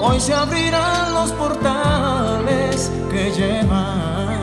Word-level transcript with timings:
Hoy 0.00 0.20
se 0.20 0.32
abrirán 0.32 1.12
los 1.12 1.32
portales 1.32 2.90
que 3.10 3.32
llevan 3.32 4.38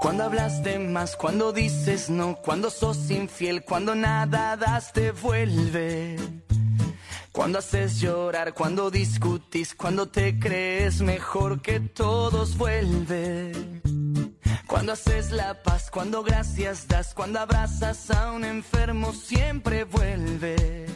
Cuando 0.00 0.24
hablas 0.24 0.62
de 0.62 0.78
más, 0.78 1.16
cuando 1.16 1.52
dices 1.52 2.10
no, 2.10 2.36
cuando 2.36 2.68
sos 2.68 3.10
infiel, 3.10 3.64
cuando 3.64 3.94
nada 3.94 4.56
das 4.56 4.92
te 4.92 5.12
vuelve. 5.12 6.16
Cuando 7.32 7.58
haces 7.58 8.00
llorar, 8.00 8.54
cuando 8.54 8.90
discutís, 8.90 9.74
cuando 9.74 10.08
te 10.08 10.38
crees 10.38 11.00
mejor 11.00 11.60
que 11.62 11.80
todos 11.80 12.56
vuelve. 12.56 13.52
Cuando 14.66 14.92
haces 14.92 15.30
la 15.30 15.62
paz, 15.62 15.90
cuando 15.90 16.22
gracias 16.22 16.86
das, 16.86 17.14
cuando 17.14 17.40
abrazas 17.40 18.10
a 18.10 18.32
un 18.32 18.44
enfermo 18.44 19.12
siempre 19.12 19.84
vuelve. 19.84 20.86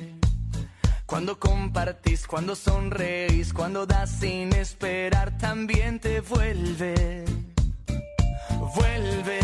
Cuando 1.07 1.39
compartís, 1.39 2.27
cuando 2.27 2.55
sonreís, 2.57 3.53
cuando 3.53 3.87
das 3.87 4.11
sin 4.21 4.53
esperar 4.55 5.37
también 5.39 6.01
te 6.01 6.21
vuelve 6.21 7.25
vuelve, 8.75 9.39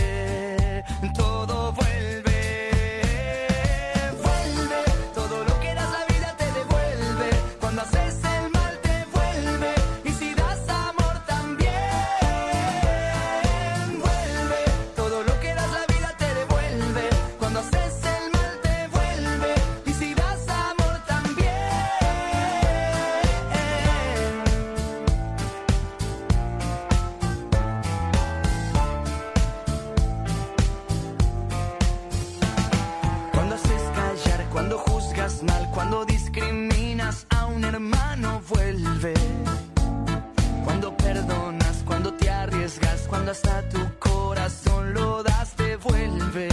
hasta 43.12 43.68
tu 43.68 43.78
corazón 43.98 44.94
lo 44.94 45.22
das, 45.22 45.54
te 45.56 45.76
vuelve. 45.76 46.48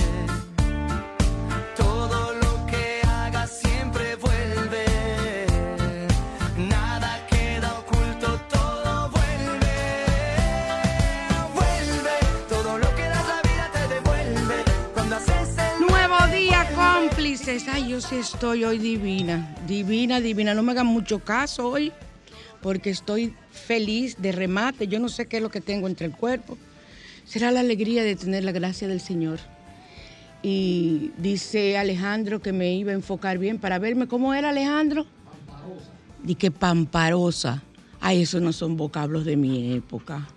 Todo 1.75 2.33
lo 2.33 2.65
que 2.65 3.01
hagas 3.07 3.59
siempre 3.63 4.15
vuelve. 4.15 4.85
Nada 6.57 7.25
queda 7.29 7.73
oculto, 7.79 8.39
todo 8.49 9.09
vuelve. 9.09 10.05
Vuelve, 11.53 12.17
todo 12.49 12.77
lo 12.77 12.95
que 12.95 13.03
das 13.03 13.27
la 13.27 13.41
vida 13.43 13.69
te 13.73 13.87
devuelve. 13.95 14.63
Cuando 14.93 15.15
haces 15.15 15.57
el 15.57 15.87
Nuevo 15.87 16.17
día, 16.33 16.67
cómplices. 16.75 17.67
Ay, 17.67 17.89
yo 17.89 18.01
sí 18.01 18.17
estoy 18.17 18.63
hoy 18.65 18.77
divina. 18.77 19.55
Divina, 19.65 20.19
divina. 20.19 20.53
No 20.53 20.63
me 20.63 20.71
hagan 20.73 20.87
mucho 20.87 21.19
caso 21.19 21.69
hoy 21.69 21.91
porque 22.61 22.89
estoy 22.89 23.33
feliz 23.51 24.17
de 24.17 24.31
remate. 24.31 24.87
Yo 24.87 24.99
no 24.99 25.09
sé 25.09 25.27
qué 25.27 25.37
es 25.37 25.43
lo 25.43 25.49
que 25.49 25.61
tengo 25.61 25.87
entre 25.87 26.07
el 26.07 26.13
cuerpo 26.13 26.57
será 27.27 27.51
la 27.51 27.59
alegría 27.59 28.03
de 28.03 28.15
tener 28.15 28.43
la 28.43 28.51
gracia 28.51 28.87
del 28.87 29.01
Señor. 29.01 29.39
Y 30.41 31.11
dice 31.17 31.77
Alejandro 31.77 32.41
que 32.41 32.53
me 32.53 32.73
iba 32.73 32.91
a 32.91 32.95
enfocar 32.95 33.37
bien 33.37 33.59
para 33.59 33.79
verme 33.79 34.07
cómo 34.07 34.33
era 34.33 34.49
Alejandro. 34.49 35.05
Pamparosa. 35.25 35.91
Y 36.25 36.35
que 36.35 36.51
pamparosa. 36.51 37.63
Ay, 37.99 38.21
esos 38.21 38.41
no 38.41 38.53
son 38.53 38.77
vocablos 38.77 39.25
de 39.25 39.35
mi 39.35 39.73
época. 39.73 40.27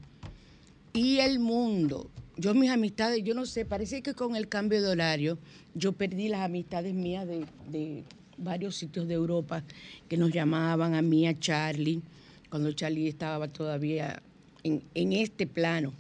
Y 0.93 1.19
el 1.19 1.39
mundo. 1.39 2.11
Yo 2.37 2.53
mis 2.55 2.71
amistades, 2.71 3.23
yo 3.23 3.33
no 3.35 3.47
sé, 3.47 3.65
parece 3.65 4.03
que 4.03 4.15
con 4.15 4.35
el 4.35 4.49
cambio 4.49 4.83
de 4.83 4.89
horario 4.89 5.39
yo 5.75 5.93
perdí 5.93 6.27
las 6.29 6.41
amistades 6.41 6.95
mías 6.95 7.29
de, 7.29 8.03
varios 8.39 8.75
sitios 8.77 9.07
de 9.07 9.15
Europa 9.15 9.63
que 10.09 10.17
nos 10.17 10.33
llamaban 10.33 10.95
a 10.95 11.03
mí, 11.03 11.29
a 11.29 11.39
Charlie, 11.39 12.03
cuando 12.49 12.73
Charlie 12.73 13.09
estaba 13.09 13.47
todavía 13.49 14.21
en, 14.65 15.13
este 15.13 15.47
plano, 15.47 15.93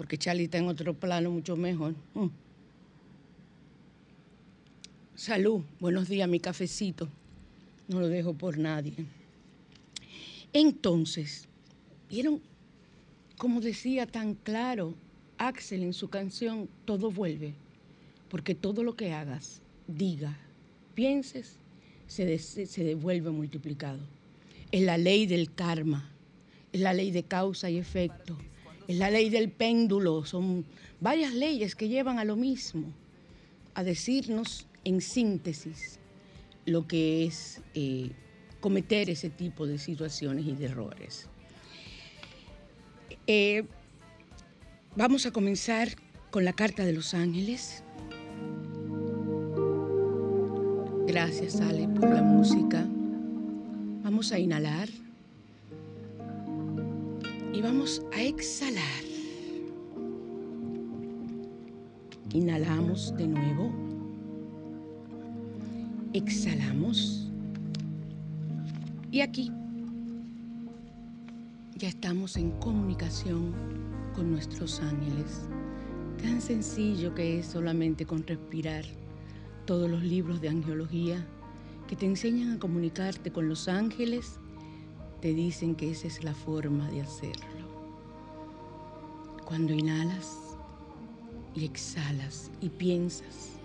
porque 0.00 0.16
Charlie 0.16 0.44
está 0.44 0.56
en 0.56 0.66
otro 0.66 0.94
plano 0.94 1.30
mucho 1.30 1.56
mejor. 1.56 1.94
Mm. 2.14 2.28
Salud, 5.14 5.60
buenos 5.78 6.08
días, 6.08 6.26
mi 6.26 6.40
cafecito. 6.40 7.06
No 7.86 8.00
lo 8.00 8.08
dejo 8.08 8.32
por 8.32 8.56
nadie. 8.56 8.94
Entonces, 10.54 11.46
¿vieron? 12.08 12.40
Como 13.36 13.60
decía 13.60 14.06
tan 14.06 14.36
claro 14.36 14.94
Axel 15.36 15.82
en 15.82 15.92
su 15.92 16.08
canción, 16.08 16.66
todo 16.86 17.10
vuelve, 17.10 17.52
porque 18.30 18.54
todo 18.54 18.82
lo 18.82 18.96
que 18.96 19.12
hagas, 19.12 19.60
diga, 19.86 20.34
pienses, 20.94 21.56
se, 22.06 22.38
se 22.38 22.84
devuelve 22.84 23.28
multiplicado. 23.28 24.00
Es 24.72 24.80
la 24.80 24.96
ley 24.96 25.26
del 25.26 25.52
karma, 25.52 26.10
es 26.72 26.80
la 26.80 26.94
ley 26.94 27.10
de 27.10 27.22
causa 27.22 27.68
y 27.68 27.76
efecto, 27.76 28.38
es 28.90 28.98
la 28.98 29.08
ley 29.08 29.30
del 29.30 29.52
péndulo, 29.52 30.24
son 30.24 30.66
varias 31.00 31.32
leyes 31.32 31.76
que 31.76 31.88
llevan 31.88 32.18
a 32.18 32.24
lo 32.24 32.34
mismo, 32.34 32.92
a 33.74 33.84
decirnos 33.84 34.66
en 34.82 35.00
síntesis 35.00 36.00
lo 36.66 36.88
que 36.88 37.24
es 37.24 37.62
eh, 37.74 38.10
cometer 38.58 39.08
ese 39.08 39.30
tipo 39.30 39.64
de 39.64 39.78
situaciones 39.78 40.44
y 40.44 40.56
de 40.56 40.64
errores. 40.64 41.28
Eh, 43.28 43.62
vamos 44.96 45.24
a 45.24 45.30
comenzar 45.30 45.90
con 46.32 46.44
la 46.44 46.52
Carta 46.52 46.84
de 46.84 46.92
los 46.92 47.14
Ángeles. 47.14 47.84
Gracias, 51.06 51.60
Ale, 51.60 51.86
por 51.86 52.10
la 52.10 52.22
música. 52.22 52.84
Vamos 54.02 54.32
a 54.32 54.40
inhalar 54.40 54.88
y 57.60 57.62
vamos 57.62 58.00
a 58.16 58.22
exhalar. 58.22 59.04
Inhalamos 62.32 63.14
de 63.18 63.26
nuevo. 63.26 63.70
Exhalamos. 66.14 67.30
Y 69.10 69.20
aquí 69.20 69.52
ya 71.76 71.88
estamos 71.88 72.38
en 72.38 72.50
comunicación 72.52 73.52
con 74.14 74.30
nuestros 74.30 74.80
ángeles. 74.80 75.42
Tan 76.22 76.40
sencillo 76.40 77.14
que 77.14 77.40
es 77.40 77.46
solamente 77.46 78.06
con 78.06 78.26
respirar 78.26 78.86
todos 79.66 79.90
los 79.90 80.02
libros 80.02 80.40
de 80.40 80.48
angiología 80.48 81.26
que 81.88 81.96
te 81.96 82.06
enseñan 82.06 82.52
a 82.52 82.58
comunicarte 82.58 83.30
con 83.30 83.50
los 83.50 83.68
ángeles, 83.68 84.38
te 85.20 85.34
dicen 85.34 85.74
que 85.74 85.90
esa 85.90 86.06
es 86.06 86.24
la 86.24 86.32
forma 86.32 86.88
de 86.90 87.02
hacerlo. 87.02 87.49
Cuando 89.50 89.72
inhalas 89.72 90.56
y 91.56 91.64
exhalas 91.64 92.52
y 92.60 92.68
piensas 92.68 93.58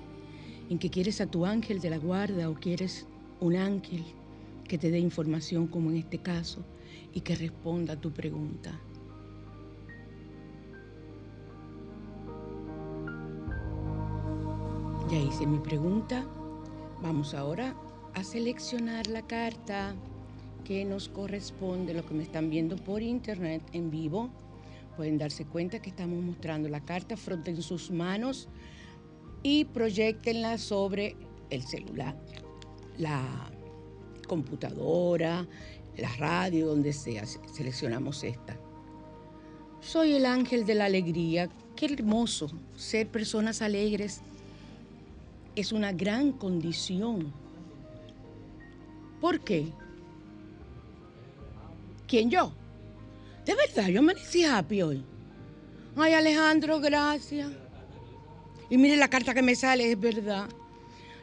en 0.68 0.80
que 0.80 0.90
quieres 0.90 1.22
a 1.22 1.28
tu 1.28 1.46
ángel 1.46 1.80
de 1.80 1.92
la 1.92 2.00
guarda 2.00 2.50
o 2.50 2.56
quieres 2.56 3.06
un 3.40 3.56
ángel 3.56 4.04
que 4.68 4.80
te 4.80 4.90
dé 4.90 4.98
información 4.98 5.68
como 5.68 5.92
en 5.92 5.98
este 5.98 6.18
caso 6.18 6.66
y 7.14 7.22
que 7.22 7.36
responda 7.36 7.94
a 7.94 8.02
tu 8.02 8.12
pregunta. 8.12 8.72
Ya 15.12 15.20
hice 15.20 15.46
mi 15.46 15.60
pregunta. 15.60 16.26
Vamos 17.04 17.36
ahora 17.36 17.76
a 18.16 18.24
seleccionar 18.24 19.06
la 19.06 19.22
carta 19.22 19.94
que 20.64 20.84
nos 20.84 21.10
corresponde, 21.10 21.94
lo 21.94 22.04
que 22.04 22.16
me 22.16 22.24
están 22.24 22.50
viendo 22.50 22.76
por 22.76 23.04
internet 23.04 23.62
en 23.72 23.92
vivo. 23.92 24.32
Pueden 24.96 25.18
darse 25.18 25.46
cuenta 25.46 25.82
que 25.82 25.90
estamos 25.90 26.24
mostrando 26.24 26.70
la 26.70 26.80
carta, 26.80 27.18
fronten 27.18 27.62
sus 27.62 27.92
manos 27.92 28.48
y 29.44 29.66
proyectenla 29.66 30.58
sobre 30.58 31.16
el 31.50 31.62
celular, 31.64 32.18
la 32.98 33.52
computadora, 34.28 35.46
la 35.98 36.16
radio, 36.16 36.68
donde 36.68 36.94
sea. 36.94 37.26
Seleccionamos 37.26 38.24
esta. 38.24 38.58
Soy 39.82 40.14
el 40.14 40.26
ángel 40.26 40.66
de 40.66 40.76
la 40.76 40.86
alegría. 40.86 41.50
Qué 41.76 41.86
hermoso 41.86 42.50
ser 42.76 43.08
personas 43.08 43.62
alegres. 43.62 44.22
Es 45.56 45.72
una 45.72 45.92
gran 45.92 46.32
condición. 46.32 47.32
¿Por 49.22 49.42
qué? 49.42 49.68
¿Quién 52.08 52.30
yo? 52.30 52.52
De 53.46 53.54
verdad, 53.54 53.90
yo 53.90 54.00
amanecí 54.00 54.44
happy 54.44 54.82
hoy. 54.82 55.04
Ay, 55.96 56.14
Alejandro, 56.14 56.80
gracias. 56.80 57.52
Y 58.70 58.78
mire 58.78 58.98
la 58.98 59.08
carta 59.08 59.34
que 59.34 59.42
me 59.42 59.56
sale, 59.56 59.92
es 59.92 60.00
verdad. 60.00 60.50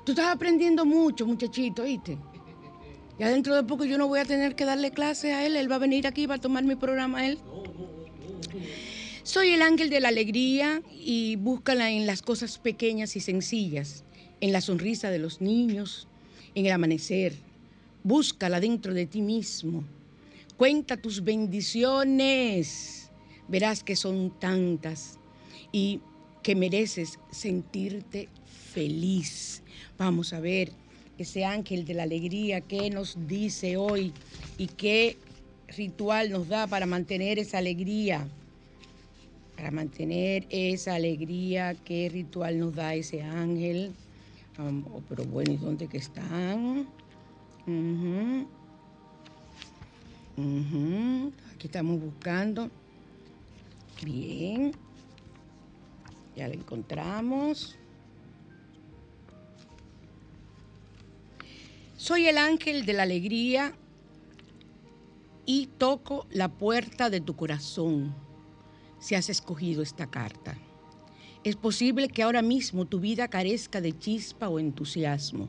Tú 0.04 0.12
estás 0.12 0.26
aprendiendo 0.26 0.84
mucho, 0.84 1.26
muchachito, 1.26 1.82
¿viste? 1.82 2.16
Ya 3.18 3.28
dentro 3.28 3.54
de 3.54 3.64
poco 3.64 3.84
yo 3.84 3.98
no 3.98 4.08
voy 4.08 4.20
a 4.20 4.24
tener 4.24 4.54
que 4.54 4.64
darle 4.64 4.90
clase 4.90 5.32
a 5.32 5.44
él. 5.44 5.56
Él 5.56 5.70
va 5.70 5.76
a 5.76 5.80
venir 5.80 6.06
aquí, 6.06 6.26
va 6.26 6.36
a 6.36 6.40
tomar 6.40 6.64
mi 6.64 6.76
programa 6.76 7.26
él. 7.26 7.38
Soy 9.22 9.50
el 9.50 9.62
ángel 9.62 9.90
de 9.90 10.00
la 10.00 10.08
alegría 10.08 10.82
y 10.92 11.36
búscala 11.36 11.90
en 11.90 12.06
las 12.06 12.22
cosas 12.22 12.58
pequeñas 12.58 13.14
y 13.16 13.20
sencillas, 13.20 14.04
en 14.40 14.52
la 14.52 14.60
sonrisa 14.60 15.10
de 15.10 15.18
los 15.18 15.40
niños, 15.40 16.08
en 16.54 16.66
el 16.66 16.72
amanecer. 16.72 17.34
Búscala 18.02 18.58
dentro 18.60 18.94
de 18.94 19.06
ti 19.06 19.22
mismo. 19.22 19.84
Cuenta 20.62 20.96
tus 20.96 21.24
bendiciones. 21.24 23.10
Verás 23.48 23.82
que 23.82 23.96
son 23.96 24.30
tantas 24.38 25.18
y 25.72 25.98
que 26.40 26.54
mereces 26.54 27.18
sentirte 27.32 28.28
feliz. 28.72 29.64
Vamos 29.98 30.32
a 30.32 30.38
ver 30.38 30.70
ese 31.18 31.44
ángel 31.44 31.84
de 31.84 31.94
la 31.94 32.04
alegría 32.04 32.60
qué 32.60 32.90
nos 32.90 33.18
dice 33.26 33.76
hoy 33.76 34.12
y 34.56 34.68
qué 34.68 35.16
ritual 35.66 36.30
nos 36.30 36.46
da 36.46 36.68
para 36.68 36.86
mantener 36.86 37.40
esa 37.40 37.58
alegría. 37.58 38.28
Para 39.56 39.72
mantener 39.72 40.46
esa 40.48 40.94
alegría, 40.94 41.74
qué 41.74 42.08
ritual 42.08 42.60
nos 42.60 42.72
da 42.76 42.94
ese 42.94 43.20
ángel. 43.20 43.90
Oh, 44.60 45.02
pero 45.08 45.24
bueno, 45.24 45.54
¿y 45.54 45.56
dónde 45.56 45.88
que 45.88 45.98
están? 45.98 46.86
Aquí 50.36 51.66
estamos 51.66 52.00
buscando. 52.00 52.70
Bien. 54.02 54.72
Ya 56.34 56.48
la 56.48 56.54
encontramos. 56.54 57.76
Soy 61.96 62.26
el 62.26 62.38
ángel 62.38 62.86
de 62.86 62.94
la 62.94 63.04
alegría 63.04 63.74
y 65.44 65.66
toco 65.78 66.26
la 66.30 66.48
puerta 66.48 67.10
de 67.10 67.20
tu 67.20 67.36
corazón 67.36 68.14
si 68.98 69.14
has 69.14 69.28
escogido 69.28 69.82
esta 69.82 70.10
carta. 70.10 70.56
Es 71.44 71.56
posible 71.56 72.08
que 72.08 72.22
ahora 72.22 72.40
mismo 72.40 72.86
tu 72.86 73.00
vida 73.00 73.28
carezca 73.28 73.80
de 73.80 73.98
chispa 73.98 74.48
o 74.48 74.58
entusiasmo, 74.58 75.48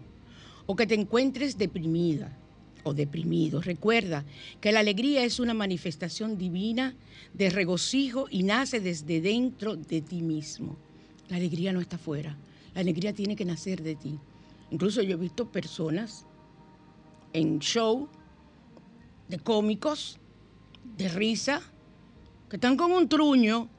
o 0.66 0.76
que 0.76 0.88
te 0.88 0.96
encuentres 0.96 1.58
deprimida, 1.58 2.36
o 2.84 2.94
deprimido. 2.94 3.62
Recuerda 3.62 4.26
que 4.62 4.72
la 4.72 4.80
alegría 4.80 5.24
es 5.24 5.40
una 5.40 5.54
manifestación 5.54 6.38
divina 6.38 6.96
de 7.34 7.50
regocijo 7.50 8.28
y 8.30 8.44
nace 8.44 8.80
desde 8.80 9.22
dentro 9.22 9.76
de 9.76 10.02
ti 10.02 10.22
mismo. 10.22 10.78
La 11.30 11.38
alegría 11.38 11.74
no 11.74 11.82
está 11.82 11.96
afuera, 11.96 12.38
la 12.74 12.82
alegría 12.82 13.14
tiene 13.14 13.36
que 13.36 13.46
nacer 13.46 13.82
de 13.82 13.96
ti. 13.96 14.20
Incluso 14.72 15.02
yo 15.02 15.16
he 15.16 15.20
visto 15.20 15.52
personas 15.52 16.26
en 17.32 17.60
show 17.60 18.08
de 19.28 19.40
cómicos, 19.40 20.20
de 20.98 21.10
risa, 21.10 21.62
que 22.50 22.58
están 22.58 22.78
con 22.78 22.92
un 22.92 23.08
truño, 23.08 23.70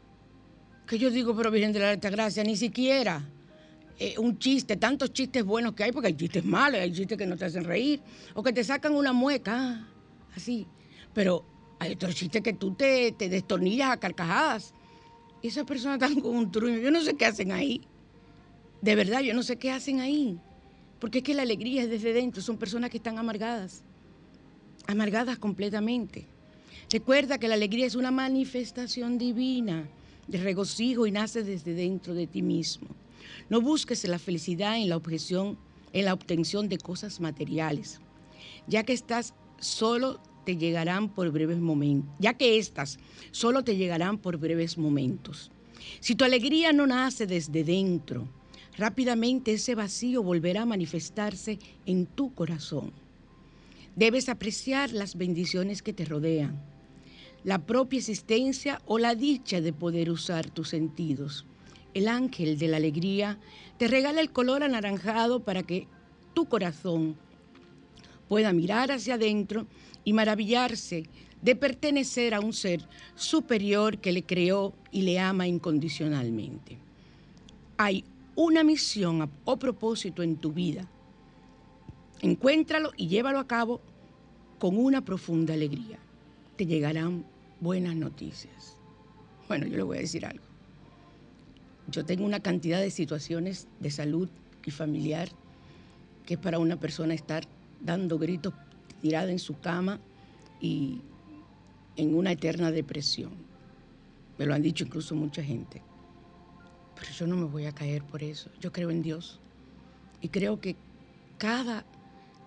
que 0.86 0.98
yo 0.98 1.10
digo, 1.10 1.36
pero 1.36 1.50
Virgen 1.50 1.72
de 1.72 1.78
la 1.78 1.90
Alta 1.90 2.10
Gracia, 2.10 2.42
ni 2.42 2.56
siquiera 2.56 3.22
eh, 3.98 4.16
un 4.18 4.38
chiste, 4.38 4.76
tantos 4.76 5.12
chistes 5.12 5.44
buenos 5.44 5.74
que 5.74 5.84
hay, 5.84 5.92
porque 5.92 6.08
hay 6.08 6.16
chistes 6.16 6.44
malos, 6.44 6.80
hay 6.80 6.92
chistes 6.92 7.16
que 7.16 7.26
no 7.26 7.36
te 7.36 7.44
hacen 7.44 7.64
reír, 7.64 8.00
o 8.34 8.42
que 8.42 8.52
te 8.52 8.64
sacan 8.64 8.94
una 8.94 9.12
mueca, 9.12 9.86
así. 10.36 10.66
Pero 11.12 11.44
hay 11.78 11.92
otros 11.92 12.14
chistes 12.14 12.42
que 12.42 12.52
tú 12.52 12.74
te, 12.74 13.12
te 13.12 13.28
destornillas 13.28 13.90
a 13.90 13.96
carcajadas. 13.98 14.74
Y 15.42 15.48
esas 15.48 15.64
personas 15.64 16.00
están 16.02 16.20
con 16.20 16.34
un 16.34 16.50
truño. 16.50 16.78
Yo 16.78 16.90
no 16.90 17.02
sé 17.02 17.14
qué 17.14 17.26
hacen 17.26 17.52
ahí. 17.52 17.82
De 18.80 18.94
verdad, 18.96 19.20
yo 19.20 19.34
no 19.34 19.42
sé 19.42 19.56
qué 19.56 19.70
hacen 19.70 20.00
ahí. 20.00 20.38
Porque 20.98 21.18
es 21.18 21.24
que 21.24 21.34
la 21.34 21.42
alegría 21.42 21.82
es 21.82 21.90
desde 21.90 22.12
dentro. 22.12 22.42
Son 22.42 22.56
personas 22.56 22.90
que 22.90 22.96
están 22.96 23.18
amargadas. 23.18 23.82
Amargadas 24.86 25.38
completamente. 25.38 26.26
Recuerda 26.90 27.38
que 27.38 27.48
la 27.48 27.54
alegría 27.54 27.86
es 27.86 27.94
una 27.94 28.10
manifestación 28.10 29.18
divina 29.18 29.86
de 30.26 30.38
regocijo 30.38 31.06
y 31.06 31.10
nace 31.10 31.42
desde 31.42 31.74
dentro 31.74 32.14
de 32.14 32.26
ti 32.26 32.42
mismo. 32.42 32.88
No 33.48 33.60
busques 33.60 34.04
la 34.04 34.18
felicidad 34.18 34.76
en 34.76 34.88
la 34.88 34.96
objeción, 34.96 35.58
en 35.92 36.04
la 36.04 36.14
obtención 36.14 36.68
de 36.68 36.78
cosas 36.78 37.20
materiales, 37.20 38.00
ya 38.66 38.82
que 38.82 38.92
estás 38.92 39.34
solo 39.58 40.20
te 40.44 40.56
llegarán 40.56 41.08
por 41.08 41.30
breves 41.30 41.58
momentos, 41.58 42.10
ya 42.18 42.34
que 42.34 42.58
estas 42.58 42.98
solo 43.30 43.64
te 43.64 43.76
llegarán 43.76 44.18
por 44.18 44.36
breves 44.36 44.76
momentos. 44.78 45.50
Si 46.00 46.14
tu 46.14 46.24
alegría 46.24 46.72
no 46.72 46.86
nace 46.86 47.26
desde 47.26 47.64
dentro, 47.64 48.28
rápidamente 48.76 49.54
ese 49.54 49.74
vacío 49.74 50.22
volverá 50.22 50.62
a 50.62 50.66
manifestarse 50.66 51.58
en 51.86 52.06
tu 52.06 52.34
corazón. 52.34 52.92
Debes 53.96 54.28
apreciar 54.28 54.92
las 54.92 55.16
bendiciones 55.16 55.82
que 55.82 55.92
te 55.92 56.04
rodean, 56.04 56.60
la 57.44 57.64
propia 57.64 57.98
existencia 57.98 58.80
o 58.86 58.98
la 58.98 59.14
dicha 59.14 59.60
de 59.60 59.72
poder 59.72 60.10
usar 60.10 60.50
tus 60.50 60.70
sentidos. 60.70 61.46
El 61.94 62.08
ángel 62.08 62.58
de 62.58 62.68
la 62.68 62.76
alegría 62.76 63.38
te 63.78 63.86
regala 63.88 64.20
el 64.20 64.32
color 64.32 64.64
anaranjado 64.64 65.44
para 65.44 65.62
que 65.62 65.86
tu 66.34 66.46
corazón 66.46 67.16
pueda 68.28 68.52
mirar 68.52 68.90
hacia 68.90 69.14
adentro 69.14 69.66
y 70.02 70.12
maravillarse 70.12 71.04
de 71.40 71.56
pertenecer 71.56 72.34
a 72.34 72.40
un 72.40 72.52
ser 72.52 72.88
superior 73.14 73.98
que 73.98 74.12
le 74.12 74.24
creó 74.24 74.74
y 74.90 75.02
le 75.02 75.20
ama 75.20 75.46
incondicionalmente. 75.46 76.78
Hay 77.76 78.04
una 78.34 78.64
misión 78.64 79.30
o 79.44 79.56
propósito 79.58 80.22
en 80.22 80.36
tu 80.36 80.52
vida. 80.52 80.88
Encuéntralo 82.22 82.92
y 82.96 83.08
llévalo 83.08 83.38
a 83.38 83.46
cabo 83.46 83.80
con 84.58 84.78
una 84.78 85.04
profunda 85.04 85.54
alegría. 85.54 85.98
Te 86.56 86.66
llegarán 86.66 87.24
buenas 87.60 87.94
noticias. 87.94 88.78
Bueno, 89.46 89.66
yo 89.66 89.76
le 89.76 89.82
voy 89.82 89.98
a 89.98 90.00
decir 90.00 90.24
algo. 90.24 90.53
Yo 91.88 92.04
tengo 92.04 92.24
una 92.24 92.40
cantidad 92.40 92.80
de 92.80 92.90
situaciones 92.90 93.68
de 93.80 93.90
salud 93.90 94.28
y 94.64 94.70
familiar 94.70 95.28
que 96.24 96.34
es 96.34 96.40
para 96.40 96.58
una 96.58 96.78
persona 96.80 97.14
estar 97.14 97.44
dando 97.80 98.18
gritos 98.18 98.54
tirada 99.00 99.30
en 99.30 99.38
su 99.38 99.60
cama 99.60 100.00
y 100.60 101.02
en 101.96 102.14
una 102.14 102.32
eterna 102.32 102.70
depresión. 102.70 103.32
Me 104.38 104.46
lo 104.46 104.54
han 104.54 104.62
dicho 104.62 104.84
incluso 104.84 105.14
mucha 105.14 105.42
gente. 105.42 105.82
Pero 106.96 107.10
yo 107.12 107.26
no 107.26 107.36
me 107.36 107.44
voy 107.44 107.66
a 107.66 107.72
caer 107.72 108.02
por 108.02 108.22
eso. 108.22 108.50
Yo 108.60 108.72
creo 108.72 108.90
en 108.90 109.02
Dios. 109.02 109.40
Y 110.20 110.28
creo 110.28 110.60
que 110.60 110.76
cada, 111.38 111.84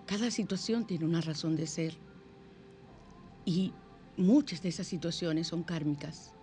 cada 0.06 0.30
situación 0.30 0.86
tiene 0.86 1.04
una 1.04 1.20
razón 1.20 1.54
de 1.54 1.66
ser. 1.66 1.94
Y 3.44 3.72
muchas 4.16 4.62
de 4.62 4.70
esas 4.70 4.88
situaciones 4.88 5.46
son 5.46 5.62
kármicas. 5.62 6.34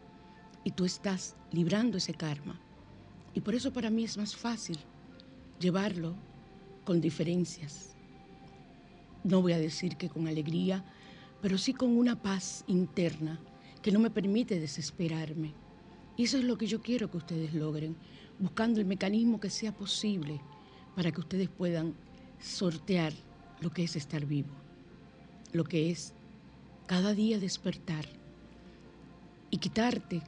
Y 0.64 0.72
tú 0.72 0.86
estás 0.86 1.36
librando 1.52 1.98
ese 1.98 2.14
karma. 2.14 2.60
Y 3.36 3.42
por 3.42 3.54
eso 3.54 3.72
para 3.72 3.92
mí 3.92 4.06
es 4.06 4.18
más 4.18 4.36
fácil 4.36 4.80
llevarlo 5.60 6.16
con 6.86 7.02
diferencias. 7.02 7.94
No 9.24 9.42
voy 9.42 9.52
a 9.54 9.60
decir 9.60 9.98
que 9.98 10.10
con 10.10 10.28
alegría, 10.28 10.84
pero 11.42 11.58
sí 11.58 11.74
con 11.74 11.98
una 11.98 12.22
paz 12.22 12.64
interna 12.68 13.40
que 13.82 13.92
no 13.92 14.00
me 14.00 14.10
permite 14.10 14.60
desesperarme. 14.60 15.54
Y 16.18 16.24
eso 16.24 16.38
es 16.38 16.46
lo 16.46 16.58
que 16.58 16.66
yo 16.66 16.82
quiero 16.82 17.12
que 17.12 17.18
ustedes 17.18 17.54
logren, 17.54 17.98
buscando 18.40 18.80
el 18.80 18.86
mecanismo 18.86 19.40
que 19.40 19.50
sea 19.50 19.74
posible 19.74 20.40
para 20.96 21.12
que 21.12 21.20
ustedes 21.20 21.50
puedan 21.50 21.94
sortear 22.40 23.12
lo 23.60 23.70
que 23.70 23.84
es 23.84 23.98
estar 23.98 24.26
vivo, 24.26 24.54
lo 25.52 25.66
que 25.66 25.92
es 25.92 26.14
cada 26.88 27.14
día 27.14 27.38
despertar 27.38 28.06
y 29.50 29.58
quitarte 29.58 30.22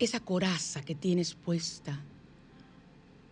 esa 0.00 0.18
coraza 0.18 0.82
que 0.82 0.94
tienes 0.94 1.34
puesta 1.34 2.00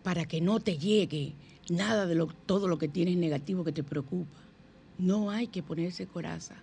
para 0.03 0.25
que 0.25 0.39
no 0.39 0.59
te 0.59 0.77
llegue 0.77 1.33
nada 1.69 2.05
de 2.05 2.27
todo 2.45 2.67
lo 2.67 2.77
que 2.77 2.87
tienes 2.87 3.17
negativo 3.17 3.63
que 3.63 3.71
te 3.71 3.83
preocupa. 3.83 4.37
No 4.99 5.31
hay 5.31 5.47
que 5.47 5.63
ponerse 5.63 6.05
coraza. 6.05 6.55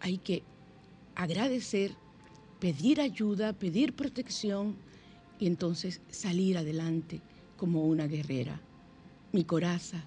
Hay 0.00 0.18
que 0.18 0.42
agradecer, 1.14 1.92
pedir 2.60 3.00
ayuda, 3.00 3.54
pedir 3.54 3.94
protección 3.94 4.76
y 5.40 5.46
entonces 5.46 6.02
salir 6.10 6.58
adelante 6.58 7.22
como 7.56 7.84
una 7.86 8.06
guerrera. 8.06 8.60
Mi 9.32 9.44
coraza 9.44 10.04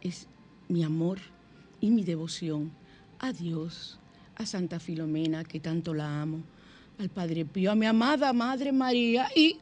es 0.00 0.26
mi 0.68 0.84
amor 0.84 1.18
y 1.80 1.90
mi 1.90 2.02
devoción 2.02 2.72
a 3.18 3.32
Dios, 3.32 3.98
a 4.36 4.46
Santa 4.46 4.80
Filomena, 4.80 5.44
que 5.44 5.60
tanto 5.60 5.92
la 5.92 6.22
amo, 6.22 6.42
al 6.98 7.08
Padre 7.10 7.44
Pío, 7.44 7.70
a 7.70 7.74
mi 7.74 7.86
amada 7.86 8.32
Madre 8.32 8.72
María 8.72 9.28
y 9.34 9.58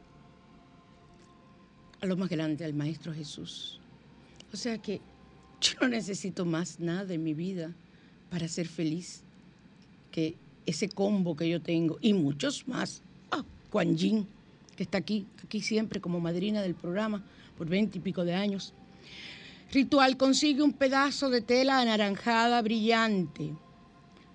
a 2.01 2.05
lo 2.05 2.17
más 2.17 2.29
grande, 2.29 2.65
al 2.65 2.73
Maestro 2.73 3.13
Jesús. 3.13 3.79
O 4.53 4.57
sea 4.57 4.77
que 4.77 5.01
yo 5.61 5.73
no 5.81 5.87
necesito 5.87 6.45
más 6.45 6.79
nada 6.79 7.13
en 7.13 7.23
mi 7.23 7.33
vida 7.33 7.73
para 8.29 8.47
ser 8.47 8.67
feliz 8.67 9.23
que 10.11 10.35
ese 10.65 10.89
combo 10.89 11.35
que 11.35 11.49
yo 11.49 11.61
tengo 11.61 11.97
y 12.01 12.13
muchos 12.13 12.67
más. 12.67 13.01
Ah, 13.31 13.43
que 13.71 14.83
está 14.83 14.97
aquí, 14.97 15.25
aquí 15.43 15.61
siempre 15.61 16.01
como 16.01 16.19
madrina 16.19 16.61
del 16.61 16.75
programa 16.75 17.23
por 17.57 17.67
veinte 17.67 17.97
y 17.97 18.01
pico 18.01 18.23
de 18.23 18.35
años. 18.35 18.73
Ritual 19.71 20.17
consigue 20.17 20.61
un 20.61 20.73
pedazo 20.73 21.29
de 21.29 21.41
tela 21.41 21.79
anaranjada 21.81 22.61
brillante, 22.61 23.53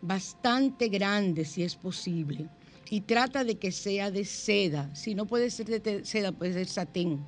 bastante 0.02 0.88
grande 0.88 1.44
si 1.44 1.62
es 1.62 1.74
posible, 1.76 2.48
y 2.90 3.02
trata 3.02 3.44
de 3.44 3.56
que 3.56 3.72
sea 3.72 4.10
de 4.10 4.24
seda. 4.24 4.94
Si 4.94 5.14
no 5.14 5.26
puede 5.26 5.50
ser 5.50 5.66
de 5.66 6.04
seda, 6.04 6.32
puede 6.32 6.52
ser 6.52 6.66
satén 6.66 7.24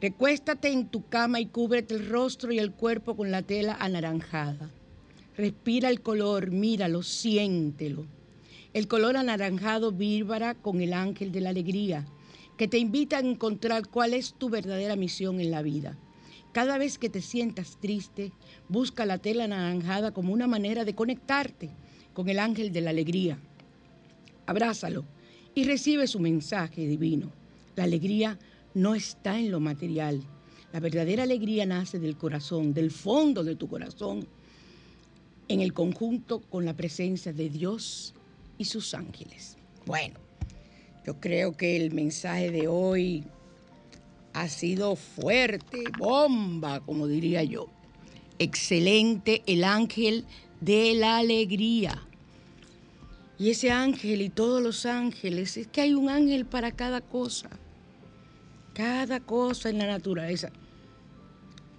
Recuéstate 0.00 0.72
en 0.72 0.88
tu 0.88 1.06
cama 1.08 1.40
y 1.40 1.46
cúbrete 1.46 1.94
el 1.94 2.08
rostro 2.08 2.52
y 2.52 2.58
el 2.58 2.72
cuerpo 2.72 3.16
con 3.16 3.30
la 3.30 3.42
tela 3.42 3.76
anaranjada. 3.78 4.70
Respira 5.36 5.90
el 5.90 6.00
color, 6.00 6.50
míralo, 6.50 7.02
siéntelo. 7.02 8.06
El 8.72 8.88
color 8.88 9.18
anaranjado 9.18 9.92
vírbara 9.92 10.54
con 10.54 10.80
el 10.80 10.94
ángel 10.94 11.32
de 11.32 11.42
la 11.42 11.50
alegría, 11.50 12.06
que 12.56 12.66
te 12.66 12.78
invita 12.78 13.18
a 13.18 13.20
encontrar 13.20 13.88
cuál 13.88 14.14
es 14.14 14.32
tu 14.32 14.48
verdadera 14.48 14.96
misión 14.96 15.38
en 15.38 15.50
la 15.50 15.60
vida. 15.60 15.98
Cada 16.52 16.78
vez 16.78 16.96
que 16.96 17.10
te 17.10 17.20
sientas 17.20 17.76
triste, 17.78 18.32
busca 18.70 19.04
la 19.04 19.18
tela 19.18 19.44
anaranjada 19.44 20.12
como 20.12 20.32
una 20.32 20.46
manera 20.46 20.86
de 20.86 20.94
conectarte 20.94 21.68
con 22.14 22.30
el 22.30 22.38
ángel 22.38 22.72
de 22.72 22.80
la 22.80 22.90
alegría. 22.90 23.38
Abrázalo 24.50 25.04
y 25.54 25.62
recibe 25.62 26.08
su 26.08 26.18
mensaje 26.18 26.84
divino. 26.84 27.30
La 27.76 27.84
alegría 27.84 28.36
no 28.74 28.96
está 28.96 29.38
en 29.38 29.52
lo 29.52 29.60
material. 29.60 30.20
La 30.72 30.80
verdadera 30.80 31.22
alegría 31.22 31.66
nace 31.66 32.00
del 32.00 32.16
corazón, 32.16 32.74
del 32.74 32.90
fondo 32.90 33.44
de 33.44 33.54
tu 33.54 33.68
corazón, 33.68 34.26
en 35.46 35.60
el 35.60 35.72
conjunto 35.72 36.40
con 36.40 36.64
la 36.64 36.76
presencia 36.76 37.32
de 37.32 37.48
Dios 37.48 38.12
y 38.58 38.64
sus 38.64 38.92
ángeles. 38.92 39.56
Bueno, 39.86 40.18
yo 41.06 41.20
creo 41.20 41.56
que 41.56 41.76
el 41.76 41.92
mensaje 41.94 42.50
de 42.50 42.66
hoy 42.66 43.22
ha 44.32 44.48
sido 44.48 44.96
fuerte, 44.96 45.84
bomba, 45.96 46.80
como 46.80 47.06
diría 47.06 47.44
yo. 47.44 47.68
Excelente 48.40 49.44
el 49.46 49.62
ángel 49.62 50.24
de 50.60 50.94
la 50.94 51.18
alegría. 51.18 52.04
Y 53.40 53.50
ese 53.50 53.72
ángel 53.72 54.22
y 54.22 54.28
todos 54.28 54.62
los 54.62 54.86
ángeles, 54.86 55.56
es 55.56 55.66
que 55.66 55.80
hay 55.80 55.94
un 55.94 56.08
ángel 56.08 56.46
para 56.46 56.70
cada 56.70 57.00
cosa 57.00 57.50
cada 58.80 59.20
cosa 59.20 59.68
en 59.68 59.78
la 59.78 59.86
naturaleza, 59.86 60.50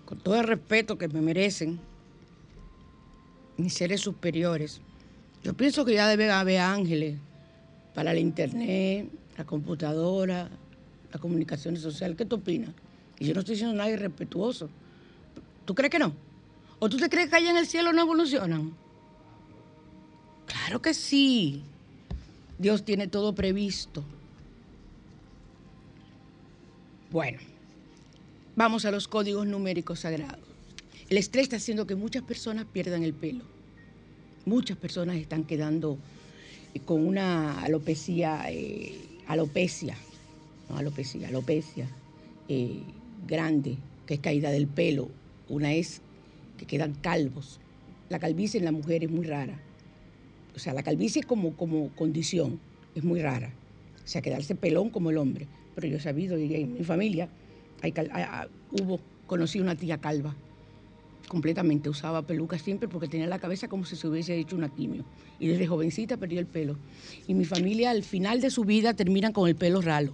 con 0.06 0.20
todo 0.20 0.36
el 0.36 0.44
respeto 0.44 0.98
que 0.98 1.08
me 1.08 1.22
merecen 1.22 1.80
mis 3.58 3.74
seres 3.74 4.02
superiores, 4.02 4.82
yo 5.44 5.56
pienso 5.56 5.86
que 5.86 5.94
ya 5.94 6.08
debe 6.08 6.30
haber 6.30 6.60
ángeles 6.60 7.18
para 7.96 8.14
la 8.14 8.20
internet, 8.20 9.10
la 9.36 9.46
computadora, 9.46 10.50
la 11.12 11.20
comunicación 11.20 11.76
social. 11.78 12.16
¿Qué 12.16 12.26
tú 12.26 12.36
opinas? 12.36 12.70
Y 13.18 13.26
yo 13.26 13.34
no 13.34 13.40
estoy 13.40 13.56
diciendo 13.56 13.76
nada 13.76 13.90
irrespetuoso. 13.90 14.70
¿Tú 15.66 15.74
crees 15.74 15.90
que 15.90 16.00
no? 16.00 16.14
¿O 16.80 16.88
tú 16.88 16.98
te 16.98 17.10
crees 17.10 17.30
que 17.30 17.38
allá 17.38 17.50
en 17.50 17.58
el 17.58 17.66
cielo 17.66 17.94
no 17.94 18.02
evolucionan? 18.02 18.76
Claro 20.52 20.82
que 20.82 20.94
sí. 20.94 21.64
Dios 22.58 22.84
tiene 22.84 23.08
todo 23.08 23.34
previsto. 23.34 24.04
Bueno, 27.10 27.40
vamos 28.56 28.86
a 28.86 28.92
los 28.92 29.08
códigos 29.08 29.48
numéricos 29.48 30.02
sagrados. 30.02 30.40
El 31.10 31.18
estrés 31.18 31.44
está 31.44 31.56
haciendo 31.56 31.88
que 31.88 31.96
muchas 31.96 32.24
personas 32.24 32.66
pierdan 32.66 33.04
el 33.04 33.14
pelo. 33.14 33.44
Muchas 34.46 34.78
personas 34.78 35.18
están 35.18 35.44
quedando 35.44 35.98
eh, 36.74 36.80
con 36.80 37.06
una 37.06 37.62
alopecia, 37.62 38.44
eh, 38.50 38.96
alopecia, 39.28 39.96
no 40.70 40.78
alopecia, 40.78 41.28
alopecia 41.28 41.88
eh, 42.50 42.82
grande, 43.28 43.78
que 44.06 44.16
es 44.16 44.20
caída 44.20 44.52
del 44.52 44.68
pelo. 44.68 45.10
Una 45.50 45.74
es 45.74 46.02
que 46.58 46.66
quedan 46.66 46.94
calvos. 46.94 47.60
La 48.10 48.20
calvicie 48.20 48.58
en 48.58 48.66
la 48.66 48.72
mujer 48.72 49.04
es 49.04 49.10
muy 49.10 49.26
rara. 49.26 49.60
O 50.56 50.60
sea, 50.60 50.74
la 50.74 50.84
calvicie 50.84 51.24
como, 51.24 51.56
como 51.56 51.90
condición 51.96 52.60
es 52.96 53.04
muy 53.04 53.22
rara. 53.22 53.54
O 54.04 54.08
sea, 54.08 54.22
quedarse 54.22 54.56
pelón 54.56 54.90
como 54.90 55.10
el 55.10 55.18
hombre 55.18 55.48
pero 55.76 55.88
yo 55.88 55.98
he 55.98 56.00
sabido, 56.00 56.38
y 56.38 56.54
en 56.56 56.74
mi 56.74 56.84
familia 56.84 57.30
hay, 57.82 57.94
hubo, 58.72 59.00
conocí 59.28 59.60
una 59.60 59.76
tía 59.76 59.98
calva, 59.98 60.36
completamente, 61.28 61.90
usaba 61.90 62.22
pelucas 62.24 62.62
siempre 62.62 62.90
porque 62.90 63.08
tenía 63.08 63.28
la 63.28 63.40
cabeza 63.40 63.68
como 63.68 63.86
si 63.86 63.96
se 63.96 64.08
hubiese 64.08 64.38
hecho 64.38 64.56
una 64.56 64.70
quimio. 64.70 65.06
Y 65.40 65.48
desde 65.48 65.66
jovencita 65.66 66.18
perdió 66.18 66.40
el 66.40 66.46
pelo. 66.46 66.78
Y 67.28 67.34
mi 67.34 67.46
familia 67.46 67.92
al 67.92 68.04
final 68.04 68.42
de 68.42 68.50
su 68.50 68.66
vida 68.66 68.94
terminan 68.94 69.32
con 69.32 69.48
el 69.48 69.56
pelo 69.56 69.82
ralo, 69.82 70.12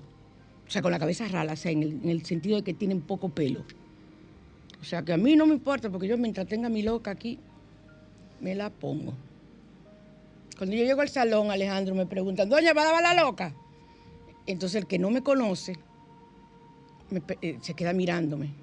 o 0.68 0.70
sea, 0.70 0.82
con 0.82 0.92
la 0.92 1.00
cabeza 1.00 1.28
rala, 1.28 1.54
o 1.54 1.58
sea, 1.58 1.72
en 1.72 1.84
el, 1.84 1.92
en 2.04 2.10
el 2.10 2.26
sentido 2.26 2.58
de 2.58 2.64
que 2.64 2.74
tienen 2.74 3.02
poco 3.02 3.30
pelo. 3.30 3.64
O 4.80 4.84
sea 4.84 5.02
que 5.02 5.12
a 5.12 5.18
mí 5.18 5.36
no 5.36 5.48
me 5.48 5.54
importa, 5.54 5.90
porque 5.90 6.08
yo 6.08 6.18
mientras 6.18 6.48
tenga 6.48 6.70
mi 6.70 6.84
loca 6.84 7.12
aquí, 7.12 7.40
me 8.40 8.54
la 8.54 8.70
pongo. 8.70 9.14
Cuando 10.58 10.76
yo 10.76 10.84
llego 10.84 11.02
al 11.02 11.10
salón, 11.10 11.52
Alejandro 11.52 11.94
me 11.94 12.06
pregunta, 12.06 12.46
¿Doña, 12.46 12.74
va 12.74 12.82
a 12.82 12.86
lavar 12.86 13.04
la 13.04 13.14
loca? 13.14 13.54
Entonces 14.48 14.82
el 14.82 14.88
que 14.88 14.98
no 14.98 15.10
me 15.12 15.22
conoce 15.22 15.78
eh, 17.42 17.58
se 17.62 17.74
queda 17.74 17.94
mirándome. 17.94 18.54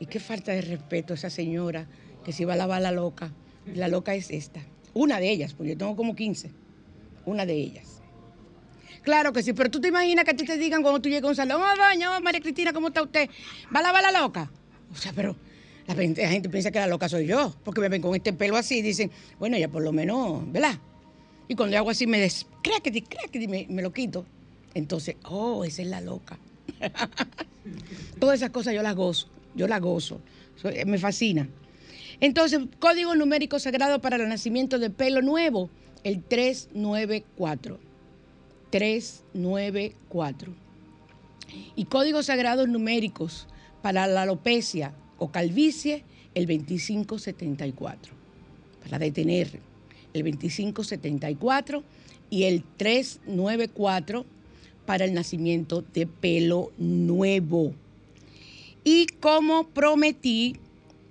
Y 0.00 0.06
qué 0.06 0.20
falta 0.20 0.52
de 0.52 0.62
respeto 0.62 1.14
esa 1.14 1.30
señora 1.30 1.86
que 2.24 2.32
se 2.32 2.42
iba 2.42 2.54
a 2.54 2.56
lavar 2.56 2.80
la 2.82 2.92
loca. 2.92 3.32
La 3.74 3.88
loca 3.88 4.14
es 4.14 4.30
esta. 4.30 4.60
Una 4.94 5.20
de 5.20 5.30
ellas, 5.30 5.54
porque 5.54 5.70
yo 5.70 5.78
tengo 5.78 5.96
como 5.96 6.16
15. 6.16 6.50
Una 7.26 7.46
de 7.46 7.54
ellas. 7.54 8.00
Claro 9.02 9.32
que 9.32 9.42
sí, 9.42 9.52
pero 9.52 9.70
tú 9.70 9.80
te 9.80 9.88
imaginas 9.88 10.24
que 10.24 10.30
a 10.30 10.36
ti 10.36 10.44
te 10.44 10.56
digan 10.56 10.82
cuando 10.82 11.00
tú 11.00 11.08
llegas 11.08 11.24
a 11.24 11.28
un 11.28 11.36
salón, 11.36 11.60
oh, 11.60 11.76
doña, 11.76 12.16
oh, 12.16 12.20
María 12.20 12.40
Cristina, 12.40 12.72
¿cómo 12.72 12.88
está 12.88 13.02
usted? 13.02 13.28
¿Va 13.74 13.80
a 13.80 13.82
lavar 13.82 14.02
la 14.02 14.20
loca? 14.20 14.50
O 14.92 14.96
sea, 14.96 15.12
pero 15.12 15.36
la 15.86 15.94
gente, 15.94 16.48
piensa 16.48 16.70
que 16.70 16.78
la 16.78 16.86
loca 16.86 17.08
soy 17.08 17.26
yo, 17.26 17.54
porque 17.64 17.80
me 17.80 17.88
ven 17.88 18.00
con 18.00 18.14
este 18.14 18.32
pelo 18.32 18.56
así 18.56 18.78
y 18.78 18.82
dicen, 18.82 19.10
bueno, 19.38 19.58
ya 19.58 19.68
por 19.68 19.82
lo 19.82 19.92
menos, 19.92 20.50
¿verdad? 20.52 20.78
Y 21.52 21.54
cuando 21.54 21.74
yo 21.74 21.80
hago 21.80 21.90
así 21.90 22.06
me 22.06 22.18
des, 22.18 22.46
crackety, 22.62 23.02
crackety, 23.02 23.46
me, 23.46 23.82
lo 23.82 23.92
quito. 23.92 24.24
Entonces, 24.72 25.16
oh, 25.24 25.64
esa 25.64 25.82
es 25.82 25.88
la 25.88 26.00
loca. 26.00 26.38
Todas 28.18 28.36
esas 28.36 28.48
cosas 28.48 28.72
yo 28.72 28.80
las 28.80 28.96
gozo, 28.96 29.28
yo 29.54 29.68
las 29.68 29.82
gozo, 29.82 30.22
me 30.86 30.96
fascina. 30.96 31.46
Entonces, 32.20 32.58
código 32.78 33.14
numérico 33.16 33.58
sagrado 33.58 34.00
para 34.00 34.16
el 34.16 34.26
nacimiento 34.30 34.78
de 34.78 34.88
pelo 34.88 35.20
nuevo, 35.20 35.68
el 36.04 36.22
394. 36.22 37.78
394. 38.70 40.54
Y 41.76 41.84
códigos 41.84 42.24
sagrados 42.26 42.66
numéricos 42.66 43.46
para 43.82 44.06
la 44.06 44.22
alopecia 44.22 44.94
o 45.18 45.30
calvicie, 45.30 46.02
el 46.34 46.46
2574. 46.46 48.14
Para 48.82 48.98
detener, 48.98 49.60
el 50.14 50.22
2574 50.22 51.82
y 52.30 52.44
el 52.44 52.64
394 52.76 54.24
para 54.86 55.04
el 55.04 55.14
nacimiento 55.14 55.84
de 55.94 56.06
pelo 56.06 56.72
nuevo. 56.78 57.74
Y 58.84 59.06
como 59.20 59.68
prometí, 59.68 60.56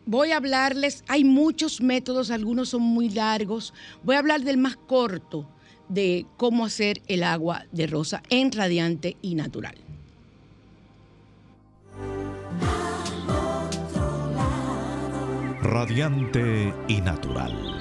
voy 0.06 0.32
a 0.32 0.38
hablarles, 0.38 1.04
hay 1.08 1.24
muchos 1.24 1.82
métodos, 1.82 2.32
algunos 2.32 2.70
son 2.70 2.82
muy 2.82 3.10
largos, 3.10 3.74
voy 4.04 4.16
a 4.16 4.20
hablar 4.20 4.42
del 4.42 4.58
más 4.58 4.76
corto, 4.76 5.48
de 5.88 6.26
cómo 6.38 6.66
hacer 6.66 7.02
el 7.08 7.24
agua 7.24 7.66
de 7.72 7.88
rosa 7.88 8.24
en 8.30 8.52
radiante 8.52 9.18
y 9.22 9.36
natural. 9.36 9.76
Radiante 15.62 16.74
y 16.88 17.02
natural. 17.02 17.81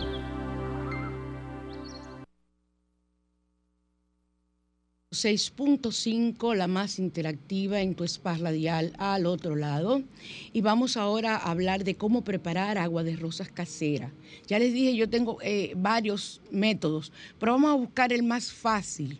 6.5, 5.12 6.54
la 6.54 6.68
más 6.68 7.00
interactiva 7.00 7.80
en 7.80 7.96
tu 7.96 8.04
spa 8.04 8.36
radial 8.36 8.92
al 8.96 9.26
otro 9.26 9.56
lado. 9.56 10.04
Y 10.52 10.60
vamos 10.60 10.96
ahora 10.96 11.34
a 11.34 11.50
hablar 11.50 11.82
de 11.82 11.96
cómo 11.96 12.22
preparar 12.22 12.78
agua 12.78 13.02
de 13.02 13.16
rosas 13.16 13.50
casera. 13.50 14.12
Ya 14.46 14.60
les 14.60 14.72
dije, 14.72 14.94
yo 14.94 15.10
tengo 15.10 15.38
eh, 15.42 15.72
varios 15.76 16.40
métodos, 16.52 17.10
pero 17.40 17.50
vamos 17.50 17.72
a 17.72 17.74
buscar 17.74 18.12
el 18.12 18.22
más 18.22 18.52
fácil. 18.52 19.18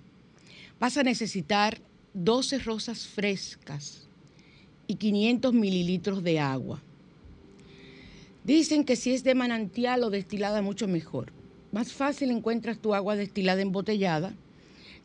Vas 0.79 0.97
a 0.97 1.03
necesitar 1.03 1.81
12 2.15 2.61
rosas 2.61 3.09
frescas 3.09 4.07
y 4.87 4.95
500 4.95 5.53
mililitros 5.53 6.23
de 6.23 6.39
agua. 6.39 6.81
Dicen 8.45 8.85
que 8.85 8.95
si 8.95 9.11
es 9.13 9.25
de 9.25 9.35
manantial 9.35 10.05
o 10.05 10.11
destilada, 10.11 10.63
mucho 10.63 10.87
mejor. 10.87 11.33
Más 11.73 11.93
fácil 11.93 12.31
encuentras 12.31 12.79
tu 12.79 12.95
agua 12.95 13.17
destilada 13.17 13.61
embotellada 13.61 14.33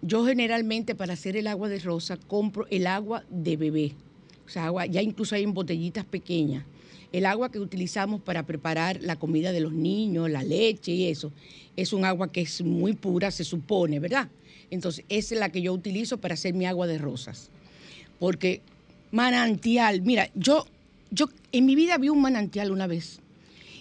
yo 0.01 0.25
generalmente 0.25 0.95
para 0.95 1.13
hacer 1.13 1.37
el 1.37 1.47
agua 1.47 1.69
de 1.69 1.79
rosa 1.79 2.17
compro 2.17 2.67
el 2.69 2.87
agua 2.87 3.23
de 3.29 3.57
bebé. 3.57 3.93
O 4.45 4.49
sea, 4.49 4.65
agua, 4.65 4.85
ya 4.85 5.01
incluso 5.01 5.35
hay 5.35 5.43
en 5.43 5.53
botellitas 5.53 6.05
pequeñas. 6.05 6.63
El 7.11 7.25
agua 7.25 7.49
que 7.49 7.59
utilizamos 7.59 8.21
para 8.21 8.45
preparar 8.45 8.99
la 9.01 9.15
comida 9.15 9.51
de 9.51 9.61
los 9.61 9.71
niños, 9.71 10.29
la 10.29 10.43
leche 10.43 10.91
y 10.91 11.07
eso, 11.07 11.31
es 11.75 11.93
un 11.93 12.05
agua 12.05 12.31
que 12.31 12.41
es 12.41 12.61
muy 12.61 12.93
pura, 12.93 13.31
se 13.31 13.43
supone, 13.43 13.99
¿verdad? 13.99 14.29
Entonces, 14.69 15.05
esa 15.09 15.35
es 15.35 15.39
la 15.39 15.49
que 15.49 15.61
yo 15.61 15.73
utilizo 15.73 16.17
para 16.17 16.33
hacer 16.33 16.53
mi 16.53 16.65
agua 16.65 16.87
de 16.87 16.97
rosas. 16.97 17.49
Porque 18.19 18.61
manantial, 19.11 20.01
mira, 20.01 20.29
yo, 20.35 20.65
yo 21.11 21.29
en 21.51 21.65
mi 21.65 21.75
vida 21.75 21.97
vi 21.97 22.09
un 22.09 22.21
manantial 22.21 22.71
una 22.71 22.87
vez. 22.87 23.19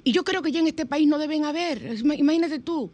Y 0.04 0.12
yo 0.12 0.22
creo 0.22 0.42
que 0.42 0.52
ya 0.52 0.60
en 0.60 0.66
este 0.66 0.86
país 0.86 1.08
no 1.08 1.18
deben 1.18 1.44
haber. 1.44 1.96
Imagínate 2.16 2.58
tú, 2.58 2.90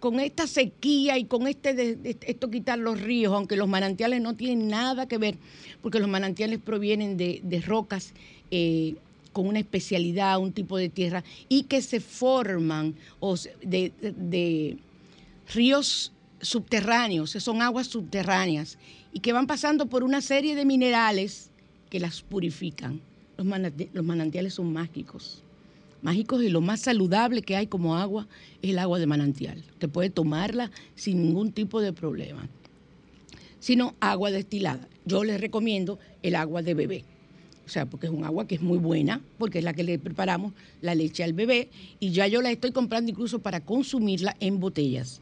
con 0.00 0.20
esta 0.20 0.46
sequía 0.46 1.18
y 1.18 1.24
con 1.24 1.46
este 1.46 1.74
de, 1.74 2.16
esto 2.22 2.50
quitar 2.50 2.78
los 2.78 3.00
ríos, 3.00 3.32
aunque 3.32 3.56
los 3.56 3.68
manantiales 3.68 4.20
no 4.20 4.36
tienen 4.36 4.68
nada 4.68 5.06
que 5.06 5.18
ver, 5.18 5.36
porque 5.82 6.00
los 6.00 6.08
manantiales 6.08 6.58
provienen 6.58 7.16
de, 7.16 7.62
rocas 7.66 8.12
eh, 8.50 8.96
con 9.32 9.46
una 9.46 9.58
especialidad, 9.58 10.38
un 10.38 10.52
tipo 10.52 10.76
de 10.76 10.88
tierra, 10.88 11.24
y 11.48 11.64
que 11.64 11.82
se 11.82 12.00
forman 12.00 12.94
o 13.20 13.36
de, 13.62 14.78
ríos 15.52 16.12
subterráneos, 16.40 17.30
son 17.30 17.62
aguas 17.62 17.86
subterráneas, 17.86 18.78
y 19.12 19.20
que 19.20 19.32
van 19.32 19.46
pasando 19.46 19.86
por 19.86 20.04
una 20.04 20.20
serie 20.20 20.54
de 20.54 20.64
minerales 20.64 21.50
que 21.90 22.00
las 22.00 22.22
purifican. 22.22 23.00
los 23.36 24.04
manantiales 24.04 24.54
son 24.54 24.72
mágicos 24.72 25.42
mágicos 26.02 26.42
y 26.42 26.48
lo 26.48 26.60
más 26.60 26.80
saludable 26.80 27.42
que 27.42 27.56
hay 27.56 27.66
como 27.66 27.96
agua 27.96 28.26
es 28.62 28.70
el 28.70 28.78
agua 28.78 28.98
de 28.98 29.06
manantial. 29.06 29.62
Te 29.78 29.88
puede 29.88 30.10
tomarla 30.10 30.70
sin 30.94 31.22
ningún 31.22 31.52
tipo 31.52 31.80
de 31.80 31.92
problema. 31.92 32.48
Sino 33.58 33.94
agua 34.00 34.30
destilada. 34.30 34.88
Yo 35.04 35.24
les 35.24 35.40
recomiendo 35.40 35.98
el 36.22 36.36
agua 36.36 36.62
de 36.62 36.74
bebé. 36.74 37.04
O 37.66 37.68
sea, 37.68 37.86
porque 37.86 38.06
es 38.06 38.12
un 38.12 38.24
agua 38.24 38.46
que 38.46 38.54
es 38.54 38.62
muy 38.62 38.78
buena, 38.78 39.20
porque 39.38 39.58
es 39.58 39.64
la 39.64 39.74
que 39.74 39.82
le 39.82 39.98
preparamos 39.98 40.52
la 40.80 40.94
leche 40.94 41.24
al 41.24 41.32
bebé 41.32 41.68
y 41.98 42.10
ya 42.10 42.28
yo 42.28 42.40
la 42.40 42.52
estoy 42.52 42.70
comprando 42.70 43.10
incluso 43.10 43.40
para 43.40 43.60
consumirla 43.60 44.36
en 44.38 44.60
botellas. 44.60 45.20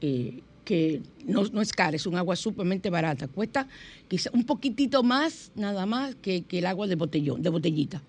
Eh, 0.00 0.40
que 0.64 1.00
no, 1.24 1.62
es 1.62 1.72
cara, 1.72 1.94
es 1.94 2.06
un 2.06 2.16
agua 2.16 2.34
sumamente 2.34 2.90
barata. 2.90 3.28
Cuesta 3.28 3.68
quizá 4.08 4.30
un 4.32 4.44
poquitito 4.44 5.04
más, 5.04 5.52
nada 5.54 5.86
más, 5.86 6.16
que, 6.16 6.42
que 6.42 6.58
el 6.58 6.66
agua 6.66 6.88
de 6.88 6.96
botellón, 6.96 7.40
de 7.40 7.50
botellita 7.50 8.02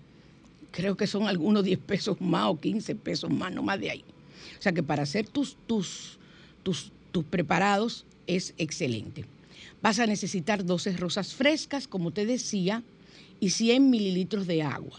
creo 0.70 0.96
que 0.96 1.06
son 1.06 1.26
algunos 1.26 1.64
10 1.64 1.78
pesos 1.80 2.20
más 2.20 2.46
o 2.46 2.58
15 2.58 2.94
pesos 2.96 3.30
más, 3.30 3.52
no 3.52 3.62
más 3.62 3.80
de 3.80 3.90
ahí. 3.90 4.04
O 4.58 4.62
sea 4.62 4.72
que 4.72 4.82
para 4.82 5.02
hacer 5.02 5.28
tus, 5.28 5.56
tus, 5.66 6.18
tus, 6.62 6.92
tus 7.12 7.24
preparados 7.24 8.04
es 8.26 8.54
excelente. 8.58 9.24
Vas 9.80 9.98
a 9.98 10.06
necesitar 10.06 10.64
12 10.64 10.96
rosas 10.96 11.34
frescas, 11.34 11.86
como 11.86 12.10
te 12.10 12.26
decía, 12.26 12.82
y 13.40 13.50
100 13.50 13.90
mililitros 13.90 14.46
de 14.46 14.62
agua. 14.62 14.98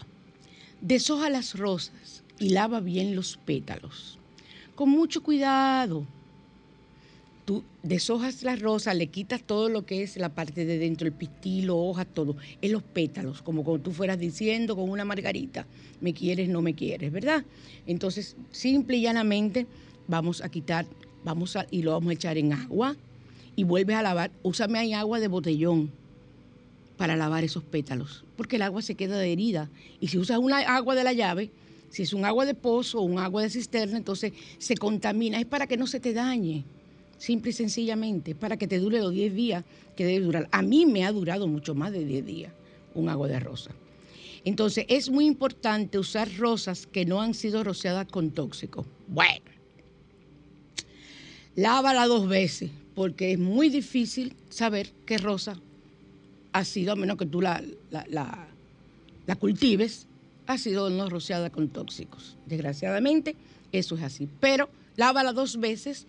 Deshoja 0.80 1.28
las 1.28 1.58
rosas 1.58 2.22
y 2.38 2.50
lava 2.50 2.80
bien 2.80 3.14
los 3.14 3.36
pétalos. 3.36 4.18
Con 4.74 4.88
mucho 4.88 5.22
cuidado 5.22 6.06
tú 7.50 7.64
deshojas 7.82 8.44
la 8.44 8.54
rosa, 8.54 8.94
le 8.94 9.08
quitas 9.08 9.42
todo 9.42 9.68
lo 9.68 9.84
que 9.84 10.04
es 10.04 10.16
la 10.16 10.28
parte 10.28 10.64
de 10.64 10.78
dentro, 10.78 11.08
el 11.08 11.12
pistilo, 11.12 11.76
hojas, 11.76 12.06
todo, 12.14 12.36
en 12.62 12.70
los 12.70 12.84
pétalos, 12.84 13.42
como 13.42 13.64
cuando 13.64 13.82
tú 13.82 13.90
fueras 13.90 14.20
diciendo 14.20 14.76
con 14.76 14.88
una 14.88 15.04
margarita, 15.04 15.66
me 16.00 16.14
quieres, 16.14 16.48
no 16.48 16.62
me 16.62 16.74
quieres, 16.74 17.10
¿verdad? 17.10 17.44
Entonces, 17.88 18.36
simple 18.52 18.98
y 18.98 19.02
llanamente, 19.02 19.66
vamos 20.06 20.42
a 20.42 20.48
quitar, 20.48 20.86
vamos 21.24 21.56
a, 21.56 21.66
y 21.72 21.82
lo 21.82 21.90
vamos 21.90 22.10
a 22.10 22.14
echar 22.14 22.38
en 22.38 22.52
agua 22.52 22.94
y 23.56 23.64
vuelves 23.64 23.96
a 23.96 24.02
lavar, 24.02 24.30
úsame 24.44 24.78
ahí 24.78 24.92
agua 24.92 25.18
de 25.18 25.26
botellón 25.26 25.90
para 26.96 27.16
lavar 27.16 27.42
esos 27.42 27.64
pétalos, 27.64 28.22
porque 28.36 28.56
el 28.56 28.62
agua 28.62 28.80
se 28.80 28.94
queda 28.94 29.18
de 29.18 29.32
herida. 29.32 29.68
Y 29.98 30.06
si 30.06 30.18
usas 30.18 30.38
una 30.38 30.58
agua 30.58 30.94
de 30.94 31.02
la 31.02 31.14
llave, 31.14 31.50
si 31.88 32.04
es 32.04 32.12
un 32.12 32.24
agua 32.24 32.46
de 32.46 32.54
pozo 32.54 33.00
o 33.00 33.02
un 33.02 33.18
agua 33.18 33.42
de 33.42 33.50
cisterna, 33.50 33.96
entonces 33.96 34.34
se 34.58 34.76
contamina, 34.76 35.40
es 35.40 35.46
para 35.46 35.66
que 35.66 35.76
no 35.76 35.88
se 35.88 35.98
te 35.98 36.12
dañe 36.12 36.64
simple 37.20 37.50
y 37.50 37.52
sencillamente, 37.52 38.34
para 38.34 38.56
que 38.56 38.66
te 38.66 38.78
dure 38.78 38.98
los 38.98 39.12
10 39.12 39.34
días 39.34 39.64
que 39.94 40.06
debe 40.06 40.24
durar. 40.24 40.48
A 40.52 40.62
mí 40.62 40.86
me 40.86 41.04
ha 41.04 41.12
durado 41.12 41.46
mucho 41.46 41.74
más 41.74 41.92
de 41.92 42.04
10 42.04 42.26
días 42.26 42.52
un 42.94 43.08
agua 43.10 43.28
de 43.28 43.38
rosa. 43.38 43.70
Entonces, 44.42 44.86
es 44.88 45.10
muy 45.10 45.26
importante 45.26 45.98
usar 45.98 46.34
rosas 46.38 46.86
que 46.86 47.04
no 47.04 47.20
han 47.20 47.34
sido 47.34 47.62
rociadas 47.62 48.06
con 48.06 48.30
tóxicos. 48.30 48.86
Bueno, 49.06 49.44
lávala 51.56 52.06
dos 52.06 52.26
veces, 52.26 52.70
porque 52.94 53.32
es 53.32 53.38
muy 53.38 53.68
difícil 53.68 54.34
saber 54.48 54.90
qué 55.04 55.18
rosa 55.18 55.60
ha 56.52 56.64
sido, 56.64 56.92
a 56.94 56.96
menos 56.96 57.18
que 57.18 57.26
tú 57.26 57.42
la, 57.42 57.62
la, 57.90 58.48
la 59.26 59.36
cultives, 59.36 60.06
ha 60.46 60.56
sido 60.56 60.88
no 60.88 61.10
rociada 61.10 61.50
con 61.50 61.68
tóxicos. 61.68 62.38
Desgraciadamente, 62.46 63.36
eso 63.72 63.94
es 63.94 64.02
así. 64.02 64.26
Pero 64.40 64.70
lávala 65.00 65.32
dos 65.32 65.58
veces, 65.58 66.06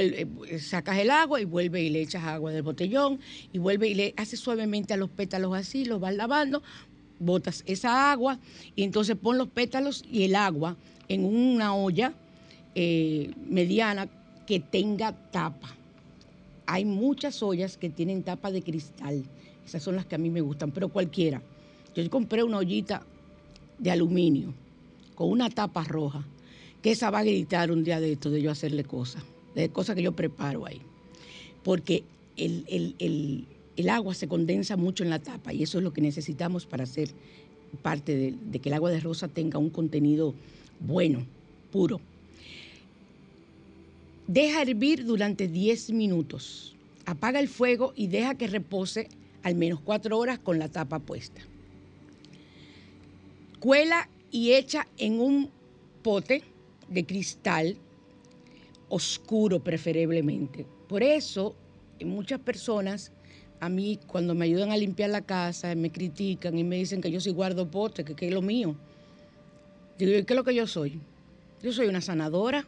eh, 0.00 0.58
sacas 0.58 0.98
el 0.98 1.10
agua 1.10 1.40
y 1.40 1.44
vuelve 1.44 1.80
y 1.80 1.90
le 1.90 2.02
echas 2.02 2.24
agua 2.24 2.50
del 2.50 2.62
botellón 2.62 3.20
y 3.52 3.58
vuelve 3.58 3.88
y 3.88 3.94
le 3.94 4.14
haces 4.16 4.40
suavemente 4.40 4.92
a 4.92 4.96
los 4.96 5.10
pétalos 5.10 5.54
así, 5.54 5.84
los 5.84 6.00
vas 6.00 6.16
lavando, 6.16 6.60
botas 7.20 7.62
esa 7.66 8.10
agua 8.10 8.40
y 8.74 8.82
entonces 8.82 9.16
pon 9.16 9.38
los 9.38 9.46
pétalos 9.46 10.04
y 10.10 10.24
el 10.24 10.34
agua 10.34 10.76
en 11.08 11.24
una 11.24 11.76
olla 11.76 12.14
eh, 12.74 13.30
mediana 13.48 14.08
que 14.44 14.58
tenga 14.58 15.12
tapa. 15.30 15.76
Hay 16.66 16.84
muchas 16.84 17.44
ollas 17.44 17.76
que 17.76 17.90
tienen 17.90 18.24
tapa 18.24 18.50
de 18.50 18.62
cristal. 18.62 19.22
Esas 19.64 19.84
son 19.84 19.94
las 19.94 20.06
que 20.06 20.16
a 20.16 20.18
mí 20.18 20.30
me 20.30 20.40
gustan, 20.40 20.72
pero 20.72 20.88
cualquiera. 20.88 21.40
Yo 21.94 22.10
compré 22.10 22.42
una 22.42 22.58
ollita 22.58 23.06
de 23.78 23.90
aluminio 23.92 24.52
con 25.14 25.30
una 25.30 25.48
tapa 25.48 25.84
roja, 25.84 26.24
que 26.82 26.90
esa 26.90 27.10
va 27.10 27.20
a 27.20 27.24
gritar 27.24 27.70
un 27.70 27.84
día 27.84 28.00
de 28.00 28.12
esto 28.12 28.30
de 28.30 28.42
yo 28.42 28.50
hacerle 28.50 28.84
cosas, 28.84 29.22
de 29.54 29.68
cosas 29.70 29.94
que 29.94 30.02
yo 30.02 30.12
preparo 30.12 30.66
ahí. 30.66 30.82
Porque 31.62 32.02
el, 32.36 33.46
agua 33.88 34.14
se 34.14 34.26
condensa 34.26 34.76
mucho 34.76 35.04
en 35.04 35.10
la 35.10 35.20
tapa 35.20 35.52
y 35.52 35.62
eso 35.62 35.78
es 35.78 35.84
lo 35.84 35.92
que 35.92 36.00
necesitamos 36.00 36.66
para 36.66 36.84
hacer 36.84 37.10
parte 37.82 38.16
de, 38.16 38.34
de 38.50 38.58
que 38.58 38.68
el 38.68 38.74
agua 38.74 38.90
de 38.90 39.00
rosa 39.00 39.28
tenga 39.28 39.58
un 39.58 39.70
contenido 39.70 40.34
bueno, 40.80 41.24
puro. 41.70 42.00
Deja 44.26 44.62
hervir 44.62 45.04
durante 45.04 45.46
10 45.46 45.90
minutos. 45.90 46.74
Apaga 47.06 47.38
el 47.38 47.48
fuego 47.48 47.92
y 47.96 48.08
deja 48.08 48.34
que 48.34 48.46
repose 48.48 49.08
al 49.42 49.54
menos 49.54 49.80
4 49.80 50.18
horas 50.18 50.38
con 50.38 50.58
la 50.58 50.68
tapa 50.68 50.98
puesta. 50.98 51.42
Cuela 53.60 54.08
y 54.32 54.52
echa 54.52 54.88
en 54.98 55.20
un 55.20 55.50
pote 56.02 56.42
de 56.92 57.04
cristal 57.04 57.76
oscuro 58.88 59.62
preferiblemente. 59.62 60.66
Por 60.88 61.02
eso 61.02 61.56
muchas 62.04 62.40
personas 62.40 63.12
a 63.60 63.68
mí 63.68 63.98
cuando 64.06 64.34
me 64.34 64.44
ayudan 64.44 64.72
a 64.72 64.76
limpiar 64.76 65.10
la 65.10 65.22
casa 65.22 65.74
me 65.74 65.90
critican 65.90 66.58
y 66.58 66.64
me 66.64 66.76
dicen 66.76 67.00
que 67.00 67.10
yo 67.10 67.20
soy 67.20 67.32
guardo 67.32 67.70
pote, 67.70 68.04
que, 68.04 68.14
que 68.14 68.28
es 68.28 68.34
lo 68.34 68.42
mío. 68.42 68.76
Digo, 69.98 70.12
¿qué 70.26 70.32
es 70.32 70.36
lo 70.36 70.44
que 70.44 70.54
yo 70.54 70.66
soy? 70.66 71.00
Yo 71.62 71.72
soy 71.72 71.86
una 71.86 72.00
sanadora, 72.00 72.66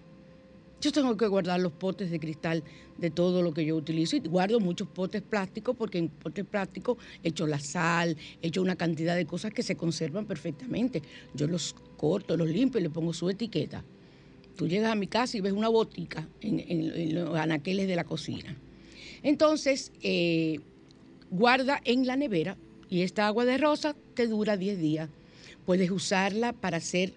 yo 0.81 0.93
tengo 0.93 1.17
que 1.17 1.27
guardar 1.27 1.61
los 1.61 1.73
potes 1.73 2.11
de 2.11 2.21
cristal 2.21 2.63
de 2.99 3.11
todo 3.11 3.43
lo 3.43 3.55
que 3.55 3.65
yo 3.65 3.75
utilizo 3.75 4.17
y 4.17 4.21
guardo 4.21 4.61
muchos 4.61 4.87
potes 4.87 5.23
plásticos 5.23 5.75
porque 5.77 5.99
en 5.99 6.11
potes 6.11 6.45
plásticos 6.45 6.99
echo 7.23 7.47
la 7.47 7.59
sal, 7.59 8.17
echo 8.43 8.61
una 8.61 8.77
cantidad 8.77 9.17
de 9.17 9.27
cosas 9.27 9.53
que 9.53 9.63
se 9.63 9.77
conservan 9.77 10.27
perfectamente. 10.27 11.03
Yo 11.35 11.47
los 11.47 11.75
corto, 11.97 12.37
los 12.37 12.49
limpio 12.49 12.81
y 12.81 12.83
le 12.83 12.91
pongo 12.91 13.15
su 13.15 13.31
etiqueta. 13.31 13.83
Tú 14.57 14.69
llegas 14.69 14.93
a 14.93 14.95
mi 14.95 15.07
casa 15.07 15.37
y 15.37 15.41
ves 15.41 15.53
una 15.53 15.69
botica 15.69 16.29
en, 16.41 17.15
los 17.15 17.37
anaqueles 17.37 17.89
de 17.89 17.97
la 17.97 18.05
cocina. 18.05 18.57
Entonces, 19.23 19.93
eh, 20.03 20.61
guarda 21.31 21.81
en 21.85 22.07
la 22.07 22.17
nevera 22.17 22.57
y 22.89 23.03
esta 23.03 23.27
agua 23.27 23.45
de 23.45 23.59
rosa 23.59 23.97
te 24.15 24.27
dura 24.27 24.57
10 24.57 24.79
días. 24.79 25.11
Puedes 25.67 25.91
usarla 25.91 26.53
para 26.53 26.77
hacer 26.77 27.15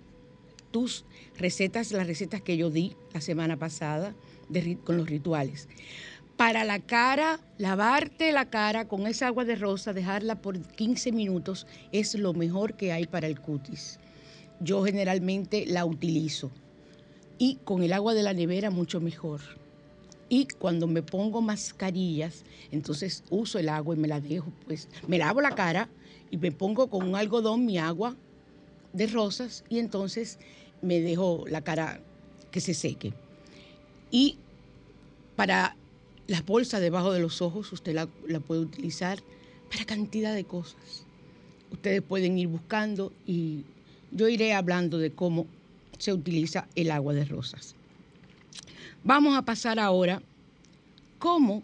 tus 0.72 1.06
recetas, 1.38 1.92
las 1.92 2.08
recetas 2.08 2.42
que 2.42 2.58
yo 2.58 2.70
di 2.70 2.96
la 3.14 3.22
semana 3.22 3.58
pasada 3.58 4.16
con 4.84 4.98
los 4.98 5.10
rituales. 5.10 5.68
Para 6.38 6.64
la 6.64 6.80
cara, 6.80 7.40
lavarte 7.58 8.32
la 8.32 8.50
cara 8.50 8.88
con 8.88 9.08
esa 9.08 9.28
agua 9.28 9.44
de 9.44 9.56
rosa, 9.56 9.94
dejarla 9.94 10.42
por 10.42 10.60
15 10.60 11.12
minutos, 11.12 11.66
es 11.92 12.14
lo 12.14 12.34
mejor 12.34 12.78
que 12.78 12.92
hay 12.92 13.08
para 13.08 13.28
el 13.28 13.40
cutis. 13.40 14.00
Yo 14.60 14.84
generalmente 14.84 15.66
la 15.66 15.86
utilizo. 15.86 16.52
Y 17.38 17.56
con 17.64 17.84
el 17.84 17.94
agua 17.94 18.14
de 18.14 18.24
la 18.24 18.34
nevera 18.34 18.70
mucho 18.70 19.00
mejor. 19.00 19.42
Y 20.30 20.46
cuando 20.46 20.88
me 20.88 21.04
pongo 21.04 21.42
mascarillas, 21.42 22.44
entonces 22.72 23.24
uso 23.30 23.60
el 23.60 23.70
agua 23.70 23.96
y 23.96 24.00
me 24.00 24.08
la 24.08 24.20
dejo, 24.20 24.52
pues 24.66 24.90
me 25.08 25.18
lavo 25.18 25.40
la 25.40 25.52
cara 25.52 25.90
y 26.32 26.38
me 26.38 26.52
pongo 26.52 26.90
con 26.90 27.08
un 27.08 27.16
algodón 27.16 27.66
mi 27.66 27.78
agua 27.78 28.16
de 28.92 29.08
rosas 29.08 29.64
y 29.70 29.80
entonces 29.80 30.40
me 30.82 31.00
dejo 31.00 31.46
la 31.48 31.62
cara 31.62 32.02
que 32.52 32.60
se 32.60 32.74
seque. 32.74 33.14
Y 34.12 34.38
para 35.36 35.78
las 36.28 36.46
bolsas 36.46 36.82
debajo 36.82 37.14
de 37.14 37.20
los 37.20 37.42
ojos, 37.42 37.72
usted 37.72 37.94
la, 37.94 38.08
puede 38.40 38.62
utilizar 38.62 39.20
para 39.72 39.86
cantidad 39.86 40.34
de 40.34 40.44
cosas. 40.44 41.06
Ustedes 41.72 42.02
pueden 42.02 42.38
ir 42.38 42.48
buscando 42.48 43.14
y 43.26 43.64
yo 44.12 44.28
iré 44.28 44.54
hablando 44.54 44.98
de 44.98 45.12
cómo 45.12 45.48
se 45.98 46.14
utiliza 46.14 46.68
el 46.76 46.92
agua 46.92 47.14
de 47.14 47.26
rosas. 47.26 47.76
Vamos 49.04 49.38
a 49.38 49.44
pasar 49.44 49.80
ahora 49.80 50.22
cómo, 51.20 51.64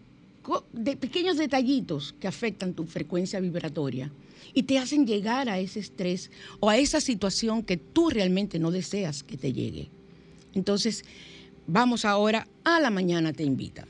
de 0.71 0.95
pequeños 0.95 1.37
detallitos 1.37 2.13
que 2.19 2.27
afectan 2.27 2.73
tu 2.73 2.85
frecuencia 2.85 3.39
vibratoria 3.39 4.11
y 4.53 4.63
te 4.63 4.77
hacen 4.77 5.07
llegar 5.07 5.49
a 5.49 5.59
ese 5.59 5.79
estrés 5.79 6.31
o 6.59 6.69
a 6.69 6.77
esa 6.77 7.01
situación 7.01 7.63
que 7.63 7.77
tú 7.77 8.09
realmente 8.09 8.59
no 8.59 8.71
deseas 8.71 9.23
que 9.23 9.37
te 9.37 9.53
llegue. 9.53 9.89
Entonces, 10.53 11.05
vamos 11.65 12.05
ahora 12.05 12.47
a 12.63 12.79
la 12.79 12.89
mañana 12.89 13.33
te 13.33 13.43
invita. 13.43 13.85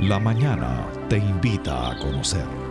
La 0.00 0.18
mañana 0.18 0.90
te 1.08 1.18
invita 1.18 1.90
a 1.90 1.98
conocer. 1.98 2.67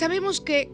Sabemos 0.00 0.40
que 0.40 0.70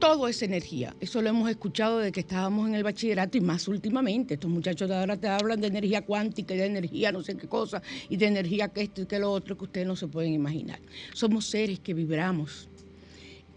todo 0.00 0.26
es 0.26 0.42
energía. 0.42 0.92
Eso 0.98 1.22
lo 1.22 1.28
hemos 1.28 1.48
escuchado 1.48 1.98
desde 1.98 2.10
que 2.10 2.18
estábamos 2.18 2.68
en 2.68 2.74
el 2.74 2.82
bachillerato 2.82 3.38
y 3.38 3.40
más 3.40 3.68
últimamente. 3.68 4.34
Estos 4.34 4.50
muchachos 4.50 4.88
de 4.88 4.96
ahora 4.96 5.16
te 5.16 5.28
hablan 5.28 5.60
de 5.60 5.68
energía 5.68 6.04
cuántica 6.04 6.54
y 6.54 6.56
de 6.56 6.66
energía 6.66 7.12
no 7.12 7.22
sé 7.22 7.36
qué 7.36 7.46
cosa 7.46 7.80
y 8.08 8.16
de 8.16 8.26
energía 8.26 8.66
que 8.66 8.82
esto 8.82 9.02
y 9.02 9.06
que 9.06 9.20
lo 9.20 9.30
otro 9.30 9.56
que 9.56 9.62
ustedes 9.62 9.86
no 9.86 9.94
se 9.94 10.08
pueden 10.08 10.32
imaginar. 10.32 10.80
Somos 11.14 11.46
seres 11.46 11.78
que 11.78 11.94
vibramos 11.94 12.68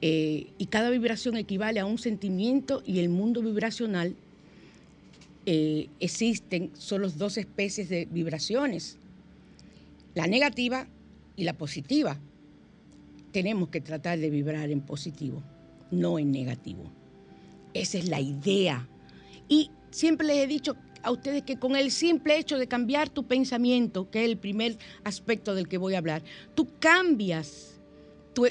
eh, 0.04 0.52
y 0.60 0.68
cada 0.68 0.92
vibración 0.92 1.36
equivale 1.36 1.80
a 1.80 1.88
un 1.88 1.98
sentimiento 1.98 2.84
y 2.86 3.00
el 3.00 3.10
mundo 3.10 3.42
vibracional 3.42 4.16
eh, 5.48 5.90
existen 6.00 6.70
solo 6.78 7.10
dos 7.10 7.40
especies 7.40 7.90
de 7.90 8.06
vibraciones, 8.06 9.00
la 10.14 10.28
negativa 10.28 10.86
y 11.36 11.44
la 11.46 11.54
positiva. 11.54 12.20
Tenemos 13.32 13.70
que 13.70 13.82
tratar 13.82 14.20
de 14.20 14.30
vibrar 14.30 14.70
en 14.70 14.82
positivo 14.82 15.44
no 15.92 16.18
en 16.18 16.32
negativo. 16.32 16.90
Esa 17.74 17.98
es 17.98 18.08
la 18.08 18.20
idea. 18.20 18.88
Y 19.48 19.70
siempre 19.92 20.26
les 20.26 20.38
he 20.38 20.48
dicho 20.48 20.76
a 21.04 21.12
ustedes 21.12 21.44
que 21.44 21.60
con 21.60 21.76
el 21.76 21.92
simple 21.92 22.38
hecho 22.38 22.58
de 22.58 22.68
cambiar 22.68 23.10
tu 23.10 23.28
pensamiento, 23.28 24.10
que 24.10 24.24
es 24.24 24.30
el 24.30 24.38
primer 24.38 24.78
aspecto 25.04 25.54
del 25.54 25.68
que 25.68 25.78
voy 25.78 25.94
a 25.94 26.00
hablar, 26.00 26.24
tú 26.56 26.68
cambias 26.80 27.80
tu, 28.34 28.48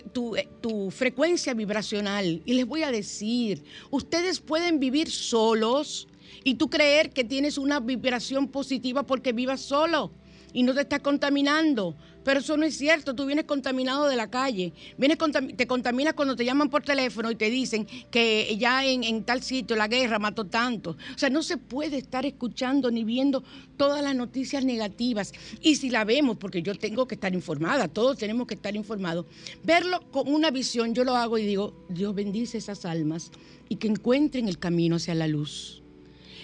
tu, 0.60 0.90
frecuencia 0.90 1.54
vibracional. 1.54 2.42
Y 2.44 2.54
les 2.54 2.66
voy 2.66 2.82
a 2.82 2.90
decir, 2.90 3.64
ustedes 3.90 4.40
pueden 4.40 4.78
vivir 4.78 5.10
solos 5.10 6.06
y 6.44 6.54
tú 6.54 6.68
creer 6.68 7.10
que 7.10 7.24
tienes 7.24 7.56
una 7.56 7.80
vibración 7.80 8.48
positiva 8.48 9.04
porque 9.04 9.32
vivas 9.32 9.60
solo 9.60 10.12
y 10.52 10.62
no 10.62 10.74
te 10.74 10.82
estás 10.82 11.00
contaminando. 11.00 11.96
Pero 12.24 12.40
eso 12.40 12.56
no 12.56 12.66
es 12.66 12.76
cierto, 12.76 13.14
tú 13.14 13.26
vienes 13.26 13.44
contaminado 13.44 14.06
de 14.06 14.16
la 14.16 14.30
calle, 14.30 14.72
vienes 14.98 15.18
te 15.56 15.66
contaminas 15.66 16.14
cuando 16.14 16.36
te 16.36 16.44
llaman 16.44 16.68
por 16.68 16.82
teléfono 16.82 17.30
y 17.30 17.34
te 17.34 17.48
dicen 17.48 17.86
que 18.10 18.56
ya 18.58 18.84
en, 18.84 19.24
tal 19.24 19.42
sitio 19.42 19.74
la 19.76 19.88
guerra 19.88 20.18
mató 20.18 20.44
tanto. 20.44 20.96
O 21.14 21.18
sea, 21.18 21.30
no 21.30 21.42
se 21.42 21.56
puede 21.56 21.96
estar 21.96 22.26
escuchando 22.26 22.90
ni 22.90 23.04
viendo 23.04 23.42
todas 23.76 24.02
las 24.02 24.14
noticias 24.14 24.64
negativas. 24.64 25.32
Y 25.62 25.76
si 25.76 25.88
la 25.88 26.04
vemos, 26.04 26.36
porque 26.36 26.62
yo 26.62 26.74
tengo 26.74 27.08
que 27.08 27.14
estar 27.14 27.32
informada, 27.32 27.88
todos 27.88 28.18
tenemos 28.18 28.46
que 28.46 28.54
estar 28.54 28.76
informados, 28.76 29.26
verlo 29.64 30.00
con 30.10 30.32
una 30.32 30.50
visión, 30.50 30.94
yo 30.94 31.04
lo 31.04 31.16
hago 31.16 31.38
y 31.38 31.46
digo, 31.46 31.86
Dios 31.88 32.14
bendice 32.14 32.58
esas 32.58 32.84
almas 32.84 33.30
y 33.68 33.76
que 33.76 33.88
encuentren 33.88 34.48
el 34.48 34.58
camino 34.58 34.96
hacia 34.96 35.14
la 35.14 35.26
luz. 35.26 35.82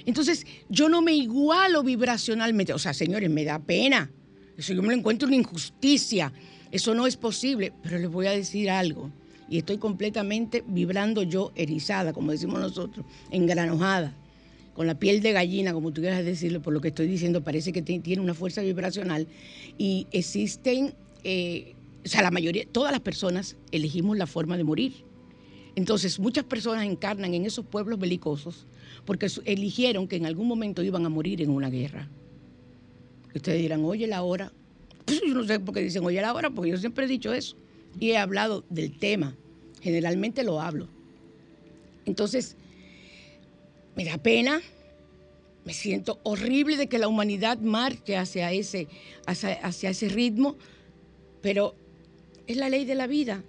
Entonces, 0.06 0.46
yo 0.68 0.88
no 0.88 1.02
me 1.02 1.12
igualo 1.12 1.82
vibracionalmente. 1.82 2.72
O 2.72 2.78
sea, 2.78 2.94
señores, 2.94 3.28
me 3.28 3.44
da 3.44 3.58
pena. 3.58 4.10
Eso 4.56 4.72
yo 4.72 4.82
me 4.82 4.88
lo 4.88 4.94
encuentro 4.94 5.28
una 5.28 5.36
injusticia. 5.36 6.32
Eso 6.70 6.94
no 6.94 7.06
es 7.06 7.16
posible. 7.16 7.72
Pero 7.82 7.98
les 7.98 8.10
voy 8.10 8.26
a 8.26 8.30
decir 8.32 8.70
algo. 8.70 9.10
Y 9.48 9.58
estoy 9.58 9.78
completamente 9.78 10.64
vibrando 10.66 11.22
yo 11.22 11.52
erizada, 11.54 12.12
como 12.12 12.32
decimos 12.32 12.60
nosotros, 12.60 13.06
engranojada, 13.30 14.12
con 14.74 14.88
la 14.88 14.98
piel 14.98 15.22
de 15.22 15.32
gallina, 15.32 15.72
como 15.72 15.92
tú 15.92 16.00
quieras 16.00 16.24
decirlo, 16.24 16.60
por 16.60 16.72
lo 16.72 16.80
que 16.80 16.88
estoy 16.88 17.06
diciendo, 17.06 17.44
parece 17.44 17.72
que 17.72 17.82
tiene 17.82 18.20
una 18.20 18.34
fuerza 18.34 18.62
vibracional. 18.62 19.28
Y 19.78 20.08
existen, 20.10 20.94
eh, 21.22 21.74
o 22.04 22.08
sea, 22.08 22.22
la 22.22 22.30
mayoría, 22.32 22.64
todas 22.70 22.90
las 22.90 23.00
personas 23.00 23.56
elegimos 23.70 24.16
la 24.16 24.26
forma 24.26 24.56
de 24.56 24.64
morir. 24.64 25.04
Entonces, 25.76 26.18
muchas 26.18 26.44
personas 26.44 26.84
encarnan 26.84 27.34
en 27.34 27.44
esos 27.44 27.64
pueblos 27.64 27.98
belicosos 27.98 28.66
porque 29.04 29.28
eligieron 29.44 30.08
que 30.08 30.16
en 30.16 30.26
algún 30.26 30.48
momento 30.48 30.82
iban 30.82 31.06
a 31.06 31.08
morir 31.08 31.42
en 31.42 31.50
una 31.50 31.70
guerra. 31.70 32.08
Ustedes 33.36 33.60
dirán, 33.60 33.84
oye 33.84 34.06
la 34.06 34.22
hora. 34.22 34.52
Pues 35.04 35.20
yo 35.26 35.34
no 35.34 35.44
sé 35.44 35.60
por 35.60 35.74
qué 35.74 35.82
dicen, 35.82 36.04
oye 36.04 36.20
la 36.20 36.34
hora, 36.34 36.50
porque 36.50 36.70
yo 36.70 36.76
siempre 36.78 37.04
he 37.04 37.08
dicho 37.08 37.32
eso. 37.32 37.56
Y 38.00 38.10
he 38.10 38.18
hablado 38.18 38.64
del 38.68 38.98
tema. 38.98 39.36
Generalmente 39.80 40.42
lo 40.42 40.60
hablo. 40.60 40.88
Entonces, 42.06 42.56
me 43.94 44.04
da 44.04 44.18
pena, 44.18 44.60
me 45.64 45.72
siento 45.72 46.20
horrible 46.22 46.76
de 46.76 46.88
que 46.88 46.98
la 46.98 47.08
humanidad 47.08 47.58
marche 47.58 48.16
hacia 48.16 48.52
ese, 48.52 48.88
hacia, 49.26 49.54
hacia 49.54 49.90
ese 49.90 50.08
ritmo, 50.08 50.56
pero 51.42 51.74
es 52.46 52.56
la 52.56 52.68
ley 52.68 52.84
de 52.84 52.94
la 52.94 53.06
vida, 53.06 53.42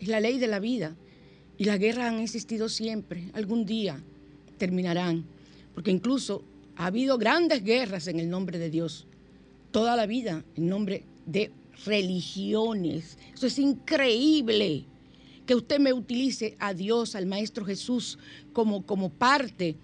es 0.00 0.08
la 0.08 0.20
ley 0.20 0.38
de 0.38 0.46
la 0.46 0.58
vida. 0.58 0.96
Y 1.56 1.64
las 1.64 1.78
guerras 1.78 2.06
han 2.06 2.20
existido 2.20 2.68
siempre, 2.68 3.30
algún 3.34 3.66
día 3.66 4.02
terminarán, 4.58 5.24
porque 5.74 5.90
incluso 5.90 6.44
ha 6.80 6.86
habido 6.86 7.18
grandes 7.18 7.62
guerras 7.62 8.06
en 8.06 8.18
el 8.20 8.30
nombre 8.30 8.58
de 8.58 8.70
Dios, 8.70 9.06
toda 9.70 9.96
la 9.96 10.06
vida 10.06 10.44
en 10.56 10.66
nombre 10.66 11.04
de 11.26 11.52
religiones. 11.84 13.18
Eso 13.34 13.46
es 13.48 13.58
increíble 13.58 14.86
que 15.44 15.54
usted 15.54 15.78
me 15.78 15.92
utilice 15.92 16.56
a 16.58 16.72
Dios, 16.72 17.14
al 17.16 17.26
Maestro 17.26 17.66
Jesús, 17.66 18.18
como, 18.54 18.86
como 18.86 19.10
parte 19.10 19.76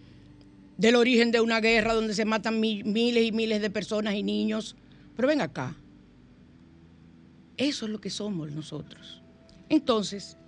del 0.79 0.97
origen 0.97 1.33
de 1.33 1.43
una 1.43 1.61
guerra 1.61 1.93
donde 1.93 2.15
se 2.15 2.25
matan 2.25 2.61
miles 2.61 3.27
y 3.27 3.31
miles 3.31 3.61
de 3.61 3.69
personas 3.69 4.15
y 4.15 4.23
niños. 4.23 4.75
Pero 5.17 5.29
ven 5.29 5.43
acá. 5.43 5.77
Eso 7.59 7.85
es 7.85 7.93
lo 7.93 8.01
que 8.01 8.09
somos 8.09 8.53
nosotros. 8.53 9.21
Entonces, 9.69 10.39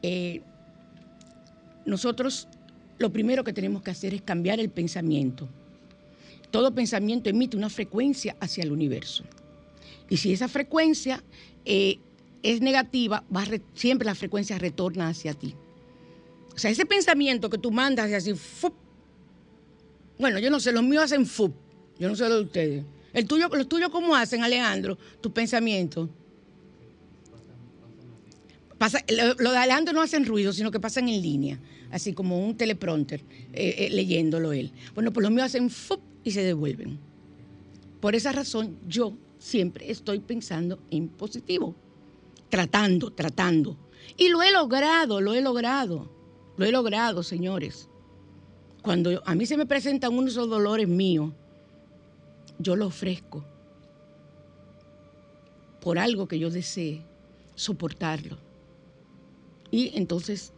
eh, 0.00 0.40
nosotros 1.84 2.48
lo 2.96 3.12
primero 3.12 3.44
que 3.44 3.52
tenemos 3.52 3.82
que 3.82 3.90
hacer 3.90 4.14
es 4.14 4.22
cambiar 4.22 4.58
el 4.58 4.70
pensamiento. 4.70 5.50
Todo 6.56 6.74
pensamiento 6.74 7.28
emite 7.28 7.54
una 7.54 7.68
frecuencia 7.68 8.34
hacia 8.40 8.64
el 8.64 8.72
universo. 8.72 9.24
Y 10.08 10.16
si 10.16 10.32
esa 10.32 10.48
frecuencia 10.48 11.22
eh, 11.66 11.98
es 12.42 12.62
negativa, 12.62 13.22
va 13.30 13.44
siempre 13.74 14.06
la 14.06 14.14
frecuencia 14.14 14.56
retorna 14.56 15.08
hacia 15.08 15.34
ti. 15.34 15.54
O 16.54 16.58
sea, 16.58 16.70
ese 16.70 16.86
pensamiento 16.86 17.50
que 17.50 17.58
tú 17.58 17.70
mandas 17.70 18.10
así, 18.10 18.32
bueno, 20.18 20.38
yo 20.38 20.48
no 20.48 20.58
sé, 20.58 20.72
los 20.72 20.82
míos 20.82 21.04
hacen 21.04 21.26
fup, 21.26 21.52
yo 21.98 22.08
no 22.08 22.16
sé 22.16 22.26
lo 22.26 22.36
de 22.36 22.44
ustedes. 22.44 22.84
Los 23.12 23.68
tuyos, 23.68 23.90
¿cómo 23.90 24.16
hacen, 24.16 24.42
Alejandro? 24.42 24.96
Tus 25.20 25.32
pensamientos. 25.32 26.08
Pasa, 28.78 29.04
lo, 29.10 29.50
de 29.50 29.58
Alejandro 29.58 29.92
no 29.92 30.00
hacen 30.00 30.24
ruido, 30.24 30.54
sino 30.54 30.70
que 30.70 30.80
pasan 30.80 31.10
en 31.10 31.20
línea, 31.20 31.60
así 31.90 32.14
como 32.14 32.42
un 32.42 32.56
teleprompter, 32.56 33.20
eh, 33.52 33.74
eh, 33.76 33.90
leyéndolo 33.90 34.54
él. 34.54 34.72
Bueno, 34.94 35.12
pues 35.12 35.22
los 35.22 35.30
míos 35.30 35.44
hacen 35.44 35.68
fup 35.68 36.15
y 36.26 36.32
se 36.32 36.42
devuelven. 36.42 36.98
Por 38.00 38.16
esa 38.16 38.32
razón, 38.32 38.76
yo 38.88 39.16
siempre 39.38 39.88
estoy 39.92 40.18
pensando 40.18 40.80
en 40.90 41.06
positivo, 41.06 41.76
tratando, 42.48 43.12
tratando. 43.12 43.76
Y 44.16 44.28
lo 44.28 44.42
he 44.42 44.50
logrado, 44.50 45.20
lo 45.20 45.34
he 45.34 45.40
logrado, 45.40 46.10
lo 46.56 46.64
he 46.66 46.72
logrado, 46.72 47.22
señores. 47.22 47.88
Cuando 48.82 49.22
a 49.24 49.36
mí 49.36 49.46
se 49.46 49.56
me 49.56 49.66
presentan 49.66 50.18
unos 50.18 50.34
dolores 50.34 50.88
míos, 50.88 51.32
yo 52.58 52.74
lo 52.74 52.88
ofrezco 52.88 53.44
por 55.80 55.96
algo 55.96 56.26
que 56.26 56.40
yo 56.40 56.50
desee, 56.50 57.04
soportarlo. 57.54 58.36
Y 59.70 59.96
entonces 59.96 60.52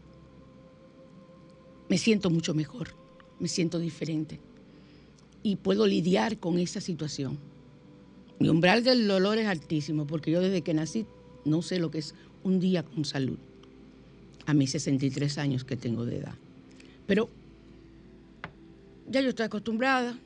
me 1.91 1.99
siento 1.99 2.31
mucho 2.31 2.55
mejor, 2.55 2.95
me 3.39 3.49
siento 3.49 3.79
diferente 3.79 4.41
y 5.43 5.57
puedo 5.57 5.87
lidiar 5.87 6.39
con 6.39 6.59
esa 6.59 6.81
situación. 6.81 7.39
Mi 8.39 8.49
umbral 8.49 8.85
del 8.85 9.07
dolor 9.09 9.39
es 9.39 9.47
altísimo 9.47 10.07
porque 10.07 10.31
yo 10.31 10.41
desde 10.41 10.63
que 10.63 10.75
nací 10.75 11.07
no 11.45 11.63
sé 11.63 11.79
lo 11.79 11.91
que 11.91 11.99
es 11.99 12.15
un 12.45 12.61
día 12.61 12.83
con 12.83 13.05
salud. 13.05 13.39
A 14.47 14.55
mis 14.55 14.71
63 14.71 15.39
años 15.39 15.65
que 15.65 15.77
tengo 15.77 16.05
de 16.05 16.19
edad. 16.19 16.35
Pero 17.07 17.29
ya 19.09 19.21
yo 19.21 19.31
estoy 19.31 19.47
acostumbrada 19.47 20.19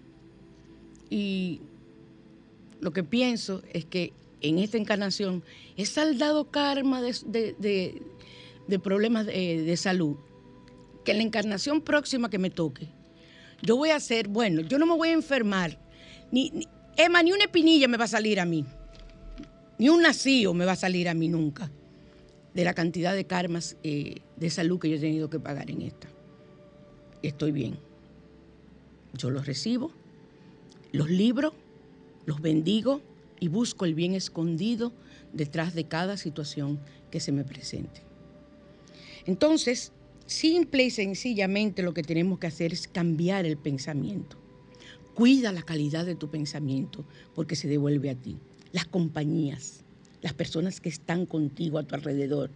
y 1.10 1.60
lo 2.80 2.92
que 2.92 3.04
pienso 3.04 3.62
es 3.72 3.84
que 3.84 4.12
en 4.40 4.58
esta 4.58 4.76
encarnación 4.76 5.42
he 5.76 5.86
saldado 5.86 6.50
karma 6.50 7.00
de, 7.00 8.02
problemas 8.82 9.26
de 9.26 9.76
salud, 9.76 10.16
que 11.04 11.14
la 11.14 11.22
encarnación 11.22 11.80
próxima 11.80 12.28
que 12.28 12.38
me 12.38 12.50
toque, 12.50 12.88
yo 13.62 13.76
voy 13.76 13.90
a 13.90 13.96
hacer, 13.96 14.28
bueno, 14.28 14.60
yo 14.60 14.78
no 14.78 14.86
me 14.86 14.96
voy 14.96 15.08
a 15.08 15.12
enfermar, 15.12 15.78
ni, 16.30 16.68
Emma, 16.96 17.22
ni 17.22 17.32
una 17.32 17.44
espinilla 17.44 17.88
me 17.88 17.96
va 17.96 18.04
a 18.04 18.08
salir 18.08 18.40
a 18.40 18.44
mí, 18.44 18.66
ni 19.78 19.88
un 19.88 20.02
nacido 20.02 20.52
me 20.52 20.64
va 20.64 20.72
a 20.72 20.76
salir 20.76 21.08
a 21.08 21.14
mí 21.14 21.28
nunca, 21.28 21.70
de 22.54 22.64
la 22.64 22.74
cantidad 22.74 23.14
de 23.14 23.24
karmas 23.24 23.76
eh, 23.82 24.16
de 24.36 24.50
salud 24.50 24.78
que 24.78 24.90
yo 24.90 24.96
he 24.96 25.00
tenido 25.00 25.30
que 25.30 25.38
pagar 25.38 25.70
en 25.70 25.82
esta. 25.82 26.08
Estoy 27.22 27.52
bien. 27.52 27.78
Yo 29.14 29.30
los 29.30 29.46
recibo, 29.46 29.92
los 30.90 31.08
libro, 31.08 31.54
los 32.26 32.40
bendigo 32.40 33.00
y 33.40 33.48
busco 33.48 33.84
el 33.84 33.94
bien 33.94 34.14
escondido 34.14 34.92
detrás 35.32 35.74
de 35.74 35.84
cada 35.84 36.16
situación 36.16 36.80
que 37.10 37.20
se 37.20 37.32
me 37.32 37.44
presente. 37.44 38.02
Entonces, 39.24 39.92
Simple 40.32 40.84
y 40.84 40.90
sencillamente 40.90 41.82
lo 41.82 41.92
que 41.92 42.02
tenemos 42.02 42.38
que 42.38 42.46
hacer 42.46 42.72
es 42.72 42.88
cambiar 42.88 43.44
el 43.44 43.58
pensamiento. 43.58 44.38
Cuida 45.14 45.52
la 45.52 45.62
calidad 45.62 46.06
de 46.06 46.14
tu 46.14 46.30
pensamiento 46.30 47.04
porque 47.34 47.54
se 47.54 47.68
devuelve 47.68 48.08
a 48.08 48.14
ti. 48.14 48.38
Las 48.72 48.86
compañías, 48.86 49.84
las 50.22 50.32
personas 50.32 50.80
que 50.80 50.88
están 50.88 51.26
contigo 51.26 51.78
a 51.78 51.82
tu 51.82 51.94
alrededor, 51.94 52.50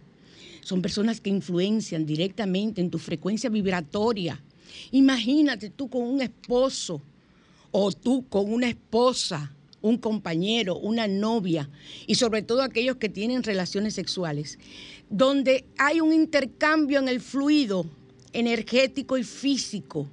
son 0.61 0.81
personas 0.81 1.21
que 1.21 1.29
influencian 1.29 2.07
directamente 2.07 2.81
en 2.81 2.89
tu 2.89 2.97
frecuencia 2.97 3.51
vibratoria. 3.51 4.41
Imagínate 4.89 5.69
tú 5.69 5.87
con 5.87 6.01
un 6.01 6.21
esposo 6.21 6.99
o 7.69 7.91
tú 7.91 8.25
con 8.27 8.51
una 8.51 8.69
esposa, 8.69 9.53
un 9.83 9.97
compañero, 9.97 10.77
una 10.77 11.07
novia 11.07 11.69
y 12.07 12.15
sobre 12.15 12.41
todo 12.41 12.63
aquellos 12.63 12.97
que 12.97 13.07
tienen 13.07 13.43
relaciones 13.43 13.93
sexuales 13.93 14.57
donde 15.09 15.65
hay 15.77 16.01
un 16.01 16.13
intercambio 16.13 16.99
en 16.99 17.07
el 17.07 17.21
fluido 17.21 17.85
energético 18.33 19.17
y 19.17 19.23
físico 19.23 20.07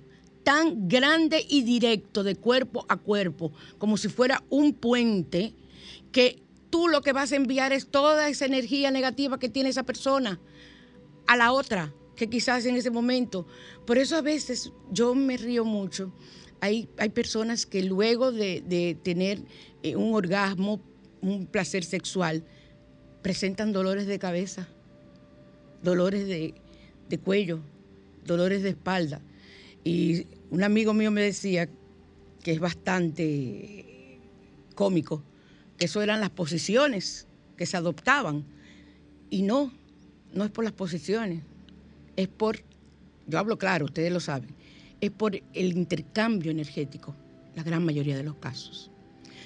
tan 0.45 0.89
grande 0.89 1.45
y 1.49 1.63
directo 1.63 2.23
de 2.23 2.37
cuerpo 2.37 2.85
a 2.89 2.97
cuerpo, 2.97 3.53
como 3.79 3.97
si 3.97 4.09
fuera 4.09 4.45
un 4.51 4.75
puente, 4.75 5.55
que 6.13 6.43
tú 6.71 6.87
lo 6.89 7.01
que 7.01 7.13
vas 7.13 7.33
a 7.33 7.37
enviar 7.37 7.73
es 7.73 7.87
toda 7.87 8.29
esa 8.29 8.45
energía 8.45 8.91
negativa 8.91 9.39
que 9.39 9.49
tiene 9.49 9.71
esa 9.71 9.85
persona 9.85 10.39
a 11.27 11.37
la 11.37 11.51
otra, 11.51 11.93
que 12.15 12.29
quizás 12.29 12.67
en 12.67 12.77
ese 12.77 12.91
momento. 12.91 13.47
Por 13.87 13.97
eso 13.97 14.17
a 14.17 14.21
veces 14.21 14.71
yo 14.93 15.15
me 15.15 15.39
río 15.39 15.65
mucho. 15.65 16.13
Hay, 16.61 16.89
hay 16.99 17.09
personas 17.09 17.65
que 17.65 17.83
luego 17.83 18.31
de, 18.31 18.99
tener 19.03 19.41
eh, 19.83 19.97
un 19.97 20.15
orgasmo, 20.15 20.81
un 21.23 21.47
placer 21.47 21.85
sexual, 21.85 22.45
presentan 23.23 23.73
dolores 23.73 24.07
de 24.07 24.19
cabeza 24.19 24.69
dolores 25.85 26.27
de, 26.27 26.55
cuello, 27.23 27.61
dolores 28.25 28.63
de 28.63 28.71
espalda. 28.71 29.21
Y 29.85 30.27
un 30.51 30.65
amigo 30.65 30.93
mío 30.95 31.13
me 31.13 31.23
decía 31.23 31.69
que 32.43 32.53
es 32.53 32.59
bastante 32.59 34.19
cómico, 34.75 35.23
que 35.77 35.85
eso 35.85 36.03
eran 36.03 36.21
las 36.21 36.31
posiciones 36.31 37.29
que 37.57 37.67
se 37.67 37.77
adoptaban. 37.77 38.45
Y 39.31 39.43
no, 39.43 39.73
no 40.33 40.45
es 40.45 40.51
por 40.51 40.65
las 40.65 40.73
posiciones, 40.73 41.43
es 42.17 42.29
por, 42.29 42.59
yo 43.27 43.39
hablo 43.39 43.59
claro, 43.59 43.85
ustedes 43.85 44.13
lo 44.13 44.21
saben, 44.21 44.51
es 45.01 45.11
por 45.11 45.37
el 45.37 45.77
intercambio 45.77 46.51
energético, 46.51 47.15
la 47.55 47.63
gran 47.63 47.85
mayoría 47.85 48.17
de 48.17 48.25
los 48.25 48.37
casos. 48.37 48.91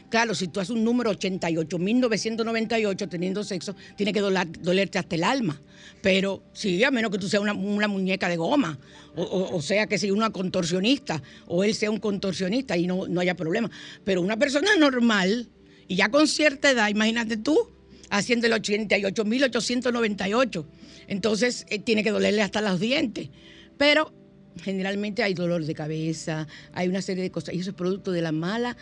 Claro, 0.08 0.34
si 0.34 0.48
tú 0.48 0.60
haces 0.60 0.70
un 0.70 0.84
número 0.84 1.12
88.998 1.12 3.08
teniendo 3.08 3.44
sexo, 3.44 3.74
tiene 3.96 4.12
que 4.12 4.20
dolerte 4.20 4.98
hasta 4.98 5.16
el 5.16 5.24
alma. 5.24 5.60
Pero 6.02 6.42
sí, 6.52 6.82
a 6.84 6.90
menos 6.90 7.10
que 7.10 7.18
tú 7.18 7.28
seas 7.28 7.42
una, 7.42 7.88
muñeca 7.88 8.28
de 8.28 8.36
goma, 8.36 8.78
o, 9.16 9.60
sea 9.60 9.86
que 9.86 9.98
sea 9.98 10.12
una 10.12 10.30
contorsionista, 10.30 11.22
o 11.46 11.64
él 11.64 11.74
sea 11.74 11.90
un 11.90 11.98
contorsionista 11.98 12.76
y 12.76 12.86
no, 12.86 13.06
haya 13.20 13.34
problema. 13.34 13.70
Pero 14.04 14.22
una 14.22 14.36
persona 14.36 14.76
normal, 14.76 15.48
y 15.86 15.96
ya 15.96 16.10
con 16.10 16.28
cierta 16.28 16.70
edad, 16.70 16.88
imagínate 16.88 17.36
tú, 17.36 17.70
haciendo 18.10 18.46
el 18.46 18.52
88.898. 18.54 20.64
Entonces, 21.08 21.66
eh, 21.68 21.78
tiene 21.78 22.04
que 22.04 22.10
dolerle 22.10 22.42
hasta 22.42 22.60
los 22.60 22.80
dientes. 22.80 23.30
Pero 23.76 24.12
generalmente 24.56 25.22
hay 25.22 25.34
dolor 25.34 25.64
de 25.64 25.74
cabeza, 25.74 26.46
hay 26.72 26.88
una 26.88 27.02
serie 27.02 27.22
de 27.22 27.30
cosas, 27.30 27.54
y 27.54 27.60
eso 27.60 27.70
es 27.70 27.76
producto 27.76 28.12
de 28.12 28.22
la 28.22 28.32
mala 28.32 28.76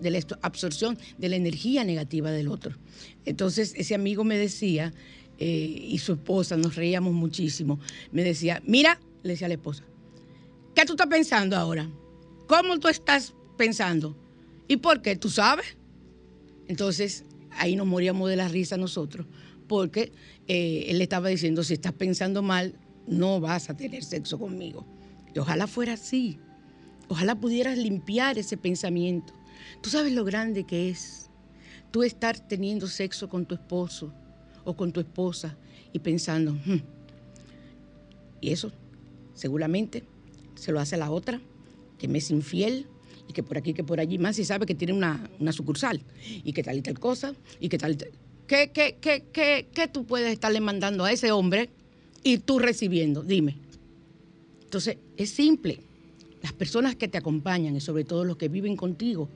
de 0.00 0.10
la 0.10 0.20
absorción 0.42 0.98
de 1.18 1.28
la 1.28 1.36
energía 1.36 1.84
negativa 1.84 2.30
del 2.30 2.48
otro. 2.48 2.76
Entonces, 3.24 3.74
ese 3.76 3.94
amigo 3.94 4.24
me 4.24 4.36
decía, 4.36 4.92
eh, 5.38 5.46
y 5.88 5.98
su 5.98 6.12
esposa, 6.12 6.56
nos 6.56 6.76
reíamos 6.76 7.12
muchísimo, 7.12 7.80
me 8.12 8.22
decía, 8.22 8.62
mira, 8.66 9.00
le 9.22 9.32
decía 9.32 9.46
a 9.46 9.48
la 9.48 9.54
esposa, 9.54 9.84
¿qué 10.74 10.84
tú 10.84 10.92
estás 10.92 11.08
pensando 11.08 11.56
ahora? 11.56 11.90
¿Cómo 12.46 12.78
tú 12.78 12.88
estás 12.88 13.34
pensando? 13.56 14.16
¿Y 14.68 14.76
por 14.76 15.02
qué? 15.02 15.16
¿Tú 15.16 15.28
sabes? 15.28 15.76
Entonces, 16.68 17.24
ahí 17.50 17.76
nos 17.76 17.86
moríamos 17.86 18.28
de 18.28 18.36
la 18.36 18.48
risa 18.48 18.76
nosotros, 18.76 19.26
porque 19.66 20.12
eh, 20.46 20.86
él 20.88 20.98
le 20.98 21.04
estaba 21.04 21.28
diciendo, 21.28 21.62
si 21.62 21.74
estás 21.74 21.92
pensando 21.92 22.42
mal, 22.42 22.74
no 23.06 23.40
vas 23.40 23.70
a 23.70 23.76
tener 23.76 24.04
sexo 24.04 24.38
conmigo. 24.38 24.86
Y 25.34 25.38
ojalá 25.38 25.66
fuera 25.66 25.94
así. 25.94 26.38
Ojalá 27.08 27.34
pudieras 27.34 27.76
limpiar 27.78 28.38
ese 28.38 28.56
pensamiento. 28.56 29.32
Tú 29.82 29.90
sabes 29.90 30.12
lo 30.12 30.24
grande 30.24 30.64
que 30.64 30.90
es 30.90 31.28
tú 31.90 32.02
estar 32.02 32.38
teniendo 32.38 32.86
sexo 32.86 33.28
con 33.28 33.46
tu 33.46 33.54
esposo 33.54 34.12
o 34.64 34.76
con 34.76 34.92
tu 34.92 35.00
esposa 35.00 35.56
y 35.92 35.98
pensando, 35.98 36.52
"Hmm, 36.52 36.82
y 38.40 38.50
eso 38.50 38.72
seguramente 39.34 40.04
se 40.54 40.72
lo 40.72 40.80
hace 40.80 40.96
la 40.96 41.10
otra, 41.10 41.40
que 41.98 42.08
me 42.08 42.18
es 42.18 42.30
infiel 42.30 42.86
y 43.28 43.32
que 43.32 43.42
por 43.42 43.58
aquí, 43.58 43.74
que 43.74 43.84
por 43.84 44.00
allí, 44.00 44.18
más 44.18 44.36
si 44.36 44.44
sabe 44.44 44.66
que 44.66 44.74
tiene 44.74 44.92
una, 44.92 45.28
una 45.38 45.52
sucursal 45.52 46.02
y 46.44 46.52
que 46.52 46.62
tal 46.62 46.76
y 46.78 46.82
tal 46.82 46.98
cosa 46.98 47.34
y 47.60 47.68
que 47.68 47.78
tal 47.78 47.92
y 47.92 47.96
tal. 47.96 48.10
¿Qué, 48.46 48.70
qué, 48.72 48.98
qué, 49.00 49.24
qué, 49.32 49.68
qué 49.72 49.88
tú 49.88 50.04
puedes 50.06 50.32
estarle 50.32 50.60
mandando 50.60 51.04
a 51.04 51.12
ese 51.12 51.30
hombre 51.32 51.70
y 52.22 52.38
tú 52.38 52.58
recibiendo? 52.58 53.22
Dime. 53.22 53.56
Entonces, 54.62 54.98
es 55.16 55.30
simple. 55.30 55.80
Las 56.42 56.52
personas 56.52 56.96
que 56.96 57.08
te 57.08 57.18
acompañan 57.18 57.76
y 57.76 57.80
sobre 57.80 58.04
todo 58.04 58.24
los 58.24 58.36
que 58.36 58.48
viven 58.48 58.76
contigo, 58.76 59.28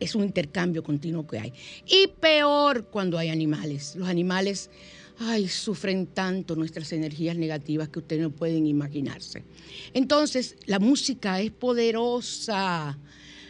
es 0.00 0.14
un 0.14 0.24
intercambio 0.24 0.82
continuo 0.82 1.26
que 1.26 1.38
hay. 1.38 1.52
Y 1.86 2.08
peor 2.20 2.86
cuando 2.86 3.18
hay 3.18 3.28
animales. 3.28 3.94
Los 3.96 4.08
animales, 4.08 4.70
ay, 5.18 5.48
sufren 5.48 6.06
tanto 6.06 6.56
nuestras 6.56 6.92
energías 6.92 7.36
negativas 7.36 7.88
que 7.88 7.98
ustedes 7.98 8.22
no 8.22 8.30
pueden 8.30 8.66
imaginarse. 8.66 9.42
Entonces, 9.92 10.56
la 10.66 10.78
música 10.78 11.40
es 11.40 11.50
poderosa. 11.50 12.98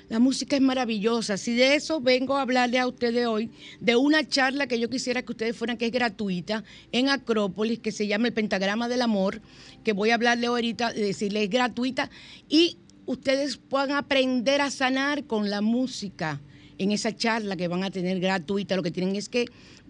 La 0.08 0.18
música 0.18 0.56
es 0.56 0.62
maravillosa. 0.62 1.36
Si 1.38 1.54
de 1.54 1.74
eso 1.76 2.00
vengo 2.00 2.36
a 2.36 2.42
hablarle 2.42 2.78
a 2.78 2.86
ustedes 2.86 3.26
hoy, 3.26 3.50
de 3.80 3.96
una 3.96 4.26
charla 4.28 4.66
que 4.66 4.78
yo 4.78 4.90
quisiera 4.90 5.22
que 5.22 5.32
ustedes 5.32 5.56
fueran, 5.56 5.78
que 5.78 5.86
es 5.86 5.92
gratuita, 5.92 6.62
en 6.92 7.08
Acrópolis, 7.08 7.78
que 7.78 7.90
se 7.90 8.06
llama 8.06 8.28
El 8.28 8.34
Pentagrama 8.34 8.88
del 8.88 9.02
Amor, 9.02 9.40
que 9.82 9.92
voy 9.92 10.10
a 10.10 10.14
hablarle 10.14 10.46
ahorita, 10.46 10.92
de 10.92 11.02
decirle 11.02 11.44
es 11.44 11.50
gratuita, 11.50 12.10
y 12.48 12.76
ustedes 13.06 13.56
puedan 13.56 13.92
aprender 13.92 14.60
a 14.60 14.70
sanar 14.70 15.24
con 15.24 15.48
la 15.48 15.62
música 15.62 16.40
en 16.76 16.92
esa 16.92 17.16
charla 17.16 17.56
que 17.56 17.68
van 17.68 17.82
a 17.82 17.90
tener 17.90 18.20
gratuita. 18.20 18.76
Lo 18.76 18.82
que 18.82 18.90
tienen 18.90 19.16
es 19.16 19.28
que 19.28 19.46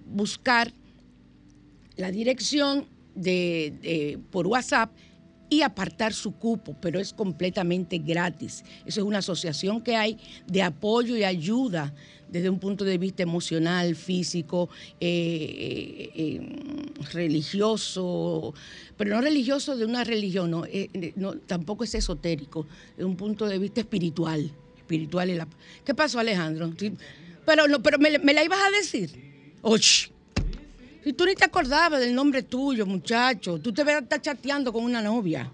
buscar 0.06 0.72
la 1.96 2.10
dirección 2.10 2.86
de- 3.16 4.18
por 4.30 4.46
WhatsApp 4.46 4.92
y 5.50 5.62
apartar 5.62 6.12
su 6.12 6.32
cupo, 6.32 6.74
pero 6.80 6.98
es 7.00 7.12
completamente 7.12 7.98
gratis. 7.98 8.64
Eso 8.86 9.00
es 9.00 9.06
una 9.06 9.18
asociación 9.18 9.80
que 9.82 9.94
hay 9.96 10.18
de 10.46 10.62
apoyo 10.62 11.16
y 11.16 11.24
ayuda 11.24 11.94
desde 12.28 12.50
un 12.50 12.58
punto 12.58 12.84
de 12.84 12.98
vista 12.98 13.22
emocional, 13.22 13.94
físico, 13.94 14.68
eh, 15.00 16.10
eh, 16.16 16.40
eh, 16.40 16.92
religioso, 17.12 18.54
pero 18.96 19.14
no 19.14 19.20
religioso 19.20 19.76
de 19.76 19.84
una 19.84 20.02
religión, 20.04 20.50
no, 20.50 20.64
eh, 20.66 21.12
no, 21.16 21.34
tampoco 21.34 21.84
es 21.84 21.94
esotérico, 21.94 22.66
de 22.96 23.04
un 23.04 23.16
punto 23.16 23.46
de 23.46 23.58
vista 23.58 23.80
espiritual. 23.80 24.50
espiritual 24.76 25.30
es 25.30 25.36
la- 25.38 25.48
¿Qué 25.84 25.94
pasó, 25.94 26.18
Alejandro? 26.18 26.72
Sí, 26.78 26.92
Pero, 27.46 27.68
no, 27.68 27.82
pero 27.82 27.98
me, 27.98 28.18
me 28.18 28.32
la 28.34 28.42
ibas 28.44 28.58
a 28.60 28.70
decir. 28.70 29.10
Och. 29.62 30.13
Si 31.04 31.12
tú 31.12 31.26
ni 31.26 31.34
te 31.34 31.44
acordabas 31.44 32.00
del 32.00 32.14
nombre 32.14 32.42
tuyo, 32.42 32.86
muchacho, 32.86 33.58
tú 33.58 33.74
te 33.74 33.84
ves 33.84 34.02
estar 34.02 34.22
chateando 34.22 34.72
con 34.72 34.84
una 34.84 35.02
novia. 35.02 35.52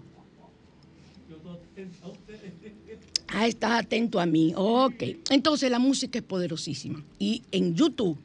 Ah, 3.27 3.47
estás 3.47 3.83
atento 3.83 4.21
a 4.21 4.25
mí. 4.25 4.53
Ok. 4.55 5.03
Entonces 5.29 5.69
la 5.69 5.77
música 5.77 6.19
es 6.19 6.23
poderosísima. 6.23 7.03
Y 7.19 7.43
en 7.51 7.75
YouTube 7.75 8.17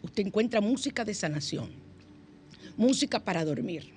usted 0.00 0.26
encuentra 0.26 0.60
música 0.60 1.04
de 1.04 1.14
sanación, 1.14 1.70
música 2.76 3.18
para 3.18 3.44
dormir, 3.44 3.92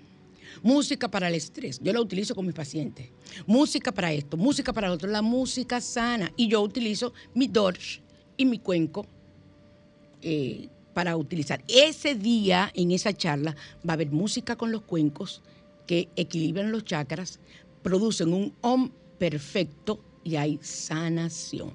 música 0.63 1.11
para 1.11 1.27
el 1.27 1.35
estrés. 1.35 1.79
Yo 1.79 1.93
la 1.93 2.01
utilizo 2.01 2.33
con 2.33 2.47
mis 2.47 2.55
pacientes. 2.55 3.09
Música 3.45 3.91
para 3.91 4.11
esto, 4.13 4.35
música 4.35 4.73
para 4.73 4.87
lo 4.87 4.95
otro. 4.95 5.07
La 5.11 5.21
música 5.21 5.79
sana. 5.79 6.33
Y 6.35 6.47
yo 6.47 6.61
utilizo 6.61 7.13
mi 7.35 7.47
Dorsch 7.47 8.01
y 8.35 8.45
mi 8.45 8.57
cuenco 8.57 9.05
eh, 10.23 10.69
para 10.97 11.15
utilizar. 11.15 11.63
Ese 11.67 12.15
día, 12.15 12.71
en 12.73 12.89
esa 12.89 13.13
charla, 13.13 13.55
va 13.87 13.91
a 13.91 13.93
haber 13.93 14.09
música 14.09 14.55
con 14.55 14.71
los 14.71 14.81
cuencos 14.81 15.43
que 15.85 16.09
equilibran 16.15 16.71
los 16.71 16.85
chakras, 16.85 17.39
producen 17.83 18.33
un 18.33 18.51
OM 18.61 18.89
perfecto 19.19 20.03
y 20.23 20.37
hay 20.37 20.57
sanación. 20.63 21.69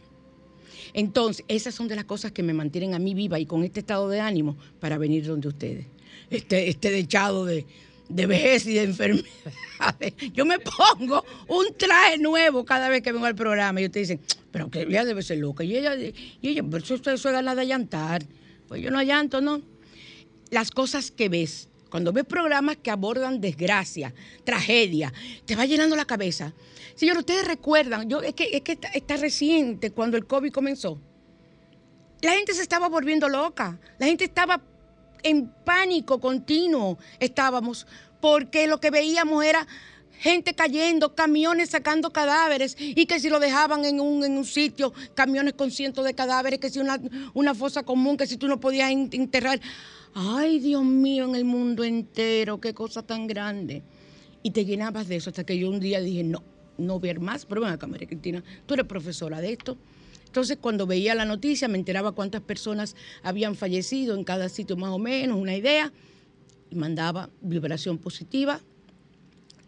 Entonces, 0.93 1.45
esas 1.47 1.73
son 1.73 1.87
de 1.87 1.95
las 1.95 2.05
cosas 2.05 2.33
que 2.33 2.43
me 2.43 2.53
mantienen 2.53 2.95
a 2.95 2.99
mí 2.99 3.15
viva 3.15 3.39
y 3.39 3.47
con 3.47 3.63
este 3.63 3.79
estado 3.79 4.09
de 4.09 4.19
ánimo 4.19 4.57
para 4.81 4.99
venir 4.99 5.25
donde 5.25 5.47
ustedes. 5.47 5.87
Este, 6.29 6.69
este 6.69 6.91
dechado 6.91 7.45
de, 7.45 7.65
de 8.09 8.27
vejez 8.27 8.67
y 8.67 8.75
de 8.75 8.83
enfermedades. 8.83 10.15
Yo 10.35 10.45
me 10.45 10.59
pongo 10.59 11.25
un 11.47 11.67
traje 11.79 12.19
nuevo 12.19 12.65
cada 12.65 12.89
vez 12.89 13.03
que 13.03 13.13
vengo 13.13 13.27
al 13.27 13.37
programa 13.37 13.81
y 13.81 13.85
ustedes 13.85 14.09
dicen, 14.09 14.21
pero 14.51 14.69
que 14.69 14.83
ella 14.83 15.05
debe 15.05 15.23
ser 15.23 15.39
loca. 15.39 15.63
Y 15.63 15.77
ella, 15.77 15.95
y 15.95 16.13
ella 16.43 16.65
pero 16.69 16.83
eso, 16.83 16.97
eso 16.97 17.13
es 17.13 17.57
de 17.57 17.67
llantar. 17.69 18.25
Pues 18.73 18.81
yo 18.81 18.91
no 18.91 19.03
llanto, 19.03 19.43
¿no? 19.43 19.61
Las 20.49 20.71
cosas 20.71 21.11
que 21.11 21.29
ves, 21.29 21.69
cuando 21.91 22.11
ves 22.11 22.25
programas 22.25 22.79
que 22.79 22.91
abordan 22.91 23.39
desgracia, 23.39 24.15
tragedia, 24.45 25.13
te 25.45 25.55
va 25.55 25.67
llenando 25.67 25.95
la 25.95 26.07
cabeza. 26.07 26.55
Señor, 26.95 27.19
ustedes 27.19 27.47
recuerdan, 27.47 28.09
yo, 28.09 28.23
es 28.23 28.33
que, 28.33 28.45
es 28.45 28.63
que 28.63 28.73
está, 28.73 28.89
está 28.89 29.19
reciente 29.19 29.91
cuando 29.91 30.17
el 30.17 30.27
COVID 30.27 30.51
comenzó. 30.53 30.99
La 32.23 32.33
gente 32.33 32.55
se 32.55 32.63
estaba 32.63 32.89
volviendo 32.89 33.29
loca, 33.29 33.79
la 33.99 34.07
gente 34.07 34.25
estaba 34.25 34.63
en 35.23 35.53
pánico 35.67 36.19
continuo, 36.19 36.97
estábamos, 37.21 37.87
porque 38.23 38.67
lo 38.69 38.81
que 38.81 38.91
veíamos 38.91 39.45
era 39.45 39.67
gente 40.23 40.55
cayendo, 40.55 41.17
camiones 41.17 41.71
sacando 41.71 42.13
cadáveres 42.13 42.77
y 42.79 43.07
que 43.07 43.19
si 43.19 43.29
lo 43.29 43.41
dejaban 43.41 43.85
en 43.85 43.99
un, 43.99 44.25
en 44.25 44.39
un 44.39 44.45
sitio, 44.45 44.93
camiones 45.15 45.55
con 45.55 45.73
cientos 45.73 46.05
de 46.05 46.15
cadáveres, 46.15 46.61
que 46.61 46.71
si 46.71 46.79
una, 46.79 47.01
una 47.35 47.55
fosa 47.57 47.83
común, 47.83 48.17
que 48.17 48.29
si 48.29 48.37
tú 48.37 48.47
no 48.47 48.61
podías 48.61 48.93
en- 48.93 49.09
enterrar. 49.13 49.61
Ay, 50.15 50.61
Dios 50.61 50.85
mío, 50.85 51.25
en 51.25 51.35
el 51.35 51.45
mundo 51.45 51.83
entero, 51.83 52.61
qué 52.61 52.73
cosa 52.73 53.03
tan 53.03 53.27
grande. 53.27 53.83
Y 54.45 54.53
te 54.53 54.65
llenabas 54.65 55.09
de 55.09 55.17
eso 55.17 55.31
hasta 55.31 55.43
que 55.45 55.59
yo 55.59 55.69
un 55.69 55.81
día 55.81 56.01
dije, 56.01 56.23
no, 56.23 56.45
no 56.79 57.01
ver 57.01 57.19
más. 57.19 57.45
Pero 57.45 57.63
ven 57.63 57.71
acá, 57.71 57.89
Cristina, 57.89 58.45
tú 58.67 58.75
eres 58.75 58.87
profesora 58.87 59.41
de 59.41 59.53
esto. 59.53 59.77
Entonces, 60.27 60.57
cuando 60.61 60.87
veía 60.87 61.17
la 61.17 61.25
noticia, 61.25 61.67
me 61.67 61.79
enteraba 61.79 62.13
cuántas 62.13 62.43
personas 62.43 62.95
habían 63.25 63.57
fallecido 63.57 64.15
en 64.15 64.23
cada 64.23 64.49
sitio, 64.49 64.77
más 64.77 64.91
o 64.91 64.99
menos, 64.99 65.37
una 65.39 65.57
idea, 65.57 65.93
y 66.71 66.77
mandaba 66.77 67.29
vibración 67.41 67.99
positiva 67.99 68.61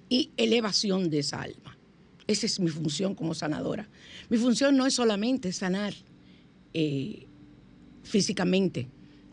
y 0.09 0.31
elevación 0.37 1.11
de 1.11 1.21
esa 1.21 1.43
alma. 1.43 1.79
Esa 2.27 2.47
es 2.47 2.59
mi 2.61 2.71
función 2.71 3.15
como 3.15 3.35
sanadora. 3.35 3.89
Mi 4.31 4.39
función 4.39 4.77
no 4.77 4.87
es 4.87 4.95
solamente 4.95 5.53
sanar 5.53 5.95
eh, 6.73 7.27
físicamente, 8.03 8.89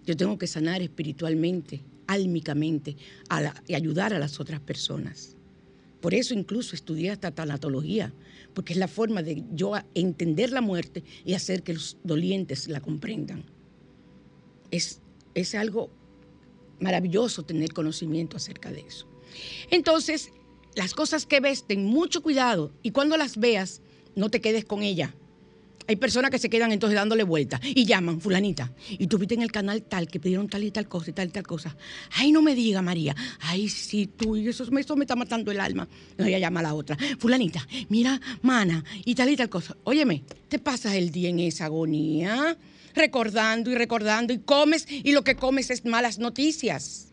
yo 0.05 0.17
tengo 0.17 0.37
que 0.37 0.47
sanar 0.47 0.81
espiritualmente, 0.81 1.81
álmicamente, 2.07 2.97
y 3.67 3.73
ayudar 3.75 4.13
a 4.13 4.19
las 4.19 4.39
otras 4.39 4.59
personas. 4.59 5.35
Por 6.01 6.15
eso 6.15 6.33
incluso 6.33 6.75
estudié 6.75 7.11
hasta 7.11 7.31
tanatología, 7.31 8.11
porque 8.53 8.73
es 8.73 8.79
la 8.79 8.87
forma 8.87 9.21
de 9.21 9.43
yo 9.53 9.73
entender 9.93 10.51
la 10.51 10.61
muerte 10.61 11.03
y 11.23 11.35
hacer 11.35 11.61
que 11.61 11.73
los 11.73 11.97
dolientes 12.03 12.67
la 12.67 12.81
comprendan. 12.81 13.43
Es, 14.71 14.99
es 15.35 15.53
algo 15.53 15.91
maravilloso 16.79 17.43
tener 17.43 17.71
conocimiento 17.73 18.37
acerca 18.37 18.71
de 18.71 18.81
eso. 18.81 19.07
Entonces, 19.69 20.31
las 20.75 20.93
cosas 20.93 21.25
que 21.25 21.39
ves, 21.39 21.65
ten 21.67 21.85
mucho 21.85 22.21
cuidado 22.21 22.71
y 22.81 22.91
cuando 22.91 23.17
las 23.17 23.37
veas, 23.37 23.81
no 24.15 24.29
te 24.29 24.41
quedes 24.41 24.65
con 24.65 24.83
ella. 24.83 25.13
Hay 25.87 25.95
personas 25.95 26.31
que 26.31 26.39
se 26.39 26.49
quedan 26.49 26.71
entonces 26.71 26.95
dándole 26.95 27.23
vuelta 27.23 27.59
y 27.63 27.85
llaman, 27.85 28.21
fulanita, 28.21 28.71
y 28.87 29.07
tú 29.07 29.17
viste 29.17 29.33
en 29.33 29.41
el 29.41 29.51
canal 29.51 29.81
tal 29.81 30.07
que 30.07 30.19
pidieron 30.19 30.47
tal 30.47 30.63
y 30.63 30.71
tal 30.71 30.87
cosa 30.87 31.09
y 31.09 31.13
tal 31.13 31.29
y 31.29 31.31
tal 31.31 31.43
cosa. 31.43 31.75
Ay, 32.11 32.31
no 32.31 32.41
me 32.41 32.55
diga, 32.55 32.81
María. 32.81 33.15
Ay, 33.39 33.67
sí, 33.67 34.07
tú, 34.07 34.37
y 34.37 34.47
eso, 34.47 34.63
eso 34.63 34.95
me 34.95 35.03
está 35.03 35.15
matando 35.15 35.51
el 35.51 35.59
alma. 35.59 35.87
No, 36.17 36.25
ella 36.25 36.39
llama 36.39 36.59
a 36.61 36.63
la 36.63 36.73
otra. 36.75 36.97
Fulanita, 37.19 37.67
mira, 37.89 38.21
mana, 38.41 38.85
y 39.03 39.15
tal 39.15 39.29
y 39.29 39.35
tal 39.35 39.49
cosa. 39.49 39.75
Óyeme, 39.83 40.23
te 40.47 40.59
pasas 40.59 40.93
el 40.93 41.11
día 41.11 41.29
en 41.29 41.39
esa 41.39 41.65
agonía, 41.65 42.57
recordando 42.93 43.71
y 43.71 43.75
recordando, 43.75 44.33
y 44.33 44.39
comes, 44.39 44.87
y 44.89 45.11
lo 45.11 45.23
que 45.23 45.35
comes 45.35 45.71
es 45.71 45.83
malas 45.83 46.19
noticias. 46.19 47.11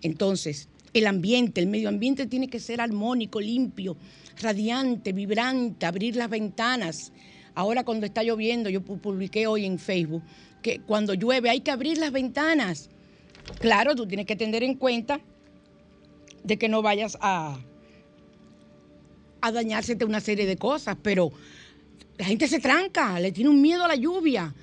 Entonces, 0.00 0.68
el 0.94 1.06
ambiente, 1.06 1.60
el 1.60 1.66
medio 1.66 1.88
ambiente 1.88 2.26
tiene 2.26 2.48
que 2.48 2.60
ser 2.60 2.80
armónico, 2.80 3.40
limpio, 3.40 3.96
radiante, 4.40 5.12
vibrante, 5.12 5.86
abrir 5.86 6.16
las 6.16 6.28
ventanas. 6.28 7.12
Ahora 7.54 7.84
cuando 7.84 8.06
está 8.06 8.22
lloviendo, 8.22 8.68
yo 8.70 8.80
pu- 8.82 9.00
publiqué 9.00 9.46
hoy 9.46 9.64
en 9.64 9.78
Facebook 9.78 10.22
que 10.62 10.80
cuando 10.80 11.14
llueve 11.14 11.50
hay 11.50 11.60
que 11.60 11.70
abrir 11.70 11.98
las 11.98 12.12
ventanas. 12.12 12.88
Claro, 13.60 13.94
tú 13.94 14.06
tienes 14.06 14.26
que 14.26 14.36
tener 14.36 14.62
en 14.62 14.74
cuenta 14.74 15.20
de 16.44 16.56
que 16.58 16.68
no 16.68 16.82
vayas 16.82 17.16
a, 17.20 17.58
a 19.40 19.52
dañársete 19.52 20.04
una 20.04 20.20
serie 20.20 20.46
de 20.46 20.56
cosas, 20.56 20.96
pero 21.02 21.32
la 22.18 22.24
gente 22.26 22.46
se 22.48 22.60
tranca, 22.60 23.18
le 23.18 23.32
tiene 23.32 23.50
un 23.50 23.60
miedo 23.60 23.84
a 23.84 23.88
la 23.88 23.96
lluvia. 23.96 24.54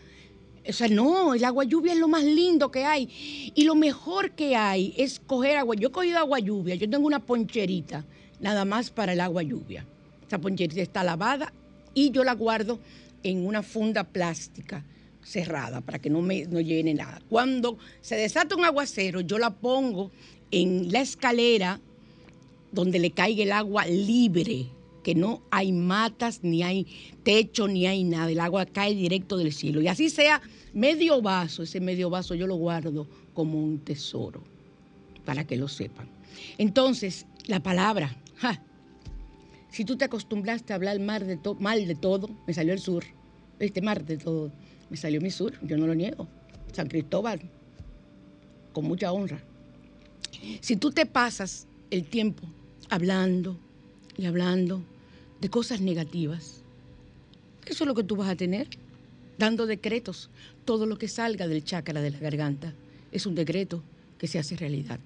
O 0.68 0.74
sea, 0.74 0.88
no, 0.88 1.34
el 1.34 1.44
agua 1.44 1.64
lluvia 1.64 1.94
es 1.94 2.00
lo 2.00 2.08
más 2.08 2.24
lindo 2.24 2.72
que 2.72 2.86
hay. 2.86 3.52
Y 3.56 3.64
lo 3.64 3.76
mejor 3.76 4.32
que 4.32 4.56
hay 4.56 4.94
es 4.98 5.20
coger 5.20 5.58
agua. 5.58 5.76
Yo 5.76 5.90
he 5.90 5.92
cogido 5.92 6.18
agua 6.20 6.40
lluvia, 6.40 6.76
yo 6.76 6.90
tengo 6.90 7.08
una 7.08 7.20
poncherita 7.20 8.06
nada 8.40 8.66
más 8.66 8.90
para 8.90 9.14
el 9.14 9.22
agua 9.22 9.44
lluvia. 9.44 9.86
Esa 10.28 10.40
poncherita 10.40 10.82
está 10.82 11.04
lavada 11.04 11.54
y 11.94 12.12
yo 12.12 12.24
la 12.24 12.34
guardo 12.34 12.80
en 13.24 13.46
una 13.46 13.64
funda 13.64 14.04
plástica 14.04 14.86
cerrada 15.24 15.82
para 15.82 16.00
que 16.00 16.10
no 16.10 16.22
me 16.22 16.46
no 16.46 16.60
llene 16.60 16.94
nada. 16.94 17.22
Cuando 17.30 17.78
se 18.02 18.16
desata 18.16 18.56
un 18.56 18.66
aguacero, 18.66 19.22
yo 19.22 19.38
la 19.38 19.52
pongo 19.52 20.12
en 20.52 20.92
la 20.92 21.02
escalera 21.02 21.80
donde 22.72 23.00
le 23.00 23.12
caiga 23.12 23.44
el 23.44 23.52
agua 23.52 23.86
libre, 23.86 24.68
que 25.10 25.16
no 25.16 25.42
hay 25.50 25.72
matas, 25.72 26.44
ni 26.44 26.62
hay 26.62 26.86
techo, 27.24 27.68
ni 27.68 27.88
hay 27.88 28.04
nada. 28.04 28.30
El 28.30 28.40
agua 28.40 28.68
cae 28.68 28.94
directo 28.94 29.38
del 29.38 29.52
cielo. 29.52 29.82
Y 29.82 29.88
así 29.88 30.12
sea 30.12 30.40
medio 30.72 31.20
vaso, 31.20 31.64
ese 31.64 31.80
medio 31.80 32.12
vaso 32.12 32.36
yo 32.36 32.46
lo 32.46 32.54
guardo 32.54 33.08
como 33.34 33.58
un 33.58 33.80
tesoro, 33.80 34.44
para 35.26 35.48
que 35.48 35.58
lo 35.58 35.68
sepan. 35.68 36.08
Entonces, 36.60 37.26
la 37.48 37.60
palabra, 37.60 38.16
si 39.72 39.84
tú 39.84 39.98
te 39.98 40.06
acostumbraste 40.06 40.74
a 40.74 40.76
hablar 40.76 41.00
mal 41.00 41.26
de, 41.26 41.40
mal 41.60 41.88
de 41.88 41.96
todo, 41.96 42.30
me 42.46 42.54
salió 42.54 42.72
el 42.72 42.80
sur, 42.80 43.04
este 43.58 43.82
mar 43.82 44.06
de 44.06 44.18
todo, 44.18 44.52
me 44.92 44.98
salió 44.98 45.22
mi 45.22 45.32
sur, 45.32 45.54
yo 45.64 45.76
no 45.76 45.88
lo 45.88 45.96
niego. 45.96 46.28
San 46.72 46.88
Cristóbal, 46.88 47.42
con 48.74 48.86
mucha 48.86 49.12
honra. 49.12 49.42
Si 50.62 50.76
tú 50.76 50.92
te 50.92 51.08
pasas 51.08 51.68
el 51.90 52.04
tiempo 52.06 52.44
hablando 52.92 53.58
y 54.20 54.28
hablando 54.28 54.84
de 55.42 55.50
cosas 55.50 55.82
negativas, 55.82 56.64
eso 57.66 57.84
es 57.84 57.88
lo 57.88 57.96
que 57.96 58.04
tú 58.04 58.16
vas 58.16 58.30
a 58.30 58.36
tener, 58.36 58.68
dando 59.38 59.66
decretos. 59.66 60.30
Todo 60.66 60.86
lo 60.86 60.98
que 60.98 61.08
salga 61.08 61.48
del 61.48 61.64
chakra 61.64 62.02
de 62.02 62.12
la 62.12 62.20
garganta 62.20 62.74
es 63.12 63.26
un 63.26 63.36
decreto 63.36 63.84
que 64.18 64.28
se 64.28 64.40
hace 64.40 64.56
realidad. 64.56 65.00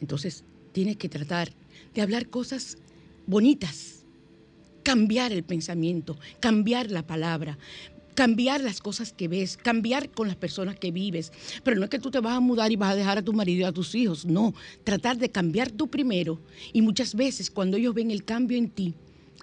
Entonces, 0.00 0.44
tienes 0.72 0.96
que 0.96 1.08
tratar 1.08 1.50
de 1.94 2.02
hablar 2.02 2.28
cosas 2.28 2.76
bonitas, 3.26 4.04
cambiar 4.82 5.32
el 5.32 5.42
pensamiento, 5.42 6.18
cambiar 6.40 6.90
la 6.90 7.06
palabra, 7.06 7.58
cambiar 8.14 8.60
las 8.60 8.80
cosas 8.80 9.12
que 9.12 9.28
ves, 9.28 9.56
cambiar 9.56 10.10
con 10.10 10.28
las 10.28 10.36
personas 10.36 10.78
que 10.78 10.90
vives. 10.90 11.32
Pero 11.62 11.78
no 11.78 11.84
es 11.84 11.90
que 11.90 11.98
tú 11.98 12.10
te 12.10 12.20
vas 12.20 12.36
a 12.36 12.40
mudar 12.40 12.70
y 12.72 12.76
vas 12.76 12.92
a 12.92 12.96
dejar 12.96 13.18
a 13.18 13.22
tu 13.22 13.32
marido 13.32 13.62
y 13.62 13.64
a 13.64 13.72
tus 13.72 13.94
hijos, 13.94 14.24
no. 14.24 14.54
Tratar 14.84 15.18
de 15.18 15.30
cambiar 15.30 15.70
tú 15.70 15.88
primero. 15.88 16.40
Y 16.72 16.82
muchas 16.82 17.14
veces 17.14 17.50
cuando 17.50 17.76
ellos 17.76 17.94
ven 17.94 18.10
el 18.10 18.24
cambio 18.24 18.58
en 18.58 18.68
ti, 18.68 18.94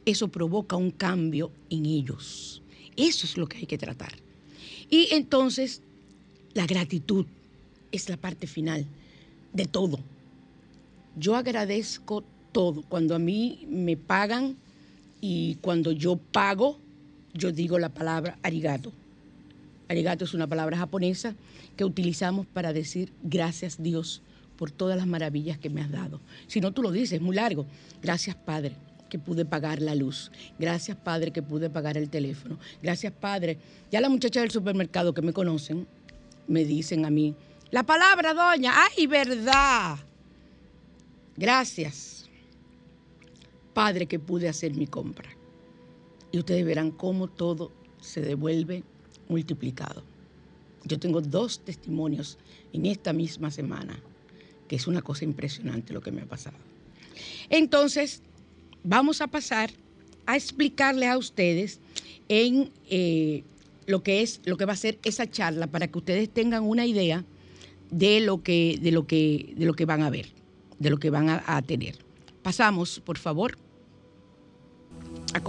eso 0.05 0.27
provoca 0.29 0.75
un 0.75 0.91
cambio 0.91 1.51
en 1.69 1.85
ellos. 1.85 2.61
Eso 2.97 3.25
es 3.25 3.37
lo 3.37 3.47
que 3.47 3.57
hay 3.57 3.65
que 3.65 3.77
tratar. 3.77 4.13
Y 4.89 5.07
entonces, 5.11 5.81
la 6.53 6.65
gratitud 6.65 7.25
es 7.91 8.09
la 8.09 8.17
parte 8.17 8.47
final 8.47 8.85
de 9.53 9.65
todo. 9.65 9.99
Yo 11.15 11.35
agradezco 11.35 12.23
todo. 12.51 12.83
Cuando 12.83 13.15
a 13.15 13.19
mí 13.19 13.65
me 13.69 13.95
pagan 13.95 14.57
y 15.21 15.55
cuando 15.55 15.91
yo 15.91 16.17
pago, 16.17 16.79
yo 17.33 17.51
digo 17.51 17.79
la 17.79 17.89
palabra 17.89 18.37
arigato. 18.43 18.91
Arigato 19.87 20.25
es 20.25 20.33
una 20.33 20.47
palabra 20.47 20.77
japonesa 20.77 21.35
que 21.75 21.85
utilizamos 21.85 22.45
para 22.47 22.73
decir 22.73 23.11
gracias 23.23 23.81
Dios 23.81 24.21
por 24.57 24.71
todas 24.71 24.97
las 24.97 25.07
maravillas 25.07 25.57
que 25.57 25.69
me 25.69 25.81
has 25.81 25.91
dado. 25.91 26.19
Si 26.47 26.61
no, 26.61 26.71
tú 26.71 26.81
lo 26.81 26.91
dices, 26.91 27.13
es 27.13 27.21
muy 27.21 27.35
largo. 27.35 27.65
Gracias 28.01 28.35
Padre 28.35 28.75
que 29.11 29.19
pude 29.19 29.43
pagar 29.43 29.81
la 29.81 29.93
luz. 29.93 30.31
Gracias 30.57 30.95
Padre 30.95 31.31
que 31.31 31.43
pude 31.43 31.69
pagar 31.69 31.97
el 31.97 32.09
teléfono. 32.09 32.57
Gracias 32.81 33.11
Padre. 33.11 33.57
Ya 33.91 33.99
las 33.99 34.09
muchachas 34.09 34.41
del 34.41 34.51
supermercado 34.51 35.13
que 35.13 35.21
me 35.21 35.33
conocen 35.33 35.85
me 36.47 36.63
dicen 36.63 37.05
a 37.05 37.09
mí, 37.09 37.35
la 37.71 37.83
palabra 37.83 38.33
doña, 38.33 38.73
ay, 38.73 39.07
verdad. 39.07 39.97
Gracias 41.35 42.29
Padre 43.73 44.05
que 44.07 44.17
pude 44.17 44.47
hacer 44.47 44.73
mi 44.73 44.87
compra 44.87 45.29
y 46.31 46.39
ustedes 46.39 46.65
verán 46.65 46.91
cómo 46.91 47.27
todo 47.27 47.73
se 47.99 48.21
devuelve 48.21 48.83
multiplicado. 49.27 50.03
Yo 50.85 50.97
tengo 50.99 51.19
dos 51.19 51.59
testimonios 51.59 52.37
en 52.71 52.85
esta 52.85 53.11
misma 53.11 53.51
semana, 53.51 53.99
que 54.69 54.77
es 54.77 54.87
una 54.87 55.01
cosa 55.01 55.25
impresionante 55.25 55.93
lo 55.93 56.01
que 56.01 56.11
me 56.11 56.21
ha 56.21 56.25
pasado. 56.25 56.57
Entonces, 57.49 58.23
vamos 58.83 59.21
a 59.21 59.27
pasar 59.27 59.71
a 60.25 60.35
explicarles 60.35 61.09
a 61.09 61.17
ustedes 61.17 61.79
en 62.29 62.71
eh, 62.89 63.43
lo 63.87 64.03
que 64.03 64.21
es, 64.21 64.41
lo 64.45 64.57
que 64.57 64.65
va 64.65 64.73
a 64.73 64.77
ser 64.77 64.99
esa 65.03 65.29
charla 65.29 65.67
para 65.67 65.87
que 65.87 65.97
ustedes 65.97 66.29
tengan 66.29 66.63
una 66.63 66.85
idea 66.85 67.25
de 67.89 68.21
lo 68.21 68.41
que, 68.41 68.79
de 68.81 68.91
lo 68.91 69.05
que, 69.05 69.53
de 69.57 69.65
lo 69.65 69.73
que 69.73 69.85
van 69.85 70.03
a 70.03 70.09
ver, 70.09 70.27
de 70.79 70.89
lo 70.89 70.97
que 70.97 71.09
van 71.09 71.29
a, 71.29 71.61
tener. 71.61 71.97
Pasamos, 72.41 73.01
por 73.01 73.17
favor. 73.17 73.57
A 75.33 75.41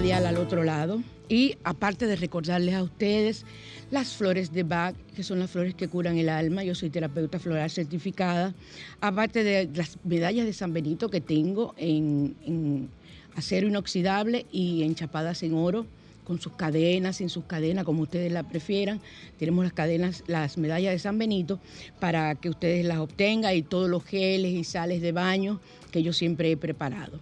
radial 0.00 0.24
al 0.24 0.38
otro 0.38 0.64
lado. 0.64 1.02
Y 1.28 1.58
aparte 1.62 2.06
de 2.06 2.16
recordarles 2.16 2.74
a 2.74 2.82
ustedes 2.82 3.44
las 3.90 4.14
flores 4.14 4.50
de 4.50 4.62
Bach, 4.62 4.94
que 5.14 5.22
son 5.22 5.38
las 5.38 5.50
flores 5.50 5.74
que 5.74 5.88
curan 5.88 6.16
el 6.16 6.30
alma, 6.30 6.64
yo 6.64 6.74
soy 6.74 6.88
terapeuta 6.88 7.38
floral 7.38 7.70
certificada, 7.70 8.54
aparte 9.02 9.44
de 9.44 9.68
las 9.74 9.98
medallas 10.02 10.46
de 10.46 10.54
San 10.54 10.72
Benito 10.72 11.10
que 11.10 11.20
tengo 11.20 11.74
en, 11.76 12.88
acero 13.36 13.68
inoxidable 13.68 14.46
y 14.50 14.84
enchapadas 14.84 15.42
en 15.42 15.52
oro, 15.52 15.84
con 16.24 16.40
sus 16.40 16.52
cadenas, 16.52 17.16
sin 17.16 17.28
sus 17.28 17.44
cadenas, 17.44 17.84
como 17.84 18.02
ustedes 18.02 18.32
la 18.32 18.44
prefieran. 18.44 19.00
Tenemos 19.38 19.64
las 19.64 19.74
cadenas, 19.74 20.24
las 20.28 20.56
medallas 20.56 20.92
de 20.92 20.98
San 20.98 21.18
Benito 21.18 21.58
para 21.98 22.36
que 22.36 22.48
ustedes 22.48 22.86
las 22.86 22.98
obtengan 22.98 23.54
y 23.54 23.62
todos 23.62 23.90
los 23.90 24.02
geles 24.04 24.54
y 24.54 24.64
sales 24.64 25.02
de 25.02 25.12
baño 25.12 25.60
que 25.90 26.02
yo 26.02 26.14
siempre 26.14 26.50
he 26.50 26.56
preparado. 26.56 27.20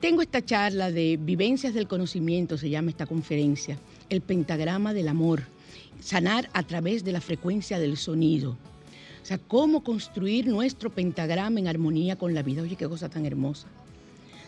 Tengo 0.00 0.20
esta 0.20 0.44
charla 0.44 0.90
de 0.90 1.18
Vivencias 1.20 1.72
del 1.72 1.88
Conocimiento, 1.88 2.58
se 2.58 2.68
llama 2.68 2.90
esta 2.90 3.06
conferencia, 3.06 3.78
el 4.10 4.20
pentagrama 4.20 4.92
del 4.92 5.08
amor, 5.08 5.44
sanar 6.00 6.50
a 6.52 6.62
través 6.62 7.04
de 7.04 7.12
la 7.12 7.20
frecuencia 7.20 7.78
del 7.78 7.96
sonido. 7.96 8.56
O 9.22 9.26
sea, 9.26 9.38
cómo 9.38 9.82
construir 9.82 10.46
nuestro 10.46 10.90
pentagrama 10.90 11.58
en 11.58 11.68
armonía 11.68 12.16
con 12.16 12.34
la 12.34 12.42
vida. 12.42 12.60
Oye, 12.60 12.76
qué 12.76 12.86
cosa 12.86 13.08
tan 13.08 13.24
hermosa. 13.24 13.68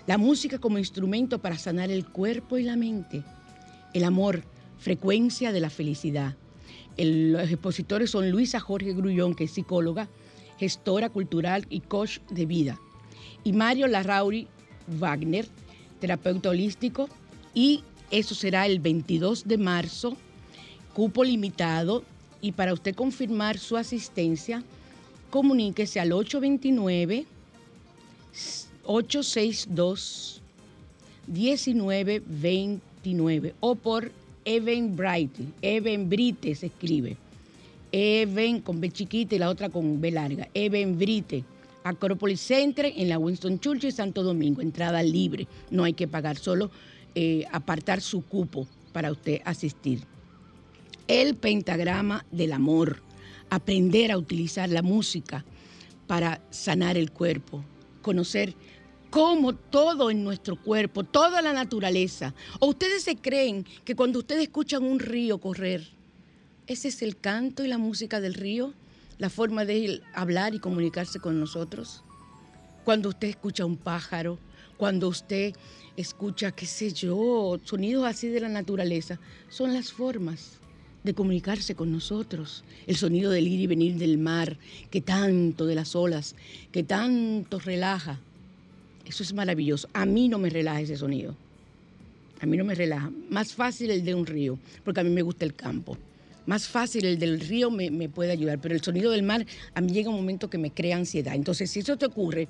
La 0.07 0.18
música 0.18 0.59
como 0.59 0.78
instrumento 0.78 1.38
para 1.38 1.57
sanar 1.57 1.90
el 1.90 2.05
cuerpo 2.05 2.59
y 2.59 2.62
la 2.62 2.76
mente. 2.76 3.24
El 3.94 4.05
amor, 4.05 4.42
frecuencia 4.78 5.53
de 5.53 5.61
la 5.61 5.70
felicidad. 5.70 6.36
los 6.99 7.51
expositores 7.51 8.11
son 8.11 8.30
Luisa 8.30 8.61
Jorge 8.61 8.92
Grullón, 8.92 9.34
que 9.34 9.44
es 9.44 9.53
psicóloga, 9.53 10.09
gestora 10.59 11.09
cultural 11.09 11.64
y 11.70 11.80
coach 11.80 12.18
de 12.30 12.44
vida. 12.44 12.78
Y 13.42 13.53
Mario 13.53 13.86
Larrauri, 13.86 14.49
Wagner, 14.87 15.47
terapeuta 16.01 16.51
holístico, 16.51 17.09
y 17.55 17.82
eso 18.11 18.34
será 18.34 18.66
el 18.66 18.80
22 18.80 19.47
de 19.47 19.59
marzo, 19.59 20.16
cupo 20.95 21.24
limitado, 21.24 22.05
y 22.41 22.53
para 22.53 22.72
usted 22.72 22.95
confirmar 22.95 23.59
su 23.59 23.76
asistencia, 23.76 24.62
comuníquese 25.30 26.01
al 26.01 26.12
829 26.12 27.26
862 28.84 30.41
1929 31.26 33.55
o 33.61 33.74
por 33.74 34.12
Eventbrite, 34.45 35.43
Eventbrite 35.61 36.55
se 36.55 36.66
escribe. 36.66 37.16
Even 37.91 38.61
con 38.61 38.80
B 38.80 38.91
chiquita 38.91 39.34
y 39.34 39.39
la 39.39 39.49
otra 39.49 39.68
con 39.68 40.01
B 40.01 40.12
larga. 40.12 40.49
Eventbrite 40.55 41.43
Acropolis 41.89 42.41
Center 42.41 42.93
en 42.97 43.09
la 43.09 43.18
Winston 43.18 43.61
Churchill, 43.61 43.93
Santo 43.93 44.24
Domingo, 44.24 44.61
entrada 44.61 45.03
libre, 45.03 45.47
no 45.70 45.84
hay 45.84 45.93
que 45.93 46.09
pagar, 46.09 46.37
solo 46.37 46.70
eh, 47.14 47.45
apartar 47.53 48.01
su 48.01 48.22
cupo 48.22 48.66
para 48.93 49.12
usted 49.12 49.41
asistir. 49.45 50.03
El 51.07 51.37
pentagrama 51.37 52.26
del 52.32 52.53
amor, 52.53 53.03
aprender 53.51 54.11
a 54.11 54.18
utilizar 54.18 54.68
la 54.68 54.82
música 54.82 55.45
para 56.09 56.41
sanar 56.51 56.97
el 56.97 57.12
cuerpo, 57.12 57.64
conocer 58.03 58.55
cómo 59.11 59.55
todo 59.55 60.11
en 60.11 60.24
nuestro 60.24 60.61
cuerpo, 60.61 61.05
toda 61.05 61.41
la 61.41 61.53
naturaleza, 61.53 62.34
o 62.59 62.66
ustedes 62.66 63.05
se 63.05 63.16
creen 63.16 63.64
que 63.84 63.95
cuando 63.95 64.18
ustedes 64.18 64.43
escuchan 64.43 64.82
un 64.82 64.99
río 64.99 65.39
correr, 65.39 65.87
ese 66.66 66.89
es 66.89 67.01
el 67.03 67.16
canto 67.16 67.64
y 67.64 67.68
la 67.68 67.78
música 67.78 68.20
del 68.20 68.34
río, 68.34 68.74
la 69.19 69.31
forma 69.31 69.64
de 69.64 70.03
hablar 70.14 70.55
y 70.55 70.59
comunicarse 70.59 71.21
con 71.21 71.41
nosotros. 71.41 72.03
Cuando 72.85 73.09
usted 73.09 73.29
escucha 73.29 73.64
un 73.64 73.77
pájaro, 73.77 74.39
cuando 74.77 75.09
usted 75.09 75.55
escucha, 75.97 76.53
qué 76.53 76.67
sé 76.67 76.93
yo, 76.93 77.59
sonidos 77.64 78.07
así 78.07 78.29
de 78.29 78.41
la 78.41 78.49
naturaleza, 78.49 79.19
son 79.49 79.73
las 79.73 79.93
formas 79.93 80.61
de 81.03 81.14
comunicarse 81.14 81.75
con 81.75 81.91
nosotros. 81.91 82.64
El 82.87 82.97
sonido 82.97 83.31
del 83.31 83.47
ir 83.47 83.61
y 83.61 83.67
venir 83.67 83.97
del 83.97 84.19
mar, 84.19 84.59
que 84.91 85.01
tanto 85.01 85.64
de 85.64 85.75
las 85.75 85.97
olas, 85.97 86.35
que 86.73 86.83
tanto 86.83 87.59
relaja. 87.59 88.21
Eso 89.07 89.23
es 89.23 89.33
maravilloso. 89.33 89.89
A 89.95 90.05
mí 90.05 90.29
no 90.29 90.39
me 90.39 90.51
relaja 90.51 90.81
ese 90.81 90.97
sonido. 90.97 91.35
A 92.41 92.47
mí 92.47 92.57
no 92.57 92.64
me 92.64 92.75
relaja. 92.75 93.11
Más 93.31 93.55
fácil 93.55 93.91
el 93.91 94.05
de 94.05 94.14
un 94.14 94.27
río, 94.27 94.59
porque 94.85 95.01
a 95.01 95.05
mí 95.05 95.11
me 95.11 95.23
gusta 95.23 95.45
el 95.45 95.55
campo. 95.55 95.97
Más 96.47 96.68
fácil 96.68 97.05
el 97.05 97.18
del 97.18 97.40
río 97.40 97.70
me, 97.70 98.09
puede 98.09 98.32
ayudar, 98.32 98.61
pero 98.61 98.74
el 98.74 98.82
sonido 98.82 99.11
del 99.11 99.22
mar 99.22 99.44
a 99.74 99.80
mí 99.80 99.92
llega 99.92 100.11
un 100.11 100.16
momento 100.16 100.49
que 100.49 100.59
me 100.59 100.70
crea 100.70 100.97
ansiedad. 100.97 101.34
Entonces, 101.34 101.70
si 101.70 101.80
eso 101.80 101.97
te 101.97 102.07
ocurre, 102.07 102.49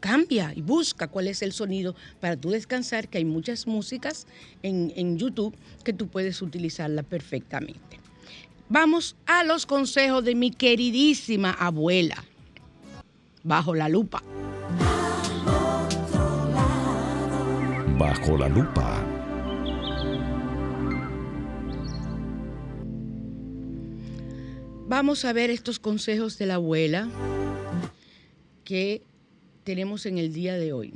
cambia 0.00 0.52
y 0.54 0.62
busca 0.62 1.08
cuál 1.08 1.28
es 1.28 1.42
el 1.42 1.52
sonido 1.52 1.94
para 2.20 2.36
tú 2.36 2.50
descansar, 2.50 3.08
que 3.08 3.18
hay 3.18 3.24
muchas 3.24 3.66
músicas 3.66 4.26
en, 4.62 4.92
en 4.96 5.18
YouTube 5.18 5.54
que 5.84 5.92
tú 5.92 6.08
puedes 6.08 6.40
utilizarla 6.40 7.02
perfectamente. 7.02 8.00
Vamos 8.68 9.16
a 9.26 9.44
los 9.44 9.66
consejos 9.66 10.24
de 10.24 10.34
mi 10.34 10.50
queridísima 10.50 11.50
abuela, 11.50 12.24
bajo 13.42 13.74
la 13.74 13.88
lupa. 13.88 14.22
Bajo 17.98 18.38
la 18.38 18.48
lupa. 18.48 19.11
Vamos 24.92 25.24
a 25.24 25.32
ver 25.32 25.48
estos 25.48 25.78
consejos 25.78 26.36
de 26.36 26.44
la 26.44 26.56
abuela 26.56 27.08
que 28.62 29.00
tenemos 29.64 30.04
en 30.04 30.18
el 30.18 30.34
día 30.34 30.58
de 30.58 30.74
hoy. 30.74 30.92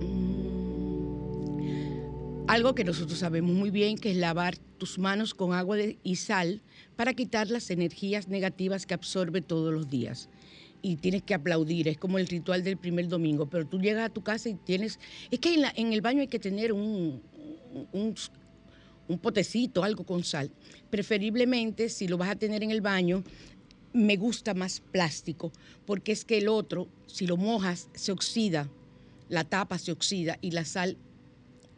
Mm. 0.00 2.48
Algo 2.48 2.74
que 2.74 2.82
nosotros 2.82 3.20
sabemos 3.20 3.54
muy 3.54 3.70
bien 3.70 3.96
que 3.96 4.10
es 4.10 4.16
lavar 4.16 4.56
tus 4.78 4.98
manos 4.98 5.32
con 5.32 5.52
agua 5.52 5.78
y 6.02 6.16
sal 6.16 6.60
para 6.96 7.14
quitar 7.14 7.48
las 7.48 7.70
energías 7.70 8.26
negativas 8.26 8.86
que 8.86 8.94
absorbe 8.94 9.42
todos 9.42 9.72
los 9.72 9.88
días. 9.88 10.28
Y 10.82 10.96
tienes 10.96 11.22
que 11.22 11.34
aplaudir, 11.34 11.86
es 11.86 11.98
como 11.98 12.18
el 12.18 12.26
ritual 12.26 12.64
del 12.64 12.78
primer 12.78 13.06
domingo, 13.06 13.46
pero 13.46 13.64
tú 13.64 13.78
llegas 13.78 14.06
a 14.06 14.12
tu 14.12 14.24
casa 14.24 14.48
y 14.48 14.54
tienes... 14.54 14.98
Es 15.30 15.38
que 15.38 15.54
en, 15.76 15.92
el 15.92 16.00
baño 16.00 16.20
hay 16.20 16.26
que 16.26 16.40
tener 16.40 16.72
un 16.72 17.22
un 19.08 19.18
potecito, 19.18 19.84
algo 19.84 20.04
con 20.04 20.24
sal. 20.24 20.50
Preferiblemente, 20.90 21.88
si 21.88 22.08
lo 22.08 22.18
vas 22.18 22.30
a 22.30 22.36
tener 22.36 22.62
en 22.62 22.70
el 22.70 22.80
baño, 22.80 23.22
me 23.92 24.16
gusta 24.16 24.54
más 24.54 24.80
plástico, 24.80 25.52
porque 25.86 26.12
es 26.12 26.24
que 26.24 26.38
el 26.38 26.48
otro, 26.48 26.88
si 27.06 27.26
lo 27.26 27.36
mojas, 27.36 27.88
se 27.94 28.12
oxida, 28.12 28.68
la 29.28 29.44
tapa 29.44 29.78
se 29.78 29.92
oxida 29.92 30.38
y 30.40 30.50
la 30.50 30.64
sal 30.64 30.96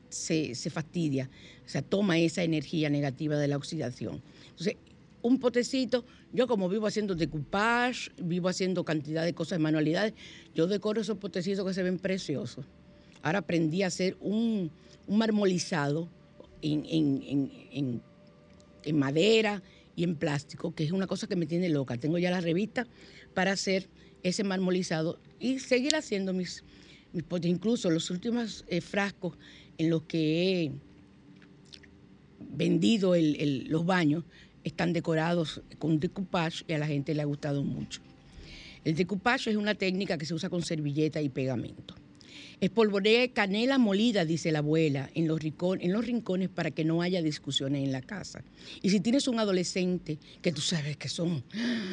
se, 0.08 0.54
se 0.54 0.70
fastidia, 0.70 1.28
o 1.64 1.68
sea, 1.68 1.82
toma 1.82 2.18
esa 2.18 2.42
energía 2.42 2.88
negativa 2.88 3.36
de 3.36 3.48
la 3.48 3.56
oxidación. 3.56 4.22
Entonces, 4.50 4.76
un 5.22 5.38
potecito, 5.38 6.04
yo 6.32 6.46
como 6.46 6.68
vivo 6.68 6.86
haciendo 6.86 7.14
decoupage, 7.14 8.10
vivo 8.22 8.48
haciendo 8.48 8.84
cantidad 8.84 9.24
de 9.24 9.34
cosas 9.34 9.58
de 9.58 9.62
manualidades, 9.62 10.14
yo 10.54 10.66
decoro 10.68 11.00
esos 11.00 11.18
potecitos 11.18 11.66
que 11.66 11.74
se 11.74 11.82
ven 11.82 11.98
preciosos. 11.98 12.64
Ahora 13.22 13.40
aprendí 13.40 13.82
a 13.82 13.88
hacer 13.88 14.16
un, 14.20 14.70
un 15.06 15.18
marmolizado 15.18 16.08
en, 16.62 16.84
en- 16.86 17.22
en- 17.72 18.02
en- 18.84 18.96
madera 18.98 19.62
y 19.96 20.04
en 20.04 20.14
plástico, 20.16 20.74
que 20.74 20.84
es 20.84 20.92
una 20.92 21.06
cosa 21.06 21.26
que 21.26 21.36
me 21.36 21.46
tiene 21.46 21.68
loca. 21.68 21.96
Tengo 21.96 22.18
ya 22.18 22.30
la 22.30 22.40
revista 22.40 22.86
para 23.34 23.52
hacer 23.52 23.88
ese 24.22 24.44
marmolizado 24.44 25.18
y 25.40 25.58
seguir 25.58 25.96
haciendo 25.96 26.32
mis, 26.32 26.62
mis. 27.12 27.24
Incluso 27.42 27.90
los 27.90 28.10
últimos 28.10 28.64
eh, 28.68 28.80
frascos 28.80 29.36
en 29.78 29.90
los 29.90 30.02
que 30.02 30.64
he 30.64 30.72
vendido 32.40 33.14
el- 33.14 33.36
el- 33.40 33.64
los 33.68 33.84
baños 33.84 34.24
están 34.64 34.92
decorados 34.92 35.62
con 35.78 35.98
decoupage 36.00 36.64
y 36.68 36.72
a 36.72 36.78
la 36.78 36.86
gente 36.86 37.14
le 37.14 37.22
ha 37.22 37.26
gustado 37.26 37.62
mucho. 37.62 38.00
El 38.84 38.94
decoupage 38.94 39.50
es 39.50 39.56
una 39.56 39.74
técnica 39.74 40.16
que 40.18 40.26
se 40.26 40.34
usa 40.34 40.48
con 40.48 40.62
servilleta 40.62 41.20
y 41.20 41.28
pegamento. 41.28 41.94
Espolvorea 42.60 43.28
canela 43.32 43.78
molida, 43.78 44.24
dice 44.24 44.50
la 44.50 44.60
abuela, 44.60 45.10
en 45.14 45.28
los, 45.28 45.40
en 45.42 45.92
los 45.92 46.06
rincones 46.06 46.48
para 46.48 46.70
que 46.70 46.84
no 46.84 47.02
haya 47.02 47.20
discusiones 47.20 47.84
en 47.84 47.92
la 47.92 48.00
casa. 48.00 48.42
Y 48.82 48.90
si 48.90 49.00
tienes 49.00 49.28
un 49.28 49.38
adolescente 49.38 50.18
que 50.40 50.52
tú 50.52 50.60
sabes 50.60 50.96
que 50.96 51.08
son 51.08 51.44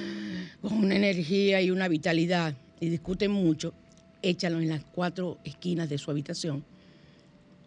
con 0.61 0.73
una 0.73 0.95
energía 0.95 1.61
y 1.61 1.69
una 1.69 1.87
vitalidad 1.87 2.55
y 2.79 2.89
discuten 2.89 3.31
mucho, 3.31 3.73
échalo 4.21 4.59
en 4.59 4.69
las 4.69 4.83
cuatro 4.85 5.37
esquinas 5.43 5.89
de 5.89 5.97
su 5.97 6.09
habitación. 6.11 6.63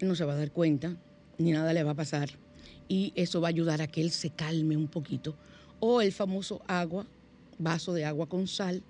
No 0.01 0.15
se 0.15 0.25
va 0.25 0.33
a 0.33 0.37
dar 0.37 0.51
cuenta, 0.51 0.97
ni 1.39 1.53
nada 1.53 1.73
le 1.73 1.83
va 1.83 1.93
a 1.93 1.97
pasar. 1.97 2.31
Y 2.89 3.13
eso 3.15 3.41
va 3.41 3.49
a 3.49 3.51
ayudar 3.51 3.83
a 3.83 3.89
que 3.89 4.01
él 4.01 4.11
se 4.11 4.31
calme 4.31 4.77
un 4.77 4.89
poquito. 4.89 5.37
O 5.81 6.01
el 6.01 6.13
famoso 6.13 6.63
agua, 6.67 7.07
vaso 7.59 7.93
de 7.93 8.05
agua 8.05 8.27
con 8.27 8.49
sal, 8.49 8.83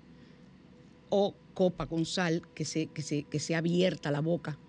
o 1.09 1.35
copa 1.57 1.87
con 1.87 2.05
sal, 2.05 2.43
que, 2.53 2.65
se, 2.65 2.85
que, 2.85 3.01
se, 3.01 3.23
que 3.23 3.39
sea 3.39 3.57
abierta 3.57 4.11
la 4.11 4.19
boca. 4.21 4.59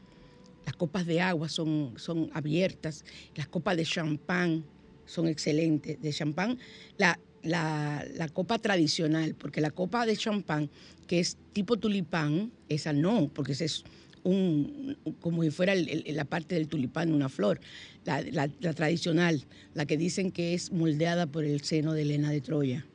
Las 0.64 0.74
copas 0.74 1.04
de 1.04 1.20
agua 1.20 1.50
son, 1.50 1.92
son 1.98 2.30
abiertas, 2.32 3.04
las 3.34 3.46
copas 3.46 3.76
de 3.76 3.84
champán 3.84 4.64
son 5.04 5.28
excelentes. 5.28 6.00
De 6.00 6.10
champán, 6.14 6.58
la, 6.96 7.18
la, 7.42 8.06
la 8.16 8.28
copa 8.30 8.58
tradicional, 8.58 9.34
porque 9.34 9.60
la 9.60 9.70
copa 9.70 10.06
de 10.06 10.16
champán, 10.16 10.70
que 11.06 11.20
es 11.20 11.36
tipo 11.52 11.76
tulipán, 11.76 12.50
esa 12.70 12.94
no, 12.94 13.28
porque 13.34 13.52
ese 13.52 13.66
es 13.66 13.84
un, 14.24 14.96
como 15.20 15.42
si 15.42 15.50
fuera 15.50 15.74
la 15.74 16.24
parte 16.24 16.54
del 16.54 16.68
tulipán, 16.68 17.12
una 17.12 17.28
flor. 17.28 17.60
La, 18.06 18.22
la- 18.22 18.48
la 18.60 18.72
tradicional, 18.72 19.44
la 19.74 19.84
que 19.84 19.98
dicen 19.98 20.32
que 20.32 20.54
es 20.54 20.72
moldeada 20.72 21.26
por 21.26 21.44
el 21.44 21.60
seno 21.60 21.92
de 21.92 22.02
Elena 22.02 22.30
de 22.30 22.40
Troya, 22.40 22.86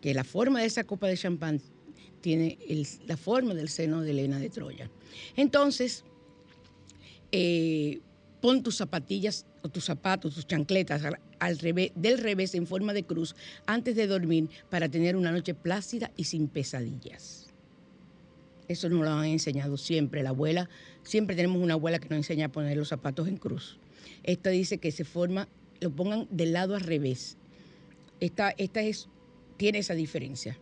que 0.00 0.14
la 0.14 0.24
forma 0.24 0.60
de 0.60 0.66
esa 0.66 0.84
copa 0.84 1.06
de 1.06 1.18
champán 1.18 1.60
tiene 2.20 2.58
la 3.06 3.16
forma 3.16 3.54
del 3.54 3.68
seno 3.68 4.02
de 4.02 4.10
Elena 4.10 4.38
de 4.38 4.50
Troya. 4.50 4.90
Entonces, 5.36 6.04
eh, 7.32 8.00
pon 8.40 8.62
tus 8.62 8.76
zapatillas 8.76 9.46
o 9.62 9.68
tus 9.68 9.84
zapatos, 9.84 10.34
tus 10.34 10.46
chancletas 10.46 11.04
al, 11.04 11.18
al 11.38 11.58
revés, 11.58 11.92
del 11.94 12.18
revés 12.18 12.54
en 12.54 12.66
forma 12.66 12.92
de 12.92 13.04
cruz 13.04 13.34
antes 13.66 13.96
de 13.96 14.06
dormir 14.06 14.48
para 14.70 14.88
tener 14.88 15.16
una 15.16 15.32
noche 15.32 15.54
plácida 15.54 16.10
y 16.16 16.24
sin 16.24 16.48
pesadillas. 16.48 17.46
Eso 18.68 18.88
nos 18.88 19.04
lo 19.04 19.10
han 19.10 19.26
enseñado 19.26 19.76
siempre. 19.76 20.22
La 20.22 20.30
abuela, 20.30 20.68
siempre 21.02 21.36
tenemos 21.36 21.62
una 21.62 21.74
abuela 21.74 21.98
que 21.98 22.08
nos 22.08 22.18
enseña 22.18 22.46
a 22.46 22.52
poner 22.52 22.76
los 22.76 22.88
zapatos 22.88 23.28
en 23.28 23.36
cruz. 23.36 23.78
Esta 24.22 24.50
dice 24.50 24.78
que 24.78 24.90
se 24.90 25.04
forma, 25.04 25.48
lo 25.80 25.90
pongan 25.90 26.26
del 26.30 26.52
lado 26.52 26.74
al 26.74 26.80
revés. 26.80 27.36
Esta, 28.20 28.50
esta 28.50 28.82
es, 28.82 29.08
tiene 29.56 29.78
esa 29.78 29.94
diferencia. 29.94 30.58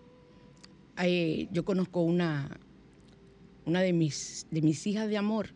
Yo 1.51 1.65
conozco 1.65 2.03
una, 2.03 2.59
una 3.67 3.81
de 3.81 3.93
mis, 3.93 4.47
de 4.51 4.63
mis 4.63 4.87
hijas 4.87 5.09
de 5.09 5.17
amor, 5.17 5.49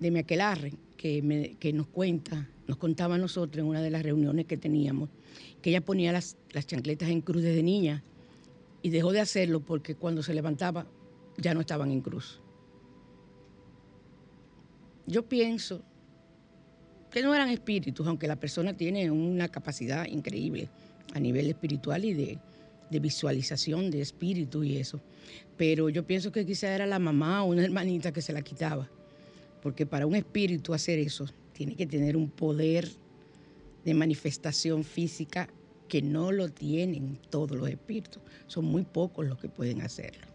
de 0.00 0.10
mi 0.10 0.20
aquelarre, 0.20 0.72
que, 0.96 1.22
me- 1.22 1.54
que 1.56 1.72
nos 1.72 1.86
cuenta, 1.86 2.48
nos 2.66 2.76
contaba 2.78 3.16
a 3.16 3.18
nosotros 3.18 3.62
en 3.62 3.68
una 3.68 3.82
de 3.82 3.90
las 3.90 4.02
reuniones 4.02 4.46
que 4.46 4.56
teníamos, 4.56 5.10
que 5.62 5.70
ella 5.70 5.80
ponía 5.80 6.12
las, 6.12 6.36
las 6.52 6.66
chancletas 6.66 7.08
en 7.10 7.20
cruz 7.20 7.42
desde 7.42 7.62
niña 7.62 8.02
y 8.82 8.90
dejó 8.90 9.12
de 9.12 9.20
hacerlo 9.20 9.60
porque 9.60 9.94
cuando 9.94 10.22
se 10.22 10.34
levantaba 10.34 10.86
ya 11.36 11.54
no 11.54 11.60
estaban 11.60 11.90
en 11.90 12.00
cruz. 12.00 12.40
Yo 15.06 15.28
pienso 15.28 15.82
que 17.10 17.22
no 17.22 17.34
eran 17.34 17.48
espíritus, 17.48 18.06
aunque 18.06 18.28
la 18.28 18.36
persona 18.36 18.76
tiene 18.76 19.10
una 19.10 19.48
capacidad 19.48 20.06
increíble 20.06 20.68
a 21.14 21.20
nivel 21.20 21.48
espiritual 21.48 22.04
y 22.04 22.12
de, 22.12 22.38
de 22.90 23.00
visualización 23.00 23.90
de 23.90 24.00
espíritu 24.00 24.64
y 24.64 24.76
eso. 24.76 25.00
Pero 25.56 25.88
yo 25.88 26.06
pienso 26.06 26.32
que 26.32 26.46
quizá 26.46 26.74
era 26.74 26.86
la 26.86 26.98
mamá 26.98 27.42
o 27.42 27.48
una 27.48 27.64
hermanita 27.64 28.12
que 28.12 28.22
se 28.22 28.32
la 28.32 28.42
quitaba. 28.42 28.88
Porque 29.62 29.86
para 29.86 30.06
un 30.06 30.14
espíritu 30.14 30.72
hacer 30.74 30.98
eso 30.98 31.26
tiene 31.52 31.74
que 31.74 31.86
tener 31.86 32.16
un 32.16 32.30
poder 32.30 32.88
de 33.84 33.94
manifestación 33.94 34.84
física 34.84 35.48
que 35.88 36.02
no 36.02 36.30
lo 36.30 36.50
tienen 36.50 37.18
todos 37.30 37.56
los 37.58 37.68
espíritus. 37.68 38.22
Son 38.46 38.64
muy 38.64 38.82
pocos 38.82 39.26
los 39.26 39.38
que 39.38 39.48
pueden 39.48 39.82
hacerlo. 39.82 40.26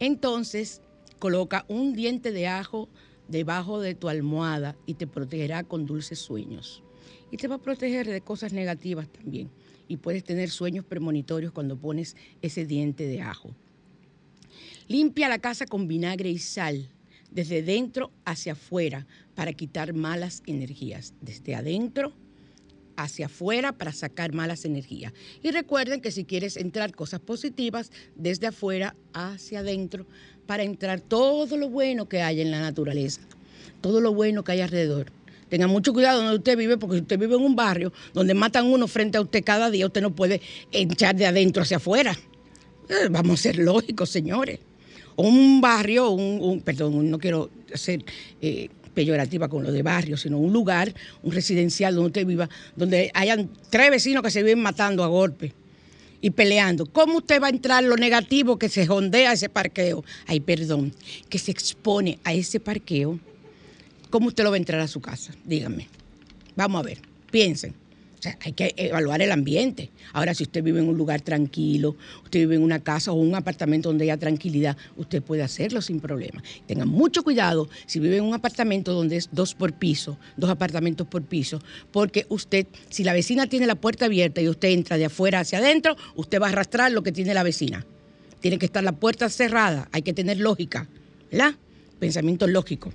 Entonces, 0.00 0.80
coloca 1.18 1.64
un 1.68 1.92
diente 1.92 2.32
de 2.32 2.48
ajo 2.48 2.88
debajo 3.28 3.80
de 3.80 3.94
tu 3.94 4.08
almohada 4.08 4.76
y 4.86 4.94
te 4.94 5.06
protegerá 5.06 5.62
con 5.62 5.86
dulces 5.86 6.18
sueños. 6.18 6.82
Y 7.30 7.36
te 7.36 7.48
va 7.48 7.56
a 7.56 7.62
proteger 7.62 8.08
de 8.08 8.20
cosas 8.20 8.52
negativas 8.52 9.08
también. 9.08 9.50
Y 9.88 9.98
puedes 9.98 10.24
tener 10.24 10.50
sueños 10.50 10.84
premonitorios 10.84 11.52
cuando 11.52 11.76
pones 11.76 12.16
ese 12.40 12.66
diente 12.66 13.06
de 13.06 13.20
ajo. 13.20 13.54
Limpia 14.88 15.28
la 15.28 15.38
casa 15.38 15.66
con 15.66 15.88
vinagre 15.88 16.30
y 16.30 16.38
sal, 16.38 16.88
desde 17.30 17.62
dentro 17.62 18.10
hacia 18.24 18.52
afuera, 18.52 19.06
para 19.34 19.52
quitar 19.52 19.92
malas 19.94 20.42
energías. 20.46 21.14
Desde 21.20 21.54
adentro 21.54 22.12
hacia 22.96 23.26
afuera 23.26 23.72
para 23.72 23.92
sacar 23.92 24.32
malas 24.32 24.64
energías. 24.64 25.12
Y 25.42 25.50
recuerden 25.50 26.00
que 26.00 26.10
si 26.10 26.24
quieres 26.24 26.56
entrar 26.56 26.94
cosas 26.94 27.20
positivas, 27.20 27.90
desde 28.16 28.48
afuera 28.48 28.96
hacia 29.12 29.60
adentro, 29.60 30.06
para 30.46 30.62
entrar 30.62 31.00
todo 31.00 31.56
lo 31.56 31.68
bueno 31.68 32.08
que 32.08 32.22
hay 32.22 32.40
en 32.40 32.50
la 32.50 32.60
naturaleza, 32.60 33.22
todo 33.80 34.00
lo 34.00 34.12
bueno 34.12 34.44
que 34.44 34.52
hay 34.52 34.60
alrededor. 34.60 35.12
Tenga 35.52 35.66
mucho 35.66 35.92
cuidado 35.92 36.22
donde 36.22 36.36
usted 36.38 36.56
vive, 36.56 36.78
porque 36.78 36.96
si 36.96 37.02
usted 37.02 37.18
vive 37.18 37.34
en 37.34 37.42
un 37.42 37.54
barrio 37.54 37.92
donde 38.14 38.32
matan 38.32 38.64
uno 38.72 38.88
frente 38.88 39.18
a 39.18 39.20
usted 39.20 39.44
cada 39.44 39.68
día, 39.70 39.84
usted 39.84 40.00
no 40.00 40.14
puede 40.14 40.40
echar 40.72 41.14
de 41.14 41.26
adentro 41.26 41.62
hacia 41.62 41.76
afuera. 41.76 42.18
Eh, 42.88 43.08
Vamos 43.10 43.38
a 43.38 43.42
ser 43.42 43.58
lógicos, 43.58 44.08
señores. 44.08 44.60
un 45.16 45.60
barrio, 45.60 46.08
un, 46.08 46.40
un- 46.40 46.62
perdón, 46.62 47.10
no 47.10 47.18
quiero 47.18 47.50
ser 47.74 48.02
eh, 48.40 48.70
peyorativa 48.94 49.46
con 49.50 49.62
lo 49.62 49.70
de 49.70 49.82
barrio, 49.82 50.16
sino 50.16 50.38
un 50.38 50.54
lugar, 50.54 50.94
un 51.22 51.32
residencial 51.32 51.94
donde 51.96 52.06
usted 52.06 52.26
viva, 52.26 52.48
donde 52.74 53.10
hayan 53.12 53.50
tres 53.68 53.90
vecinos 53.90 54.22
que 54.22 54.30
se 54.30 54.42
viven 54.42 54.62
matando 54.62 55.04
a 55.04 55.08
golpe 55.08 55.52
y 56.22 56.30
peleando. 56.30 56.86
¿Cómo 56.86 57.18
usted 57.18 57.42
va 57.42 57.48
a 57.48 57.50
entrar 57.50 57.84
lo 57.84 57.96
negativo 57.96 58.58
que 58.58 58.70
se 58.70 58.86
jondea 58.86 59.34
ese 59.34 59.50
parqueo? 59.50 60.02
Ay, 60.26 60.40
perdón, 60.40 60.94
que 61.28 61.38
se 61.38 61.50
expone 61.50 62.18
a 62.24 62.32
ese 62.32 62.58
parqueo. 62.58 63.20
¿Cómo 64.12 64.28
usted 64.28 64.44
lo 64.44 64.50
va 64.50 64.56
a 64.56 64.58
entrar 64.58 64.78
a 64.78 64.88
su 64.88 65.00
casa? 65.00 65.32
Díganme. 65.42 65.88
Vamos 66.54 66.80
a 66.80 66.82
ver, 66.82 66.98
piensen. 67.30 67.70
O 68.18 68.22
sea, 68.22 68.36
hay 68.42 68.52
que 68.52 68.74
evaluar 68.76 69.22
el 69.22 69.32
ambiente. 69.32 69.90
Ahora, 70.12 70.34
si 70.34 70.42
usted 70.42 70.62
vive 70.62 70.80
en 70.80 70.88
un 70.90 70.98
lugar 70.98 71.22
tranquilo, 71.22 71.96
usted 72.22 72.40
vive 72.40 72.56
en 72.56 72.62
una 72.62 72.80
casa 72.80 73.10
o 73.10 73.14
un 73.14 73.34
apartamento 73.34 73.88
donde 73.88 74.04
haya 74.04 74.18
tranquilidad, 74.18 74.76
usted 74.98 75.22
puede 75.22 75.42
hacerlo 75.42 75.80
sin 75.80 75.98
problema. 75.98 76.42
Tengan 76.66 76.88
mucho 76.88 77.24
cuidado 77.24 77.70
si 77.86 78.00
vive 78.00 78.18
en 78.18 78.24
un 78.24 78.34
apartamento 78.34 78.92
donde 78.92 79.16
es 79.16 79.30
dos 79.32 79.54
por 79.54 79.72
piso, 79.72 80.18
dos 80.36 80.50
apartamentos 80.50 81.06
por 81.06 81.22
piso, 81.22 81.62
porque 81.90 82.26
usted, 82.28 82.66
si 82.90 83.04
la 83.04 83.14
vecina 83.14 83.46
tiene 83.46 83.66
la 83.66 83.76
puerta 83.76 84.04
abierta 84.04 84.42
y 84.42 84.48
usted 84.50 84.68
entra 84.68 84.98
de 84.98 85.06
afuera 85.06 85.40
hacia 85.40 85.56
adentro, 85.56 85.96
usted 86.16 86.38
va 86.38 86.48
a 86.48 86.50
arrastrar 86.50 86.92
lo 86.92 87.02
que 87.02 87.12
tiene 87.12 87.32
la 87.32 87.44
vecina. 87.44 87.86
Tiene 88.40 88.58
que 88.58 88.66
estar 88.66 88.84
la 88.84 88.92
puerta 88.92 89.30
cerrada, 89.30 89.88
hay 89.90 90.02
que 90.02 90.12
tener 90.12 90.38
lógica, 90.38 90.86
¿verdad? 91.30 91.54
Pensamiento 91.98 92.46
lógico. 92.46 92.92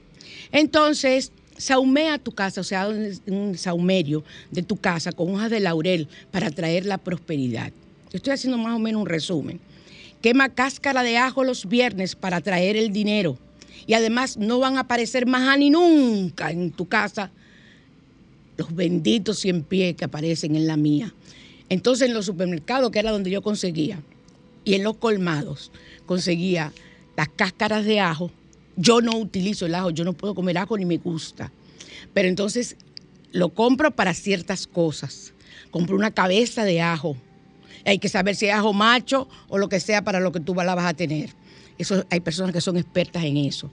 Entonces, 0.52 1.32
saumea 1.58 2.18
tu 2.18 2.32
casa, 2.32 2.62
o 2.62 2.64
sea, 2.64 2.88
un, 2.88 3.58
saumerio 3.58 4.24
de 4.52 4.64
tu 4.64 4.78
casa 4.78 5.12
con 5.12 5.34
hojas 5.34 5.50
de 5.50 5.60
laurel 5.60 6.08
para 6.32 6.52
traer 6.52 6.86
la 6.86 6.98
prosperidad. 6.98 7.72
Yo 8.12 8.18
estoy 8.18 8.34
haciendo 8.34 8.58
más 8.58 8.76
o 8.76 8.80
menos 8.80 9.02
un 9.02 9.08
resumen. 9.08 9.60
Quema 10.22 10.50
cáscara 10.50 11.04
de 11.04 11.18
ajo 11.18 11.44
los 11.44 11.68
viernes 11.68 12.16
para 12.16 12.42
traer 12.42 12.76
el 12.78 12.92
dinero. 12.92 13.38
Y 13.86 13.94
además 13.94 14.38
no 14.38 14.60
van 14.60 14.78
a 14.78 14.82
aparecer 14.82 15.26
más 15.26 15.58
ni 15.58 15.70
nunca 15.70 16.52
en 16.52 16.72
tu 16.72 16.88
casa 16.88 17.32
los 18.58 18.76
benditos 18.76 19.40
100 19.40 19.64
pies 19.64 19.96
que 19.96 20.06
aparecen 20.06 20.56
en 20.56 20.68
la 20.68 20.78
mía. 20.78 21.14
Entonces 21.70 22.08
en 22.08 22.14
los 22.14 22.26
supermercados, 22.26 22.92
que 22.92 23.00
era 23.00 23.12
donde 23.12 23.30
yo 23.30 23.42
conseguía, 23.42 24.02
y 24.64 24.74
en 24.74 24.84
los 24.84 24.98
colmados, 24.98 25.72
conseguía 26.06 26.74
las 27.16 27.30
cáscaras 27.30 27.86
de 27.86 28.00
ajo. 28.00 28.32
Yo 28.78 29.02
no 29.02 29.18
utilizo 29.18 29.66
el 29.66 29.76
ajo, 29.76 29.90
yo 29.90 30.06
no 30.06 30.14
puedo 30.14 30.34
comer 30.36 30.58
ajo 30.60 30.78
ni 30.78 30.86
me 30.86 30.98
gusta. 30.98 31.52
Pero 32.14 32.30
entonces 32.30 32.78
lo 33.32 33.50
compro 33.50 33.92
para 33.92 34.14
ciertas 34.14 34.68
cosas. 34.68 35.34
Compro 35.72 35.96
una 35.96 36.12
cabeza 36.12 36.64
de 36.64 36.82
ajo. 36.82 37.18
Hay 37.86 38.00
que 38.00 38.10
saber 38.10 38.36
si 38.36 38.46
es 38.48 38.54
ajo 38.54 38.74
macho 38.74 39.28
o 39.50 39.58
lo 39.58 39.68
que 39.70 39.80
sea 39.80 40.04
para 40.04 40.20
lo 40.20 40.32
que 40.32 40.40
tú 40.40 40.54
la 40.56 40.76
vas 40.76 40.86
a 40.86 40.94
tener. 40.94 41.32
Eso, 41.78 42.06
hay 42.10 42.20
personas 42.20 42.54
que 42.54 42.62
son 42.62 42.78
expertas 42.78 43.24
en 43.24 43.38
eso. 43.38 43.72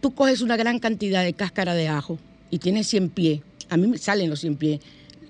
Tú 0.00 0.14
coges 0.14 0.40
una 0.40 0.56
gran 0.56 0.78
cantidad 0.78 1.24
de 1.24 1.32
cáscara 1.32 1.74
de 1.74 1.88
ajo 1.88 2.18
y 2.50 2.58
tienes 2.58 2.86
100 2.88 3.10
pies. 3.10 3.40
A 3.68 3.76
mí 3.76 3.86
me 3.86 3.98
salen 3.98 4.30
los 4.30 4.40
100 4.40 4.56
pies. 4.56 4.80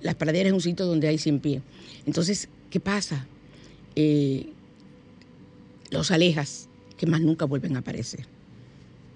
Las 0.02 0.14
praderas 0.14 0.48
es 0.48 0.52
un 0.52 0.60
sitio 0.60 0.86
donde 0.86 1.08
hay 1.08 1.18
100 1.18 1.40
pies. 1.40 1.62
Entonces, 2.06 2.48
¿qué 2.70 2.80
pasa? 2.80 3.26
Eh, 3.96 4.52
los 5.90 6.10
alejas, 6.10 6.67
que 6.98 7.06
más 7.06 7.22
nunca 7.22 7.46
vuelven 7.46 7.76
a 7.76 7.78
aparecer. 7.78 8.26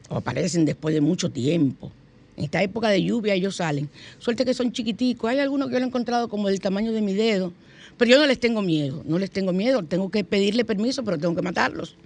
O 0.09 0.16
aparecen 0.16 0.64
después 0.64 0.95
de 0.95 1.03
mucho 1.03 1.30
tiempo. 1.30 1.93
En 2.37 2.45
esta 2.45 2.62
época 2.62 2.89
de 2.89 3.03
lluvia 3.03 3.35
ellos 3.35 3.57
salen. 3.57 3.91
Suerte 4.18 4.47
que 4.47 4.55
son 4.55 4.72
chiquiticos. 4.72 5.30
Hay 5.30 5.41
algunos 5.41 5.68
que 5.68 5.74
yo 5.74 5.80
lo 5.80 5.85
he 5.85 5.89
encontrado 5.89 6.28
como 6.28 6.49
del 6.49 6.61
tamaño 6.61 6.93
de 6.93 7.03
mi 7.03 7.12
dedo. 7.12 7.53
Pero 7.99 8.12
yo 8.12 8.18
no 8.18 8.26
les 8.26 8.41
tengo 8.41 8.62
miedo. 8.62 9.03
No 9.05 9.18
les 9.18 9.30
tengo 9.30 9.53
miedo. 9.53 9.83
Tengo 9.83 10.11
que 10.11 10.24
pedirle 10.24 10.64
permiso, 10.64 11.05
pero 11.05 11.18
tengo 11.18 11.35
que 11.35 11.43
matarlos. 11.43 11.97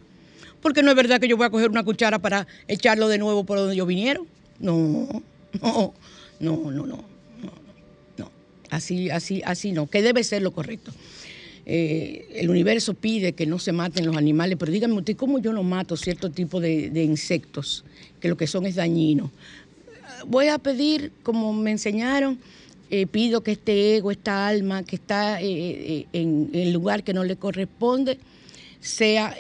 Porque 0.60 0.82
no 0.82 0.90
es 0.90 0.96
verdad 0.96 1.20
que 1.20 1.28
yo 1.28 1.36
voy 1.36 1.46
a 1.46 1.50
coger 1.50 1.70
una 1.70 1.84
cuchara 1.84 2.18
para 2.18 2.46
echarlo 2.66 3.06
de 3.08 3.18
nuevo 3.18 3.44
por 3.44 3.58
donde 3.58 3.74
ellos 3.74 3.86
vinieron. 3.86 4.26
No, 4.58 5.22
no, 5.62 5.94
no, 6.40 6.70
no, 6.70 6.70
no. 6.70 6.86
no, 6.86 7.04
no. 8.16 8.30
Así, 8.70 9.10
así, 9.10 9.42
así 9.44 9.72
no. 9.72 9.86
Que 9.86 10.02
debe 10.02 10.24
ser 10.24 10.42
lo 10.42 10.52
correcto. 10.52 10.92
Eh, 11.68 12.28
el 12.36 12.48
universo 12.48 12.94
pide 12.94 13.32
que 13.32 13.44
no 13.44 13.58
se 13.58 13.72
maten 13.72 14.06
los 14.06 14.16
animales, 14.16 14.56
pero 14.56 14.70
dígame 14.70 14.94
usted, 14.94 15.16
¿cómo 15.16 15.40
yo 15.40 15.52
no 15.52 15.64
mato 15.64 15.96
cierto 15.96 16.30
tipo 16.30 16.60
de, 16.60 17.02
insectos 17.02 17.84
que 18.20 18.28
lo 18.28 18.36
que 18.36 18.46
son 18.46 18.66
es 18.66 18.76
dañino? 18.76 19.32
Voy 20.28 20.46
a 20.46 20.58
pedir, 20.58 21.10
como 21.24 21.52
me 21.52 21.72
enseñaron, 21.72 22.38
eh, 22.88 23.08
pido 23.08 23.42
que 23.42 23.52
este 23.52 23.96
ego, 23.96 24.12
esta 24.12 24.46
alma 24.46 24.84
que 24.84 24.94
está 24.94 25.42
eh, 25.42 25.46
eh, 25.48 26.06
en 26.12 26.50
el 26.52 26.72
lugar 26.72 27.02
que 27.02 27.12
no 27.12 27.24
le 27.24 27.34
corresponde, 27.34 28.18
sea 28.80 29.34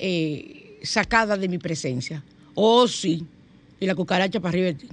sacada 0.82 1.36
de 1.36 1.48
mi 1.48 1.58
presencia. 1.58 2.24
Oh, 2.54 2.88
sí. 2.88 3.24
Y 3.78 3.86
la 3.86 3.94
cucaracha 3.94 4.40
para 4.40 4.50
arriba 4.50 4.66
de 4.66 4.74
ti. 4.74 4.88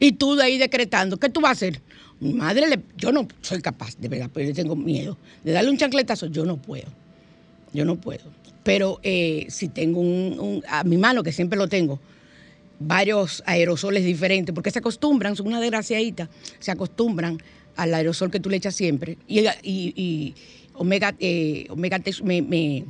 Y 0.00 0.12
tú 0.12 0.34
de 0.36 0.44
ahí 0.44 0.58
decretando, 0.58 1.16
¿qué 1.18 1.28
tú 1.28 1.40
vas 1.40 1.50
a 1.50 1.52
hacer? 1.52 1.80
Mi 2.20 2.32
madre, 2.32 2.68
le- 2.68 2.82
yo 2.96 3.12
no 3.12 3.26
soy 3.42 3.60
capaz, 3.60 3.96
de 3.98 4.08
verdad, 4.08 4.30
pero 4.32 4.48
yo 4.48 4.54
tengo 4.54 4.76
miedo. 4.76 5.16
De 5.44 5.52
darle 5.52 5.70
un 5.70 5.76
chancletazo, 5.78 6.26
yo 6.26 6.44
no 6.44 6.56
puedo. 6.56 6.86
Yo 7.72 7.84
no 7.84 7.96
puedo. 7.96 8.24
Pero 8.64 9.00
eh, 9.02 9.46
si 9.48 9.68
tengo 9.68 10.00
un, 10.00 10.62
a 10.68 10.84
mi 10.84 10.96
mano, 10.96 11.22
que 11.22 11.32
siempre 11.32 11.58
lo 11.58 11.68
tengo, 11.68 12.00
varios 12.80 13.42
aerosoles 13.46 14.04
diferentes, 14.04 14.54
porque 14.54 14.70
se 14.70 14.78
acostumbran, 14.78 15.36
son 15.36 15.46
una 15.48 15.60
desgraciadita, 15.60 16.28
se 16.58 16.70
acostumbran 16.70 17.38
al 17.76 17.94
aerosol 17.94 18.30
que 18.30 18.40
tú 18.40 18.50
le 18.50 18.56
echas 18.56 18.74
siempre. 18.74 19.16
Y, 19.26 19.40
y- 19.40 19.94
y 19.96 20.34
omega, 20.74 21.14
eh, 21.18 21.66
omega 21.70 21.98
tres 21.98 22.22
me, 22.22 22.42
me- 22.42 22.84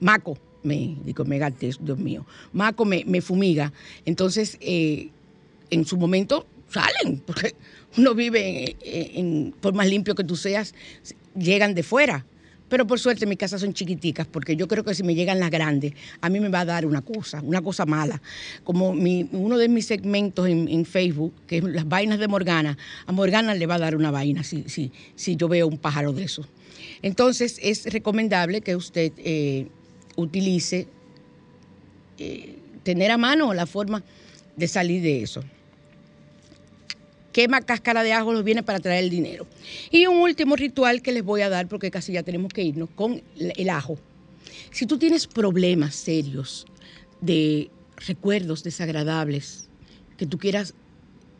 Maco, 0.00 0.36
me, 0.62 0.96
digo 1.04 1.22
omega 1.22 1.50
tres, 1.50 1.78
Dios 1.80 1.98
mío, 1.98 2.26
Maco 2.52 2.84
me, 2.84 3.04
me 3.06 3.20
fumiga. 3.20 3.72
Entonces, 4.04 4.58
eh, 4.60 5.08
en 5.70 5.84
su 5.84 5.96
momento 5.96 6.46
salen, 6.68 7.18
porque 7.26 7.54
uno 7.96 8.14
vive, 8.14 8.76
en, 8.82 9.26
en- 9.26 9.54
por 9.60 9.74
más 9.74 9.86
limpio 9.86 10.14
que 10.14 10.24
tú 10.24 10.36
seas, 10.36 10.74
llegan 11.36 11.74
de 11.74 11.82
fuera. 11.82 12.26
Pero 12.68 12.86
por 12.86 12.98
suerte 12.98 13.26
mis 13.26 13.36
casas 13.38 13.60
son 13.60 13.74
chiquiticas, 13.74 14.26
porque 14.26 14.56
yo 14.56 14.66
creo 14.66 14.82
que 14.82 14.94
si 14.94 15.02
me 15.02 15.14
llegan 15.14 15.38
las 15.38 15.50
grandes, 15.50 15.92
a 16.22 16.28
mí 16.30 16.40
me 16.40 16.48
va 16.48 16.60
a 16.60 16.64
dar 16.64 16.86
una 16.86 17.02
cosa, 17.02 17.40
una 17.42 17.60
cosa 17.60 17.84
mala. 17.84 18.20
Como 18.64 18.94
mi- 18.94 19.28
uno 19.32 19.58
de 19.58 19.68
mis 19.68 19.86
segmentos 19.86 20.48
en, 20.48 20.84
Facebook, 20.86 21.34
que 21.46 21.58
es 21.58 21.64
las 21.64 21.86
vainas 21.86 22.18
de 22.18 22.26
Morgana, 22.26 22.76
a 23.06 23.12
Morgana 23.12 23.54
le 23.54 23.66
va 23.66 23.74
a 23.76 23.78
dar 23.78 23.94
una 23.94 24.10
vaina 24.10 24.42
si, 24.42 24.64
si, 24.68 24.90
si 25.14 25.36
yo 25.36 25.46
veo 25.46 25.68
un 25.68 25.78
pájaro 25.78 26.12
de 26.12 26.24
eso. 26.24 26.46
Entonces 27.02 27.60
es 27.62 27.84
recomendable 27.92 28.62
que 28.62 28.74
usted 28.76 29.12
eh, 29.18 29.68
utilice, 30.16 30.88
eh, 32.18 32.56
tener 32.82 33.10
a 33.10 33.18
mano 33.18 33.52
la 33.54 33.66
forma 33.66 34.02
de 34.56 34.68
salir 34.68 35.02
de 35.02 35.22
eso 35.22 35.44
quema 37.34 37.60
cáscara 37.60 38.04
de 38.04 38.12
ajo 38.12 38.32
los 38.32 38.44
viene 38.44 38.62
para 38.62 38.78
traer 38.78 39.02
el 39.02 39.10
dinero. 39.10 39.46
Y 39.90 40.06
un 40.06 40.18
último 40.18 40.54
ritual 40.54 41.02
que 41.02 41.10
les 41.10 41.24
voy 41.24 41.42
a 41.42 41.48
dar, 41.48 41.66
porque 41.66 41.90
casi 41.90 42.12
ya 42.12 42.22
tenemos 42.22 42.52
que 42.52 42.62
irnos, 42.62 42.88
con 42.94 43.20
el 43.36 43.70
ajo. 43.70 43.98
Si 44.70 44.86
tú 44.86 44.98
tienes 44.98 45.26
problemas 45.26 45.96
serios 45.96 46.64
de 47.20 47.70
recuerdos 48.06 48.62
desagradables, 48.62 49.68
que 50.16 50.26
tú 50.26 50.38
quieras 50.38 50.74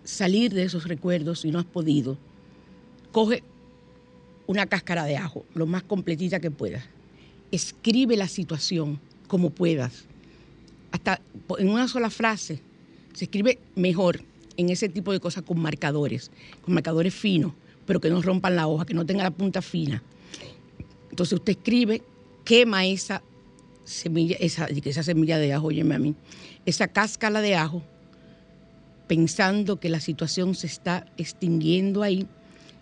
salir 0.03 0.53
de 0.53 0.64
esos 0.64 0.88
recuerdos 0.88 1.45
y 1.45 1.53
no 1.53 1.61
has 1.61 1.64
podido, 1.64 2.18
coge 3.12 3.45
una 4.49 4.66
cáscara 4.66 5.05
de 5.05 5.16
ajo, 5.16 5.47
lo 5.55 5.66
más 5.66 5.84
completita 5.84 6.40
que 6.40 6.51
puedas. 6.51 6.84
Escribe 7.53 8.16
la 8.16 8.26
situación 8.26 8.99
como 9.28 9.51
puedas. 9.51 10.07
Hasta 10.90 11.20
en 11.59 11.68
una 11.68 11.86
sola 11.86 12.11
frase. 12.11 12.61
Se 13.12 13.26
escribe 13.26 13.61
mejor 13.76 14.24
en 14.57 14.71
ese 14.71 14.89
tipo 14.89 15.13
de 15.13 15.21
cosas 15.21 15.43
con 15.43 15.61
marcadores, 15.61 16.31
con 16.63 16.75
marcadores 16.75 17.15
finos, 17.15 17.53
pero 17.87 18.01
que 18.01 18.11
no 18.11 18.23
rompan 18.23 18.57
la 18.57 18.67
hoja, 18.67 18.87
que 18.87 18.95
no 18.95 19.07
tenga 19.07 19.23
la 19.23 19.31
punta 19.31 19.63
fina. 19.63 20.03
Entonces 21.11 21.35
usted 21.35 21.53
escribe, 21.53 22.03
quema 22.45 22.85
esa 22.85 23.23
semilla, 23.85 24.37
esa, 24.41 25.03
semilla 25.03 25.39
de 25.39 25.53
ajo, 25.53 25.69
óyeme 25.69 25.95
a 25.95 25.99
mí, 25.99 26.15
esa 26.67 26.89
cáscara 26.89 27.41
de 27.41 27.55
ajo, 27.55 27.83
pensando 29.07 29.79
que 29.79 29.89
la 29.89 30.01
situación 30.01 30.55
se 30.55 30.67
está 30.67 31.07
extinguiendo 31.17 32.03
ahí, 32.03 32.27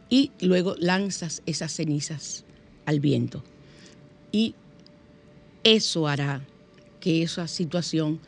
y 0.08 0.30
luego 0.40 0.76
lanzas 0.78 1.42
esas 1.46 1.72
cenizas 1.72 2.44
al 2.84 3.00
viento. 3.00 3.42
Y 4.30 4.54
eso 5.64 6.06
hará 6.06 6.42
que 7.00 7.22
esa 7.22 7.48
situación 7.48 8.20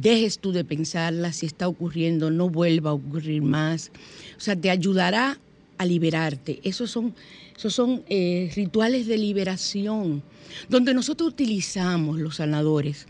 dejes 0.00 0.38
tú 0.38 0.52
de 0.52 0.64
pensarla, 0.64 1.32
si 1.32 1.46
está 1.46 1.68
ocurriendo, 1.68 2.30
no 2.30 2.48
vuelva 2.48 2.90
a 2.90 2.94
ocurrir 2.94 3.42
más. 3.42 3.90
O 4.36 4.40
sea, 4.40 4.56
te 4.56 4.70
ayudará 4.70 5.38
a 5.76 5.84
liberarte. 5.84 6.60
Esos 6.62 6.90
son, 6.90 7.14
esos 7.56 7.74
son 7.74 8.02
eh, 8.08 8.50
rituales 8.54 9.06
de 9.06 9.18
liberación, 9.18 10.22
donde 10.68 10.94
nosotros 10.94 11.30
utilizamos 11.30 12.18
los 12.18 12.36
sanadores 12.36 13.06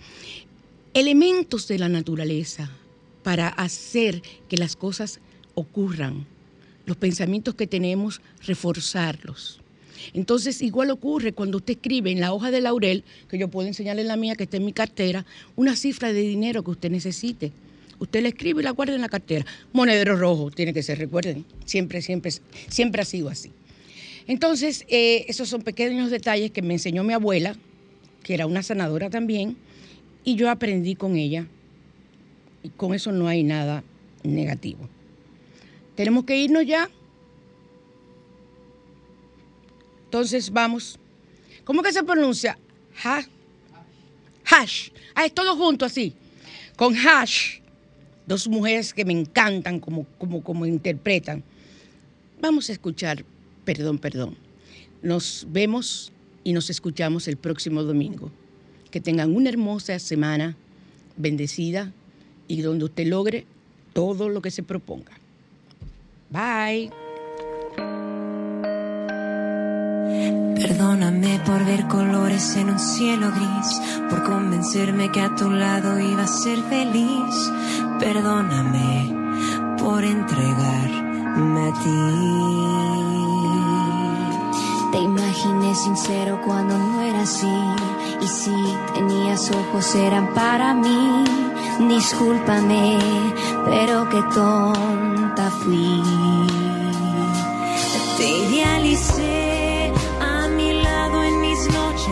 elementos 0.95 1.68
de 1.68 1.78
la 1.78 1.89
naturaleza 1.89 2.70
para 3.22 3.49
hacer 3.49 4.22
que 4.49 4.57
las 4.57 4.74
cosas 4.74 5.20
ocurran. 5.55 6.26
Los 6.86 6.97
pensamientos 6.97 7.55
que 7.55 7.66
tenemos, 7.66 8.20
reforzarlos. 8.47 9.61
Entonces, 10.14 10.62
igual 10.62 10.90
ocurre 10.90 11.32
cuando 11.32 11.59
usted 11.59 11.74
escribe 11.74 12.11
en 12.11 12.20
la 12.20 12.32
hoja 12.32 12.51
de 12.51 12.61
laurel, 12.61 13.05
que 13.28 13.38
yo 13.38 13.49
puedo 13.49 13.68
enseñarle 13.68 14.05
la 14.05 14.16
mía 14.16 14.34
que 14.36 14.44
está 14.44 14.57
en 14.57 14.64
mi 14.64 14.72
cartera, 14.72 15.26
una 15.57 15.76
cifra 15.76 16.12
de 16.12 16.20
dinero 16.20 16.62
que 16.62 16.70
usted 16.70 16.90
necesite. 16.90 17.53
Usted 17.99 18.22
la 18.22 18.28
escribe 18.28 18.62
y 18.62 18.64
la 18.64 18.70
guarda 18.70 18.94
en 18.94 19.01
la 19.01 19.09
cartera. 19.09 19.44
Monedero 19.72 20.16
rojo, 20.16 20.51
tiene 20.51 20.72
que 20.72 20.82
ser, 20.82 20.99
recuerden. 20.99 21.44
Siempre, 21.64 22.01
siempre, 22.01 22.32
siempre 22.68 23.03
ha 23.03 23.05
sido 23.05 23.28
así. 23.28 23.51
Entonces, 24.26 24.84
eh, 24.88 25.24
esos 25.28 25.49
son 25.49 25.62
pequeños 25.62 26.11
detalles 26.11 26.51
que 26.51 26.62
me 26.62 26.74
enseñó 26.74 27.03
mi 27.03 27.14
abuela, 27.14 27.57
que 28.22 28.34
era 28.34 28.46
una 28.46 28.62
sanadora 28.62 29.11
también, 29.11 29.57
y 30.22 30.36
yo 30.36 30.51
aprendí 30.51 30.94
con 30.94 31.16
ella. 31.16 31.46
Y 32.62 32.68
con 32.68 32.94
eso 32.94 33.11
no 33.11 33.26
hay 33.26 33.42
nada 33.42 33.82
negativo. 34.22 34.88
Tenemos 35.94 36.24
que 36.24 36.36
irnos 36.36 36.66
ya. 36.66 36.90
Entonces 40.09 40.50
vamos. 40.50 40.98
¿Cómo 41.64 41.82
que 41.82 41.92
se 41.92 42.02
pronuncia? 42.02 42.59
Ha- 43.04 43.26
hash. 44.46 44.88
Ah, 45.14 45.26
es 45.26 45.34
todo 45.34 45.54
junto 45.54 45.84
así. 45.84 46.14
Con 46.76 46.94
hash. 46.96 47.59
Dos 48.26 48.48
mujeres 48.48 48.94
que 48.94 49.04
me 49.04 49.12
encantan 49.12 49.80
como, 49.80 50.06
como, 50.16 50.42
como 50.42 50.64
interpretan. 50.64 51.44
Vamos 52.40 52.70
a 52.70 52.72
escuchar, 52.72 53.22
perdón, 53.66 53.98
perdón. 53.98 54.34
Nos 55.02 55.46
vemos 55.50 56.11
y 56.42 56.54
nos 56.54 56.70
escuchamos 56.70 57.28
el 57.28 57.36
próximo 57.36 57.82
domingo. 57.82 58.30
Que 58.90 59.02
tengan 59.02 59.36
una 59.36 59.50
hermosa 59.50 59.98
semana, 59.98 60.56
bendecida 61.18 61.92
y 62.46 62.62
donde 62.62 62.86
usted 62.86 63.06
logre 63.09 63.44
todo 63.92 64.30
lo 64.30 64.40
que 64.40 64.50
se 64.50 64.62
proponga. 64.62 65.12
Bye. 66.30 66.90
Perdóname 70.54 71.40
por 71.46 71.64
ver 71.64 71.86
colores 71.86 72.56
en 72.56 72.70
un 72.70 72.78
cielo 72.78 73.30
gris, 73.30 73.80
por 74.11 74.24
convencerme 74.24 75.11
que 75.12 75.20
a 75.20 75.34
tu 75.34 75.50
lado 75.50 76.00
iba 76.00 76.24
a 76.24 76.26
ser 76.26 76.59
feliz. 76.64 77.52
Perdóname 78.00 79.14
por 79.78 80.02
entregarme 80.04 81.68
a 81.68 81.72
ti. 81.82 81.98
Te 84.92 84.98
imaginé 84.98 85.74
sincero 85.74 86.40
cuando 86.44 86.76
no 86.76 87.02
era 87.02 87.22
así, 87.22 87.46
y 88.20 88.26
si 88.26 88.54
tenías 88.94 89.50
ojos 89.50 89.94
eran 89.94 90.34
para 90.34 90.74
mí. 90.74 91.24
Discúlpame, 91.88 92.98
pero 93.64 94.09
qué 94.09 94.22
tonta 94.34 95.50
fui. 95.62 96.57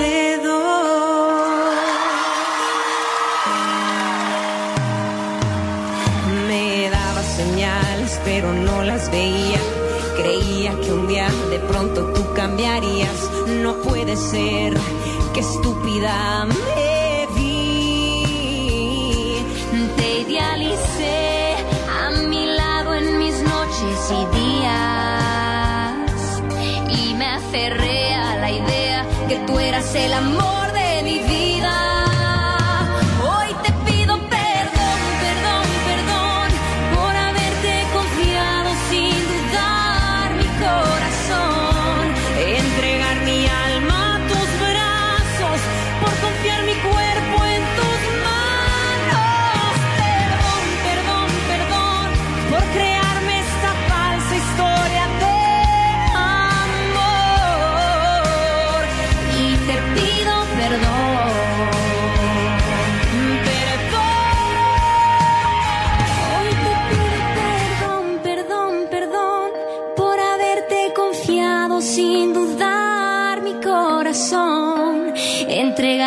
Me 6.46 6.90
daba 6.90 7.22
señales, 7.22 8.20
pero 8.24 8.52
no 8.52 8.82
las 8.82 9.10
veía. 9.10 9.60
Creía 10.16 10.78
que 10.80 10.92
un 10.92 11.06
día 11.08 11.28
de 11.50 11.58
pronto 11.60 12.12
tú 12.12 12.32
cambiarías. 12.34 13.30
No 13.62 13.76
puede 13.82 14.16
ser, 14.16 14.74
que 15.32 15.40
estúpida 15.40 16.46
que 29.28 29.36
tú 29.46 29.58
eras 29.60 29.94
el 29.94 30.14
amor 30.14 30.67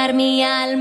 Mi 0.09 0.43
alma 0.43 0.80